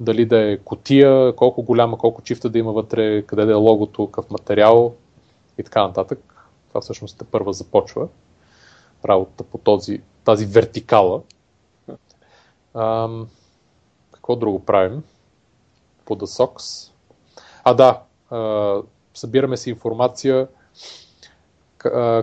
[0.00, 4.06] дали да е котия, колко голяма, колко чифта да има вътре, къде да е логото,
[4.06, 4.94] какъв материал
[5.58, 6.48] и така нататък.
[6.68, 8.08] Това всъщност те първа започва
[9.04, 11.20] работа по този, тази вертикала.
[12.74, 13.28] Ам,
[14.12, 15.02] какво друго правим?
[16.04, 16.88] По The Sox.
[17.64, 18.00] А, да,
[18.30, 18.76] а,
[19.14, 20.48] събираме си информация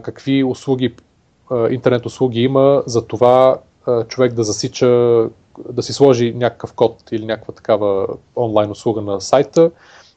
[0.02, 0.96] какви услуги,
[1.70, 3.60] интернет услуги има за това
[4.08, 4.88] човек да засича,
[5.70, 9.72] да си сложи някакъв код или някаква такава онлайн услуга на сайта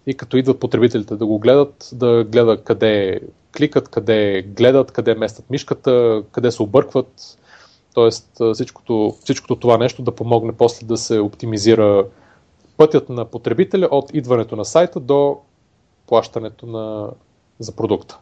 [0.07, 3.21] и като идват потребителите да го гледат, да гледа къде
[3.57, 7.39] кликат, къде гледат, къде местят мишката, къде се объркват,
[7.95, 12.07] Тоест всичкото, всичкото това нещо да помогне после да се оптимизира
[12.77, 15.39] пътят на потребителя от идването на сайта до
[16.07, 17.11] плащането на,
[17.59, 18.19] за продукта.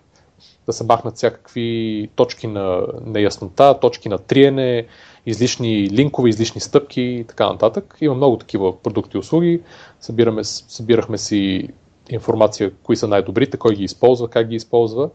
[0.67, 4.87] Да се махнат всякакви точки на неяснота, точки на триене,
[5.27, 7.99] излишни линкове, излишни стъпки и така нататък.
[8.01, 9.61] Има много такива продукти и услуги.
[10.01, 11.69] Събираме, събирахме си
[12.11, 15.11] информация, кои са най-добрите, кой ги използва, как ги използва.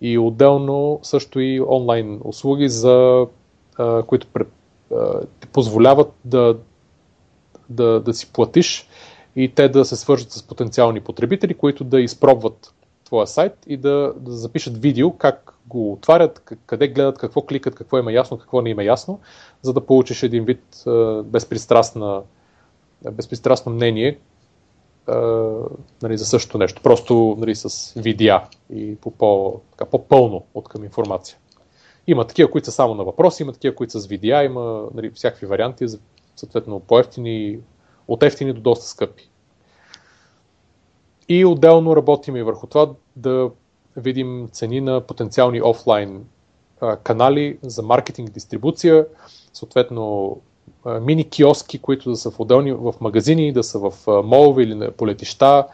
[0.00, 3.26] И отделно също и онлайн услуги за
[4.06, 4.26] които
[4.94, 6.56] а, ти позволяват да,
[7.68, 8.88] да, да си платиш
[9.36, 12.74] и те да се свържат с потенциални потребители, които да изпробват
[13.12, 17.98] твоя сайт и да, да запишат видео как го отварят, къде гледат, какво кликат, какво
[17.98, 19.20] има ясно, какво не има ясно,
[19.62, 20.84] за да получиш един вид
[21.24, 22.22] безпристрастна,
[23.12, 24.18] безпристрастно мнение
[26.02, 26.82] нали, за същото нещо.
[26.82, 28.42] Просто нали, с видеа
[28.74, 29.60] и по, по,
[29.90, 31.38] по-пълно от към информация.
[32.06, 35.10] Има такива, които са само на въпроси, има такива, които са с видеа, има нали,
[35.10, 35.86] всякакви варианти,
[36.36, 37.58] съответно по-ефтини,
[38.08, 39.28] от ефтини до доста скъпи.
[41.28, 43.50] И отделно работим и върху това да
[43.96, 46.24] видим цени на потенциални офлайн
[47.02, 49.06] канали за маркетинг и дистрибуция,
[49.52, 50.36] съответно
[51.00, 55.06] мини киоски, които да са в отделни в магазини, да са в молове или по
[55.06, 55.66] летища,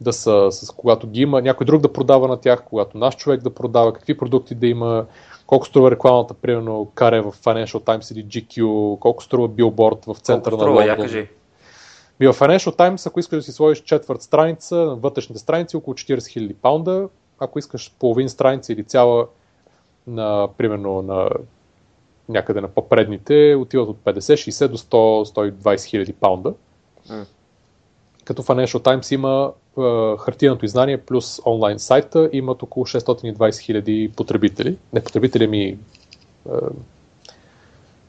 [0.00, 3.42] да са с когато ги има някой друг да продава на тях, когато наш човек
[3.42, 5.06] да продава, какви продукти да има,
[5.46, 10.56] колко струва рекламата, примерно, каре в Financial Times или GQ, колко струва билборд в центъра
[10.56, 11.26] колко на Лондон.
[12.20, 15.76] Я И в Financial Times, ако искаш да си сложиш четвърт страница, на вътрешните страници
[15.76, 19.26] около 40 000 паунда, ако искаш половин страница или цяла
[20.06, 21.30] на, примерно, на
[22.28, 26.54] някъде на по-предните, отиват от 50-60 до 100-120 хиляди паунда.
[27.08, 27.24] Mm.
[28.24, 29.52] Като Financial Times има
[30.18, 34.76] хартияното издание плюс онлайн сайта имат около 620 хиляди потребители.
[34.92, 35.78] Не потребители ми...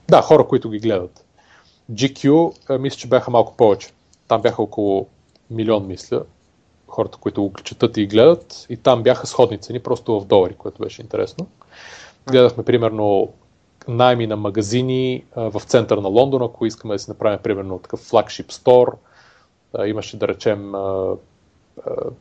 [0.09, 1.25] да, хора, които ги гледат.
[1.91, 3.89] GQ, мисля, че бяха малко повече.
[4.31, 5.07] Там бяха около
[5.49, 6.23] милион, мисля,
[6.87, 8.65] хората, които го четат и гледат.
[8.69, 11.47] И там бяха сходни цени, просто в долари, което беше интересно.
[12.27, 13.29] Гледахме, примерно,
[13.87, 18.51] найми на магазини в център на Лондон, ако искаме да си направим, примерно, такъв флагшип
[18.51, 18.97] стор.
[19.85, 20.73] Имаше, да речем,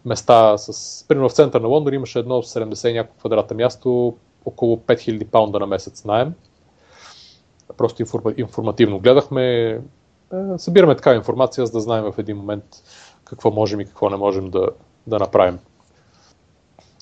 [0.05, 1.05] места с...
[1.09, 5.67] Примерно в центъра на Лондон имаше едно 70 няколко квадрата място, около 5000 паунда на
[5.67, 6.35] месец найем.
[7.77, 8.05] Просто
[8.37, 9.81] информативно гледахме.
[10.57, 12.65] Събираме такава информация, за да знаем в един момент
[13.25, 14.69] какво можем и какво не можем да,
[15.07, 15.59] да направим.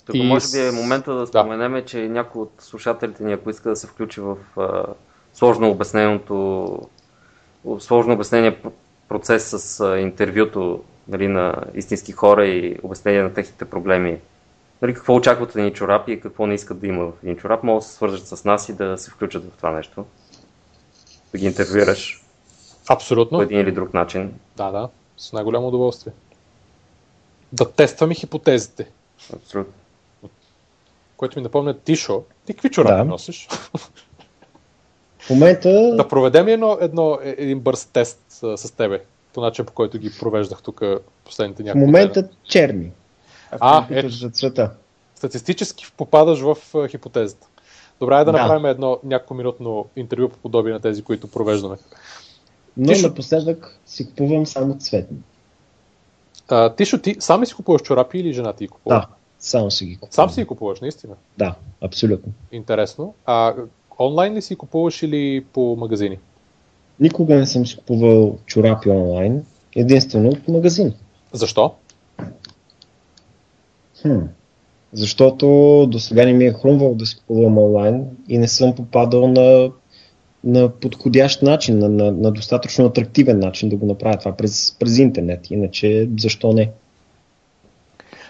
[0.07, 1.27] Тук И може би е момента да да.
[1.27, 4.85] споменеме, че някой от слушателите ни, ако иска да се включи в а,
[5.35, 6.79] сложно обясненото,
[7.79, 8.59] сложно обяснение
[9.09, 14.21] процес с а, интервюто нали, на истински хора и обяснение на техните проблеми.
[14.83, 17.83] Нали, какво очакват един чорап и какво не искат да има в един чорап, могат
[17.83, 20.05] да се свържат с нас и да се включат в това нещо.
[21.33, 22.28] Да ги интервюираш
[22.89, 23.43] по Абсолютно.
[23.43, 24.35] един или друг начин.
[24.57, 24.89] Да, да.
[25.17, 26.13] С най-голямо удоволствие.
[27.53, 28.89] Да тестваме хипотезите.
[29.35, 29.73] Абсолютно.
[31.17, 32.23] Което ми напомня Тишо.
[32.47, 33.05] Ти какви чорапи Да.
[33.05, 33.49] носиш?
[35.19, 39.03] В момента да проведем ли едно, едно, е- един бърз тест а, с тебе,
[39.35, 40.83] по начин по който ги провеждах тук
[41.25, 42.35] последните в няколко момента дена.
[42.45, 42.93] черни.
[43.51, 44.09] А, ето.
[44.09, 44.71] за цвета.
[45.15, 47.47] Статистически попадаш в а, хипотезата.
[48.01, 48.33] Добре, е да, Да.
[48.33, 51.77] направим едно няколко минутно интервю по подобие на тези, които провеждаме.
[52.79, 55.19] Но Тишо- напоследък си купувам само цветни.
[56.49, 58.95] А, Тишо, ти сам си купуваш чорапи или жена ти купува?
[58.95, 59.07] Да,
[59.39, 60.13] само си ги купувам.
[60.13, 61.15] Сам си ги купуваш, наистина.
[61.39, 62.33] Да, абсолютно.
[62.53, 63.15] Интересно.
[63.27, 63.55] А
[63.99, 66.19] онлайн ли си купуваш или по магазини?
[67.01, 69.45] Никога не съм си купувал чорапи онлайн,
[69.77, 70.95] единствено от магазин.
[71.33, 71.75] Защо?
[74.03, 74.19] Хм.
[74.93, 75.47] Защото
[75.91, 79.71] до сега не ми е хрумвало да си купувам онлайн и не съм попадал на,
[80.45, 84.99] на подходящ начин, на, на, на достатъчно атрактивен начин да го направя това през, през
[84.99, 85.51] интернет.
[85.51, 86.71] Иначе, защо не?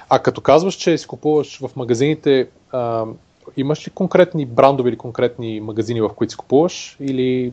[0.08, 3.04] А като казваш, че си купуваш в магазините, а,
[3.56, 7.52] имаш ли конкретни брандове или конкретни магазини, в които си купуваш или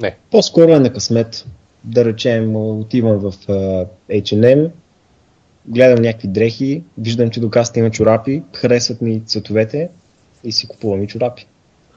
[0.00, 0.16] не?
[0.30, 1.46] По-скоро е на късмет.
[1.84, 4.70] Да речем, отивам в а, H&M,
[5.66, 9.88] гледам някакви дрехи, виждам, че до каста има чорапи, харесват ми цветовете
[10.44, 11.46] и си купувам и чорапи.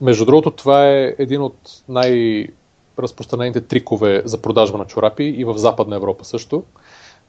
[0.02, 5.95] Между другото, това е един от най-разпространените трикове за продажба на чорапи и в Западна
[5.95, 6.64] Европа също.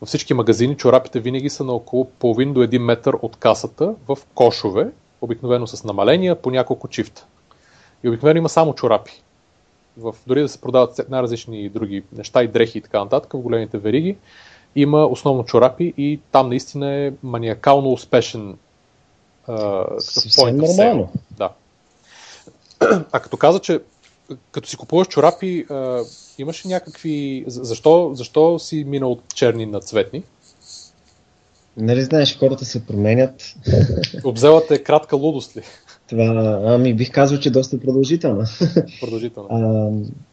[0.01, 4.19] Във всички магазини чорапите винаги са на около половин до 1 метър от касата в
[4.35, 4.91] кошове,
[5.21, 7.27] обикновено с намаления по няколко чифта.
[8.05, 9.23] И обикновено има само чорапи.
[9.99, 13.79] В, дори да се продават най-различни други неща и дрехи и така нататък в големите
[13.79, 14.17] вериги,
[14.77, 18.57] има основно чорапи и там наистина е маниакално успешен
[19.47, 21.09] а, такъв Съвсем нормално.
[21.31, 21.51] Да.
[23.13, 23.81] А като каза, че
[24.53, 26.01] като си купуваш чорапи, а,
[26.39, 27.45] имаш ли някакви...
[27.47, 30.23] за- Защо, защо си минал от черни на цветни?
[31.77, 33.55] Нали знаеш, хората се променят.
[34.25, 35.63] Обзела те кратка лудост ли?
[36.09, 38.47] Това, ами бих казал, че е доста продължителна.
[39.01, 39.49] Продължително.
[39.51, 39.91] А,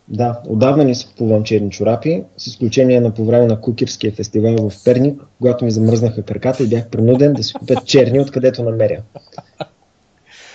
[0.07, 4.69] да, отдавна не си купувам черни чорапи, с изключение на по време на Кукерския фестивал
[4.69, 9.01] в Перник, когато ми замръзнаха краката и бях принуден да си купя черни, откъдето намеря.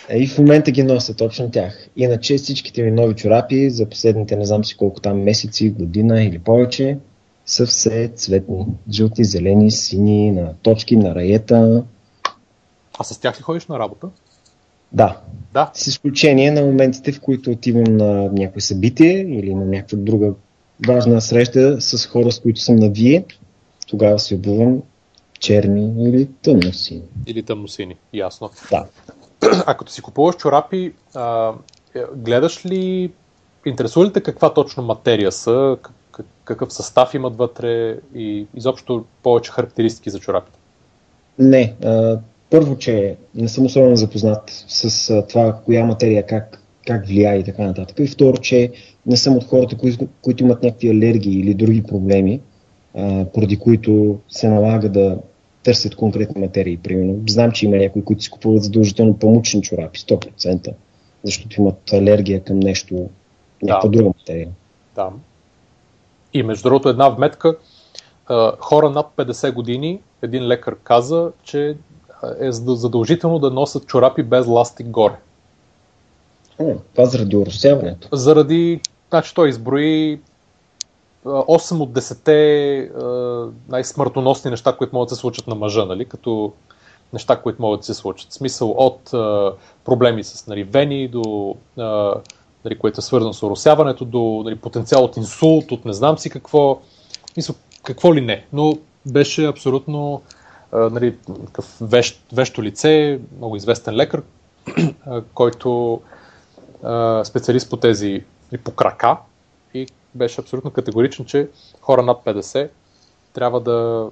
[0.08, 1.88] Е, И в момента ги нося точно тях.
[1.96, 6.38] Иначе всичките ми нови чорапи за последните не знам си колко там месеци, година или
[6.38, 6.98] повече,
[7.46, 8.66] са все цветни.
[8.90, 11.84] Жълти, зелени, сини, на точки, на раета.
[12.98, 14.08] А с тях ли ходиш на работа?
[14.92, 15.20] Да,
[15.52, 15.70] Да.
[15.74, 20.32] с изключение на моментите, в които отивам на някое събитие или на някаква друга
[20.86, 23.24] важна среща с хора, с които съм на вие,
[23.86, 24.82] тогава си обувам
[25.40, 27.02] черни или тъмно сини.
[27.26, 27.96] Или тъмносини?
[28.12, 28.50] Ясно.
[28.70, 28.86] Да.
[29.66, 31.52] А като си купуваш чорапи, а,
[31.94, 33.12] е, гледаш ли,
[33.66, 39.50] интересува ли те каква точно материя са, как- какъв състав имат вътре и изобщо повече
[39.52, 40.58] характеристики за чорапите?
[41.38, 42.18] Не, а,
[42.50, 47.44] първо, че не съм особено запознат с а, това, коя материя как, как влияе и
[47.44, 47.96] така нататък.
[47.98, 48.72] И второ, че
[49.06, 52.40] не съм от хората, които, които имат някакви алергии или други проблеми,
[52.96, 55.18] а, поради които се налага да
[55.64, 56.76] търсят конкретни материи.
[56.76, 60.74] Примерно, знам, че има някои, които си купуват задължително памучни чорапи, 100%,
[61.24, 63.08] защото имат алергия към нещо,
[63.62, 63.96] някаква Да.
[63.96, 64.48] друга материя.
[64.94, 65.10] Да.
[66.34, 67.56] И между другото, една вметка,
[68.58, 71.76] хора над 50 години, един лекар каза, че
[72.40, 75.14] е зад- задължително да носят чорапи без ластик горе.
[76.58, 78.08] О, това заради оросяването.
[78.12, 78.80] Заради,
[79.10, 80.20] значи той изброи
[81.24, 86.04] 8 от 10 а, най-смъртоносни неща, които могат да се случат на мъжа, нали?
[86.04, 86.52] като
[87.12, 88.30] неща, които могат да се случат.
[88.30, 89.52] В смисъл от а,
[89.84, 92.14] проблеми с нали, вени до а,
[92.64, 96.30] нали, което е свързано с оросяването, до нали, потенциал от инсулт, от не знам си
[96.30, 100.22] какво, в смисъл, какво ли не, но беше абсолютно
[100.72, 101.16] а, нали,
[101.80, 104.22] вещ, вещо лице, много известен лекар,
[105.34, 106.00] който
[106.82, 109.16] а, специалист по тези и по крака
[110.14, 111.48] беше абсолютно категоричен, че
[111.80, 112.70] хора над 50
[113.32, 114.10] трябва да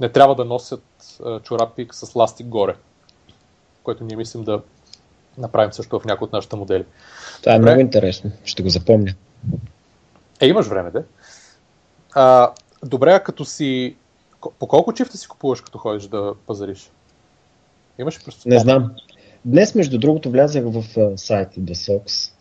[0.00, 0.82] не трябва да носят
[1.42, 2.74] чорапи с ластик горе,
[3.82, 4.62] което ние мислим да
[5.38, 6.84] направим също в някои от нашите модели.
[7.40, 7.70] Това е Добре.
[7.70, 8.30] много интересно.
[8.44, 9.14] Ще го запомня.
[10.40, 11.02] Е, имаш време, де.
[12.14, 12.52] А,
[12.84, 13.96] добре, а като си...
[14.58, 16.90] По колко чифта си купуваш, като ходиш да пазариш?
[17.98, 18.48] Имаш ли просто?
[18.48, 18.94] Не знам.
[19.44, 20.84] Днес, между другото, влязах в
[21.16, 22.32] сайта The Sox.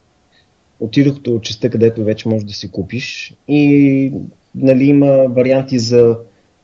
[0.80, 4.14] Отидох до частта, където вече можеш да си купиш и
[4.56, 6.18] нали, има варианти за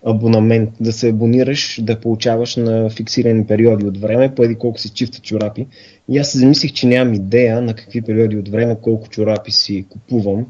[0.05, 5.19] абонамент, да се абонираш, да получаваш на фиксирани периоди от време, поеди колко си чифта
[5.19, 5.67] чорапи.
[6.09, 9.85] И аз се замислих, че нямам идея на какви периоди от време, колко чорапи си
[9.89, 10.45] купувам.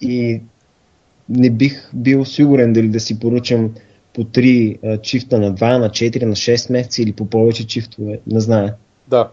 [0.00, 0.40] И
[1.28, 3.70] не бих бил сигурен дали да си поръчам
[4.14, 8.20] по 3 а, чифта на 2, на 4, на 6 месеца или по повече чифтове.
[8.26, 8.72] Не знае.
[9.08, 9.30] Да.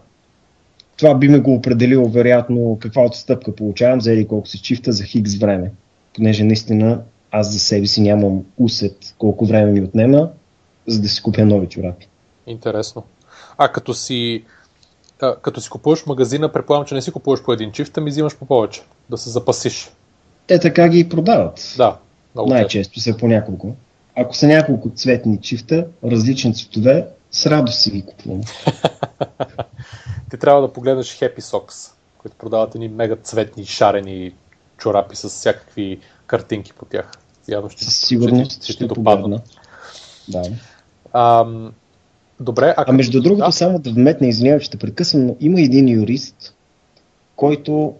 [1.00, 5.04] Това би ме го определило, вероятно, каква отстъпка получавам за или колко си чифта за
[5.04, 5.72] хикс време.
[6.14, 10.28] Понеже наистина аз за себе си нямам усет колко време ми отнема,
[10.86, 12.08] за да си купя нови чорапи.
[12.46, 13.02] Интересно.
[13.58, 14.44] А като си,
[15.20, 18.36] а, като си купуваш магазина, предполагам, че не си купуваш по един чифт, ами взимаш
[18.36, 19.90] по повече, да се запасиш.
[20.46, 21.74] Те така ги продават.
[21.76, 21.96] Да,
[22.34, 22.54] много често.
[22.54, 23.74] Най-често са по няколко.
[24.16, 28.40] Ако са няколко цветни чифта, различни цветове, с радост си ги купувам.
[30.30, 34.32] Ти трябва да погледнеш Happy Socks, които продават едни мега цветни, шарени
[34.78, 37.12] чорапи с всякакви картинки по тях.
[37.48, 39.22] Явно ще, ще, ще, ще допаднат.
[39.22, 39.40] погледна.
[40.28, 40.42] Да.
[41.12, 41.72] Ам,
[42.40, 45.60] добре, а, А между другото, да, само да вметна, извинявай, че те прекъсвам, но има
[45.60, 46.54] един юрист,
[47.36, 47.94] който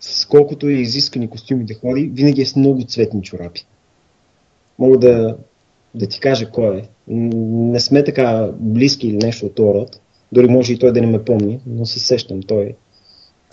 [0.00, 3.66] с колкото е изискани костюми да ходи, винаги е с много цветни чорапи.
[4.78, 5.36] Мога да,
[5.94, 6.88] да ти кажа кой е.
[7.08, 10.00] Не сме така близки или нещо от този род.
[10.32, 12.42] Дори може и той да не ме помни, но се сещам.
[12.42, 12.74] Той.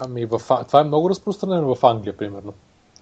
[0.02, 2.54] ами в, А- това е много разпространено в Англия, примерно.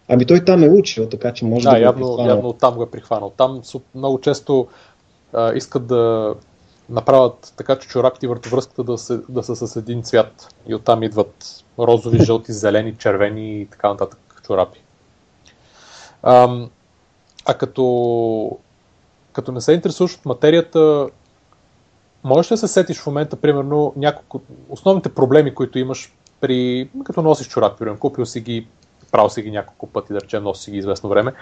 [0.09, 2.75] Ами той там е учил, така че може Да, да, го е явно, явно оттам
[2.75, 3.33] го е прихванал.
[3.37, 3.61] Там
[3.95, 4.67] много често
[5.33, 6.33] а, искат да
[6.89, 10.55] направят така, че чорапите и въртовръзката да, се, да са с един цвят.
[10.67, 14.79] И оттам идват розови, жълти, зелени, червени и така нататък чорапи.
[16.23, 16.69] Ам,
[17.45, 18.57] а като,
[19.33, 21.09] като не се интересуваш от материята,
[22.27, 27.21] можеш ли да се сетиш в момента, примерно, няколко основните проблеми, които имаш при, като
[27.21, 28.67] носиш чорапи, примерно, купил си ги,
[29.11, 31.33] правил си ги няколко пъти, да речем, носи си ги известно време.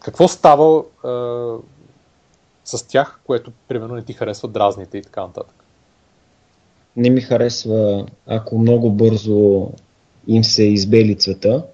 [0.00, 1.08] Какво става е,
[2.64, 5.64] с тях, което, примерно, не ти харесва дразните и така нататък?
[6.96, 9.70] Не ми харесва, ако много бързо
[10.26, 11.64] им се избели цвета,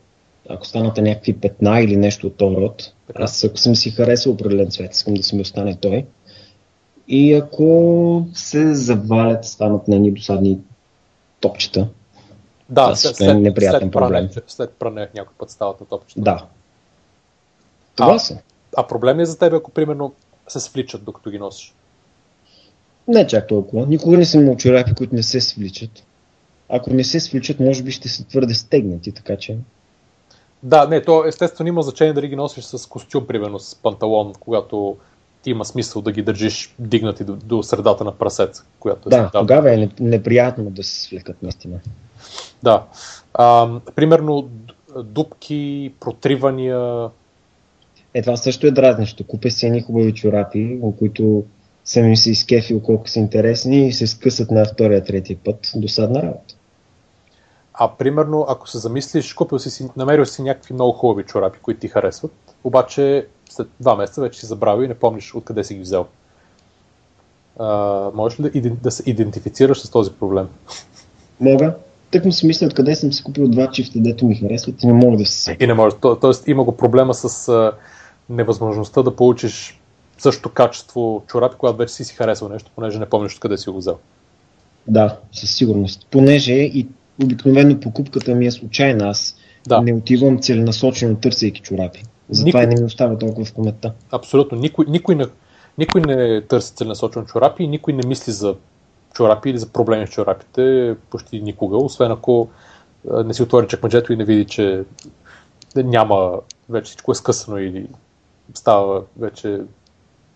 [0.49, 2.93] ако станат някакви петна или нещо от този род.
[3.15, 6.07] Аз ако съм си харесал определен цвет, искам да си ми остане той.
[7.09, 10.59] И ако се завалят, станат нени досадни
[11.41, 11.89] топчета.
[12.69, 14.43] Да, Това също е неприятен след пране, проблем.
[14.47, 16.21] след пране някой път стават на топчета.
[16.21, 16.47] Да.
[17.95, 18.19] Това А.
[18.19, 18.39] са.
[18.77, 20.13] А проблем е за теб, ако, примерно,
[20.49, 21.75] се свличат, докато ги носиш?
[23.09, 23.87] Не чак толкова.
[23.87, 26.05] Никога не съм имал чорапи, които не се свличат.
[26.69, 29.59] Ако не се свличат, може би ще са твърде стегнати, така че...
[30.63, 34.97] Да, не, то естествено има значение дали ги носиш с костюм, примерно с панталон, когато
[35.51, 39.41] има смисъл да ги държиш дигнати до, до средата на прасец, която е Да, стандартна.
[39.41, 41.79] тогава е неп- неприятно да се свлекат наистина.
[42.63, 42.85] Да.
[43.35, 47.09] А, примерно д- дупки, протривания.
[48.15, 49.25] Е, това също е дразнещо.
[49.27, 51.45] Купя си едни хубави чорапи, които
[51.85, 55.73] съм ми се изкефил колко са интересни и се скъсат на втория, третия път.
[55.77, 56.55] Досадна работа.
[57.75, 61.89] А примерно, ако се замислиш, купил си намерил си някакви много хубави чорапи, които ти
[61.89, 62.33] харесват,
[62.65, 66.07] обаче след два месеца вече си забравил и не помниш откъде си ги взел.
[67.59, 70.49] А, можеш ли да, да се идентифицираш с този проблем?
[71.41, 71.75] Мога.
[72.11, 74.93] Тък му си мисля откъде съм си купил два чифта, дето ми харесват и не
[74.93, 75.57] мога да се.
[75.61, 75.99] И не можеш.
[76.01, 77.73] То, тоест има го проблема с а,
[78.31, 79.81] невъзможността да получиш
[80.19, 83.79] същото качество чорапи, когато вече си си харесал нещо, понеже не помниш откъде си го
[83.79, 83.99] взел.
[84.89, 86.07] Да, със сигурност.
[86.11, 86.87] Понеже и
[87.23, 89.09] обикновено покупката ми е случайна.
[89.09, 89.37] Аз
[89.69, 89.81] Да.
[89.81, 92.03] не отивам целенасочено търсейки чорапи.
[92.31, 93.93] Затова Никой- не ми остава толкова в паметта.
[94.11, 94.59] Абсолютно.
[94.59, 95.27] Никой, никой, не,
[95.79, 98.55] никой не търси целенасочено чорапи и никой не мисли за
[99.15, 102.49] чорапи или за проблеми с чорапите почти никога, освен ако
[103.25, 104.85] не си отвори чекмеджето и не види, че
[105.77, 107.87] няма вече всичко е скъсано или
[108.55, 109.61] става вече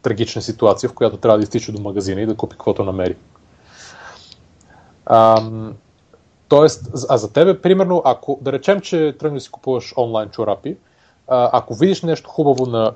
[0.02, 3.16] трагична ситуация, в която трябва да изтича до магазина и да купи каквото намери.
[5.06, 5.74] Ам,
[6.48, 10.76] тоест, а за тебе, примерно, ако да речем, че тръгнеш да си купуваш онлайн чорапи,
[11.30, 12.94] а, ако видиш нещо хубаво на,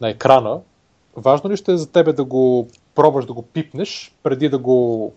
[0.00, 0.60] на екрана,
[1.16, 5.12] важно ли ще е за тебе да го пробваш да го пипнеш, преди да го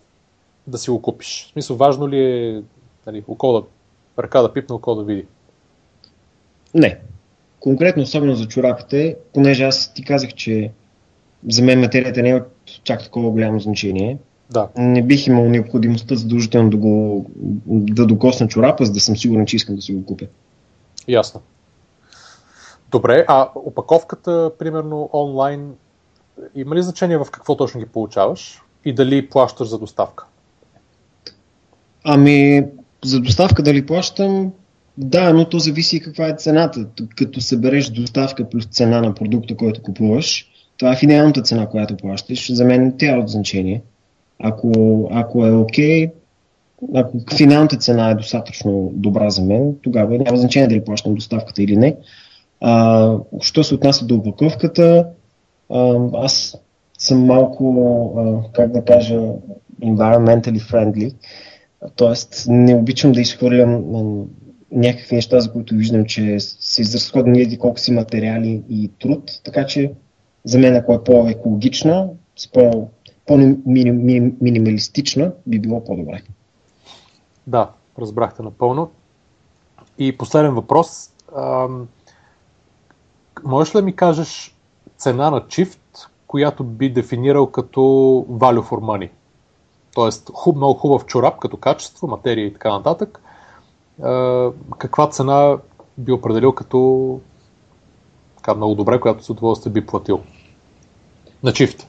[0.66, 1.46] да си го купиш?
[1.48, 2.62] В смисъл, важно ли е
[3.06, 3.62] нали, око да,
[4.22, 5.26] ръка да пипне, око да види?
[6.74, 6.98] Не.
[7.60, 10.70] Конкретно, особено за чорапите, понеже аз ти казах, че
[11.50, 12.52] за мен материята не е от
[12.84, 14.18] чак такова голямо значение.
[14.50, 14.68] Да.
[14.76, 17.26] Не бих имал необходимостта задължително да, го,
[17.66, 20.26] да докосна чорапа, за да съм сигурен, че искам да си го купя.
[21.08, 21.40] Ясно.
[22.94, 25.72] Добре, а опаковката, примерно, онлайн,
[26.54, 30.26] има ли значение в какво точно ги получаваш и дали плащаш за доставка?
[32.04, 32.66] Ами,
[33.04, 34.52] за доставка дали плащам?
[34.98, 36.86] Да, но то зависи каква е цената.
[37.16, 42.52] Като събереш доставка плюс цена на продукта, който купуваш, това е финалната цена, която плащаш.
[42.52, 43.82] За мен тя е от значение.
[44.38, 46.12] Ако, ако е окей, okay,
[46.94, 51.76] ако финалната цена е достатъчно добра за мен, тогава няма значение дали плащам доставката или
[51.76, 51.96] не.
[52.66, 55.08] А, що се отнася до опаковката,
[56.14, 56.56] аз
[56.98, 59.20] съм малко, а, как да кажа,
[59.82, 61.14] environmentally friendly.
[61.96, 63.84] Тоест, не обичам да изхвърлям
[64.72, 69.40] някакви неща, за които виждам, че са изразходени еди колко си материали и труд.
[69.44, 69.92] Така че,
[70.44, 72.08] за мен, ако е по-екологична,
[72.52, 72.88] по-
[73.26, 76.22] по-минималистична, би било по-добре.
[77.46, 78.90] Да, разбрахте напълно.
[79.98, 81.10] И последен въпрос.
[81.36, 81.88] Ам,
[83.44, 84.56] можеш ли да ми кажеш
[84.96, 85.80] цена на чифт,
[86.26, 87.80] която би дефинирал като
[88.30, 89.10] value for money?
[89.94, 93.20] Тоест, хуб, много хубав чорап като качество, материя и така нататък.
[94.78, 95.58] Каква цена
[95.98, 97.20] би определил като
[98.36, 100.20] така много добре, която с удоволствие би платил?
[101.42, 101.88] На чифт.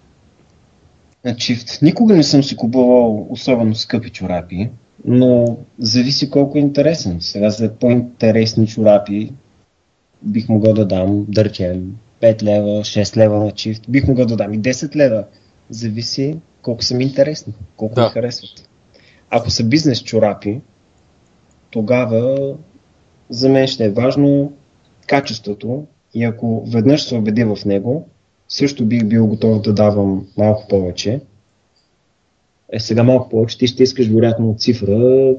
[1.26, 1.82] На чифт.
[1.82, 4.70] Никога не съм си купувал особено скъпи чорапи
[5.06, 7.18] но зависи колко е интересен.
[7.22, 9.32] Сега за по-интересни чорапи
[10.26, 14.36] бих могъл да дам, да речем, 5 лева, 6 лева на чифт, бих могъл да
[14.36, 15.24] дам и 10 лева.
[15.70, 18.04] Зависи колко са ми интересни, колко да.
[18.04, 18.70] ми харесват.
[19.30, 20.62] Ако са бизнес чорапи,
[21.70, 22.56] тогава
[23.30, 24.54] за мен ще е важно
[25.08, 28.08] качеството и ако веднъж се убедя в него,
[28.50, 31.22] също бих бил готов да давам малко повече,
[32.72, 35.34] е сега малко повече, ти ще искаш вероятно от цифра,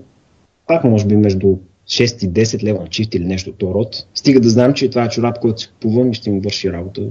[0.67, 1.57] пак може би между
[1.87, 4.07] 6 и 10 лева на чифт или нещо от род.
[4.15, 7.03] Стига да знам, че това е чорап, който си купувам и ще ми върши работа.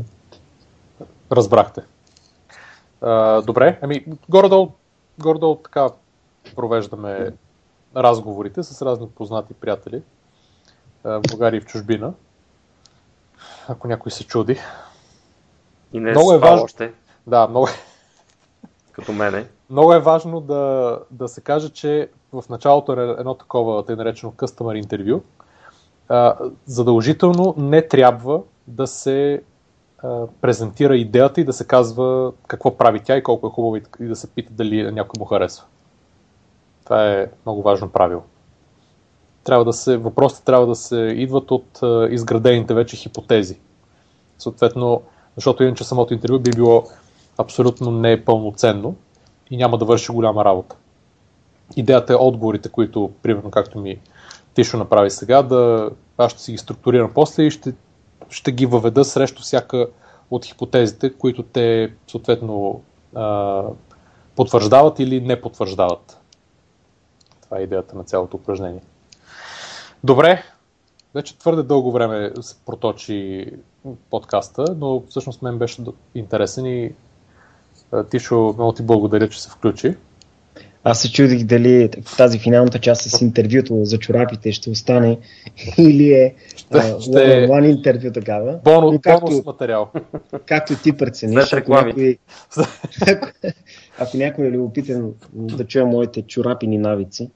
[1.32, 1.82] Разбрахте.
[3.02, 4.72] А, добре, ами горе-долу,
[5.20, 5.90] горе-долу така
[6.56, 7.32] провеждаме
[7.96, 10.02] разговорите с разни познати приятели
[11.04, 12.14] в България и в чужбина.
[13.68, 14.60] Ако някой се чуди.
[15.94, 16.64] И не много е важно.
[16.64, 16.92] Още.
[17.28, 17.68] Да, много,
[18.92, 19.46] като мене.
[19.70, 24.32] Много е важно да, да се каже, че в началото е едно такова, тъй наречено
[24.32, 25.22] customer интервю.
[26.66, 29.42] задължително не трябва да се
[30.04, 34.08] а, презентира идеята и да се казва какво прави тя и колко е хубаво и,
[34.08, 35.66] да се пита дали някой му харесва.
[36.84, 38.22] Това е много важно правило.
[39.44, 43.60] Трябва да се, въпросите трябва да се идват от а, изградените вече хипотези.
[44.38, 45.02] Съответно,
[45.36, 46.84] защото иначе самото интервю би било
[47.38, 48.96] абсолютно не е пълноценно
[49.52, 50.76] и няма да върши голяма работа.
[51.76, 54.00] Идеята е отговорите, които, примерно както ми
[54.54, 57.74] Тишо направи сега, да аз ще си ги структурирам после и ще,
[58.30, 59.88] ще ги въведа срещу всяка
[60.32, 62.82] от хипотезите, които те съответно
[63.16, 63.64] а,
[64.36, 66.20] потвърждават или не потвърждават.
[67.42, 68.82] Това е идеята на цялото упражнение.
[70.04, 70.44] Добре,
[71.14, 73.52] вече твърде дълго време се проточи
[74.10, 75.84] подкаста, но всъщност мен беше
[76.16, 76.94] интересен и
[78.04, 79.96] Тишо, много ти благодаря, че се включи.
[80.88, 85.20] Аз се чудих дали в тази финалната част с интервюто за чорапите ще остане
[85.78, 87.12] или е ще, а, ще...
[87.48, 88.60] one интервю такава.
[88.64, 89.92] Бонус, Но както, бонус материал.
[90.46, 92.18] Както ти прецениш, ако някой,
[93.08, 93.28] ако,
[94.00, 97.32] ако някой е любопитен да чуе моите чорапини навици,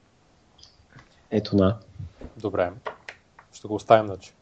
[1.31, 1.77] ето на.
[2.37, 2.69] Добре.
[3.53, 4.33] Ще го оставим, значи.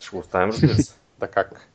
[0.00, 0.94] Ще го оставим, разбира се.
[1.20, 1.68] да как.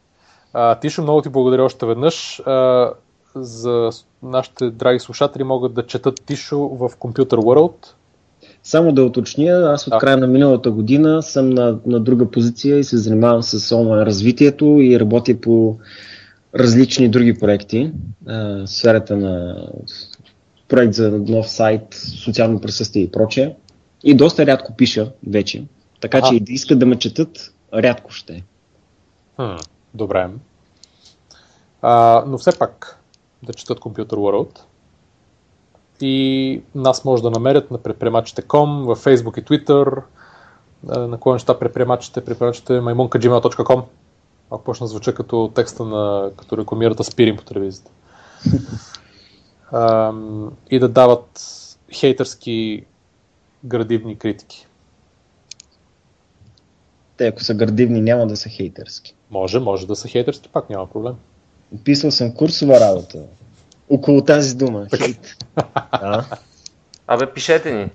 [0.53, 2.39] А, Тишо, много ти благодаря още веднъж.
[2.39, 2.93] А,
[3.35, 3.89] за
[4.23, 7.87] нашите драги слушатели могат да четат Тишо в Computer World.
[8.63, 9.97] Само да уточня, аз от да.
[9.97, 14.65] края на миналата година съм на, на друга позиция и се занимавам с онлайн развитието
[14.65, 15.77] и работя по
[16.55, 17.91] различни други проекти.
[18.25, 19.65] В сферата на
[20.67, 23.55] проект за нов сайт, социално присъствие и прочее.
[24.03, 25.63] И доста рядко пиша вече.
[26.01, 26.21] Така а.
[26.21, 28.43] че и да искат да ме четат, рядко ще.
[29.35, 29.55] Хм,
[29.93, 30.29] добре.
[31.81, 32.99] А, но все пак,
[33.43, 34.59] да четат Computer World.
[36.01, 40.03] И нас може да намерят на предприемачите.com, в Facebook и Twitter,
[40.83, 43.83] на кое неща предприемачите, предприемачите maimunkagmail.com.
[44.51, 47.91] Ако почна звуча като текста на, като рекламират Аспирин по телевизията.
[50.69, 51.41] и да дават
[51.93, 52.85] хейтърски
[53.65, 54.67] градивни критики.
[57.17, 59.15] Те, ако са градивни, няма да са хейтърски.
[59.31, 61.15] Може, може да са хейтърски, пак няма проблем.
[61.83, 63.23] Писал съм курсова работа.
[63.89, 64.87] Около тази дума.
[64.97, 65.35] Хейт.
[65.91, 66.25] да.
[67.07, 67.91] Абе, пишете ни.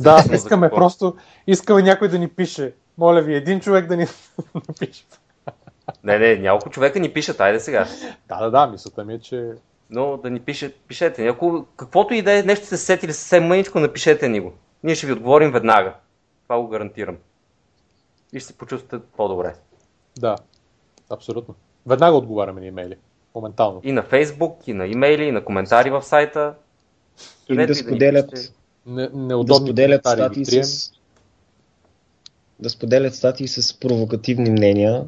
[0.00, 2.74] да, искаме просто, искаме някой да ни пише.
[2.98, 4.06] Моля ви, един човек да ни
[4.68, 5.04] напише.
[6.04, 7.86] не, не, няколко човека ни пишат, айде сега.
[8.28, 9.50] Да, да, да, мисълта ми е, че
[9.90, 11.22] Но да ни пише, пишете.
[11.22, 11.28] ни.
[11.28, 14.52] Ако каквото и да е, нещо сте се сетили съвсем мъничко, напишете ни го.
[14.82, 15.94] Ние ще ви отговорим веднага.
[16.42, 17.16] Това го гарантирам.
[18.32, 19.54] И ще се почувствате по-добре.
[20.18, 20.36] Да,
[21.10, 21.54] абсолютно.
[21.88, 22.96] Веднага отговаряме на имейли.
[23.34, 23.80] Моментално.
[23.84, 26.54] И на Фейсбук, и на имейли, и на коментари в сайта.
[27.48, 28.52] Или да да споделят, пишете.
[28.86, 30.92] Не, да споделят статии с
[32.60, 35.04] да споделят статии с провокативни мнения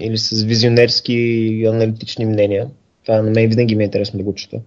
[0.00, 2.70] или с визионерски аналитични мнения.
[3.04, 4.60] Това на мен винаги ми е интересно да го чета.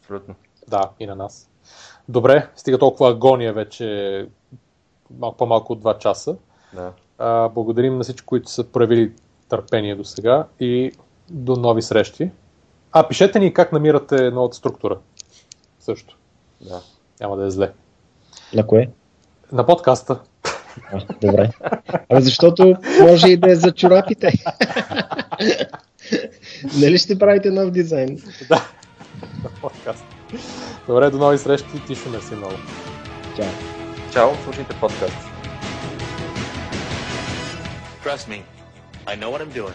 [0.00, 0.34] Абсолютно.
[0.68, 1.50] Да, и на нас.
[2.08, 4.26] Добре, стига толкова агония вече
[5.18, 6.36] малко по-малко от 2 часа.
[6.74, 6.92] Да.
[7.18, 9.12] А, благодарим на всички, които са проявили
[9.48, 10.92] търпение до сега и
[11.30, 12.30] до нови срещи.
[12.92, 14.98] А, пишете ни как намирате новата структура.
[15.80, 16.16] Също.
[16.60, 16.80] да.
[17.20, 17.72] Няма да е зле.
[18.54, 18.88] На кое?
[19.52, 20.20] На подкаста.
[20.92, 21.50] А, добре.
[22.08, 24.32] Ами защото може и да е за чорапите.
[26.80, 28.22] нали ще правите нов дизайн?
[28.48, 28.68] да.
[29.44, 30.04] На подкаст.
[30.86, 31.86] Добре, до нови срещи.
[31.86, 32.54] Тишо, мерси много.
[33.36, 33.46] Чао.
[34.12, 35.16] Чао, слушайте подкаст.
[38.04, 38.57] Trust me,
[39.08, 39.72] I know what I'm doing.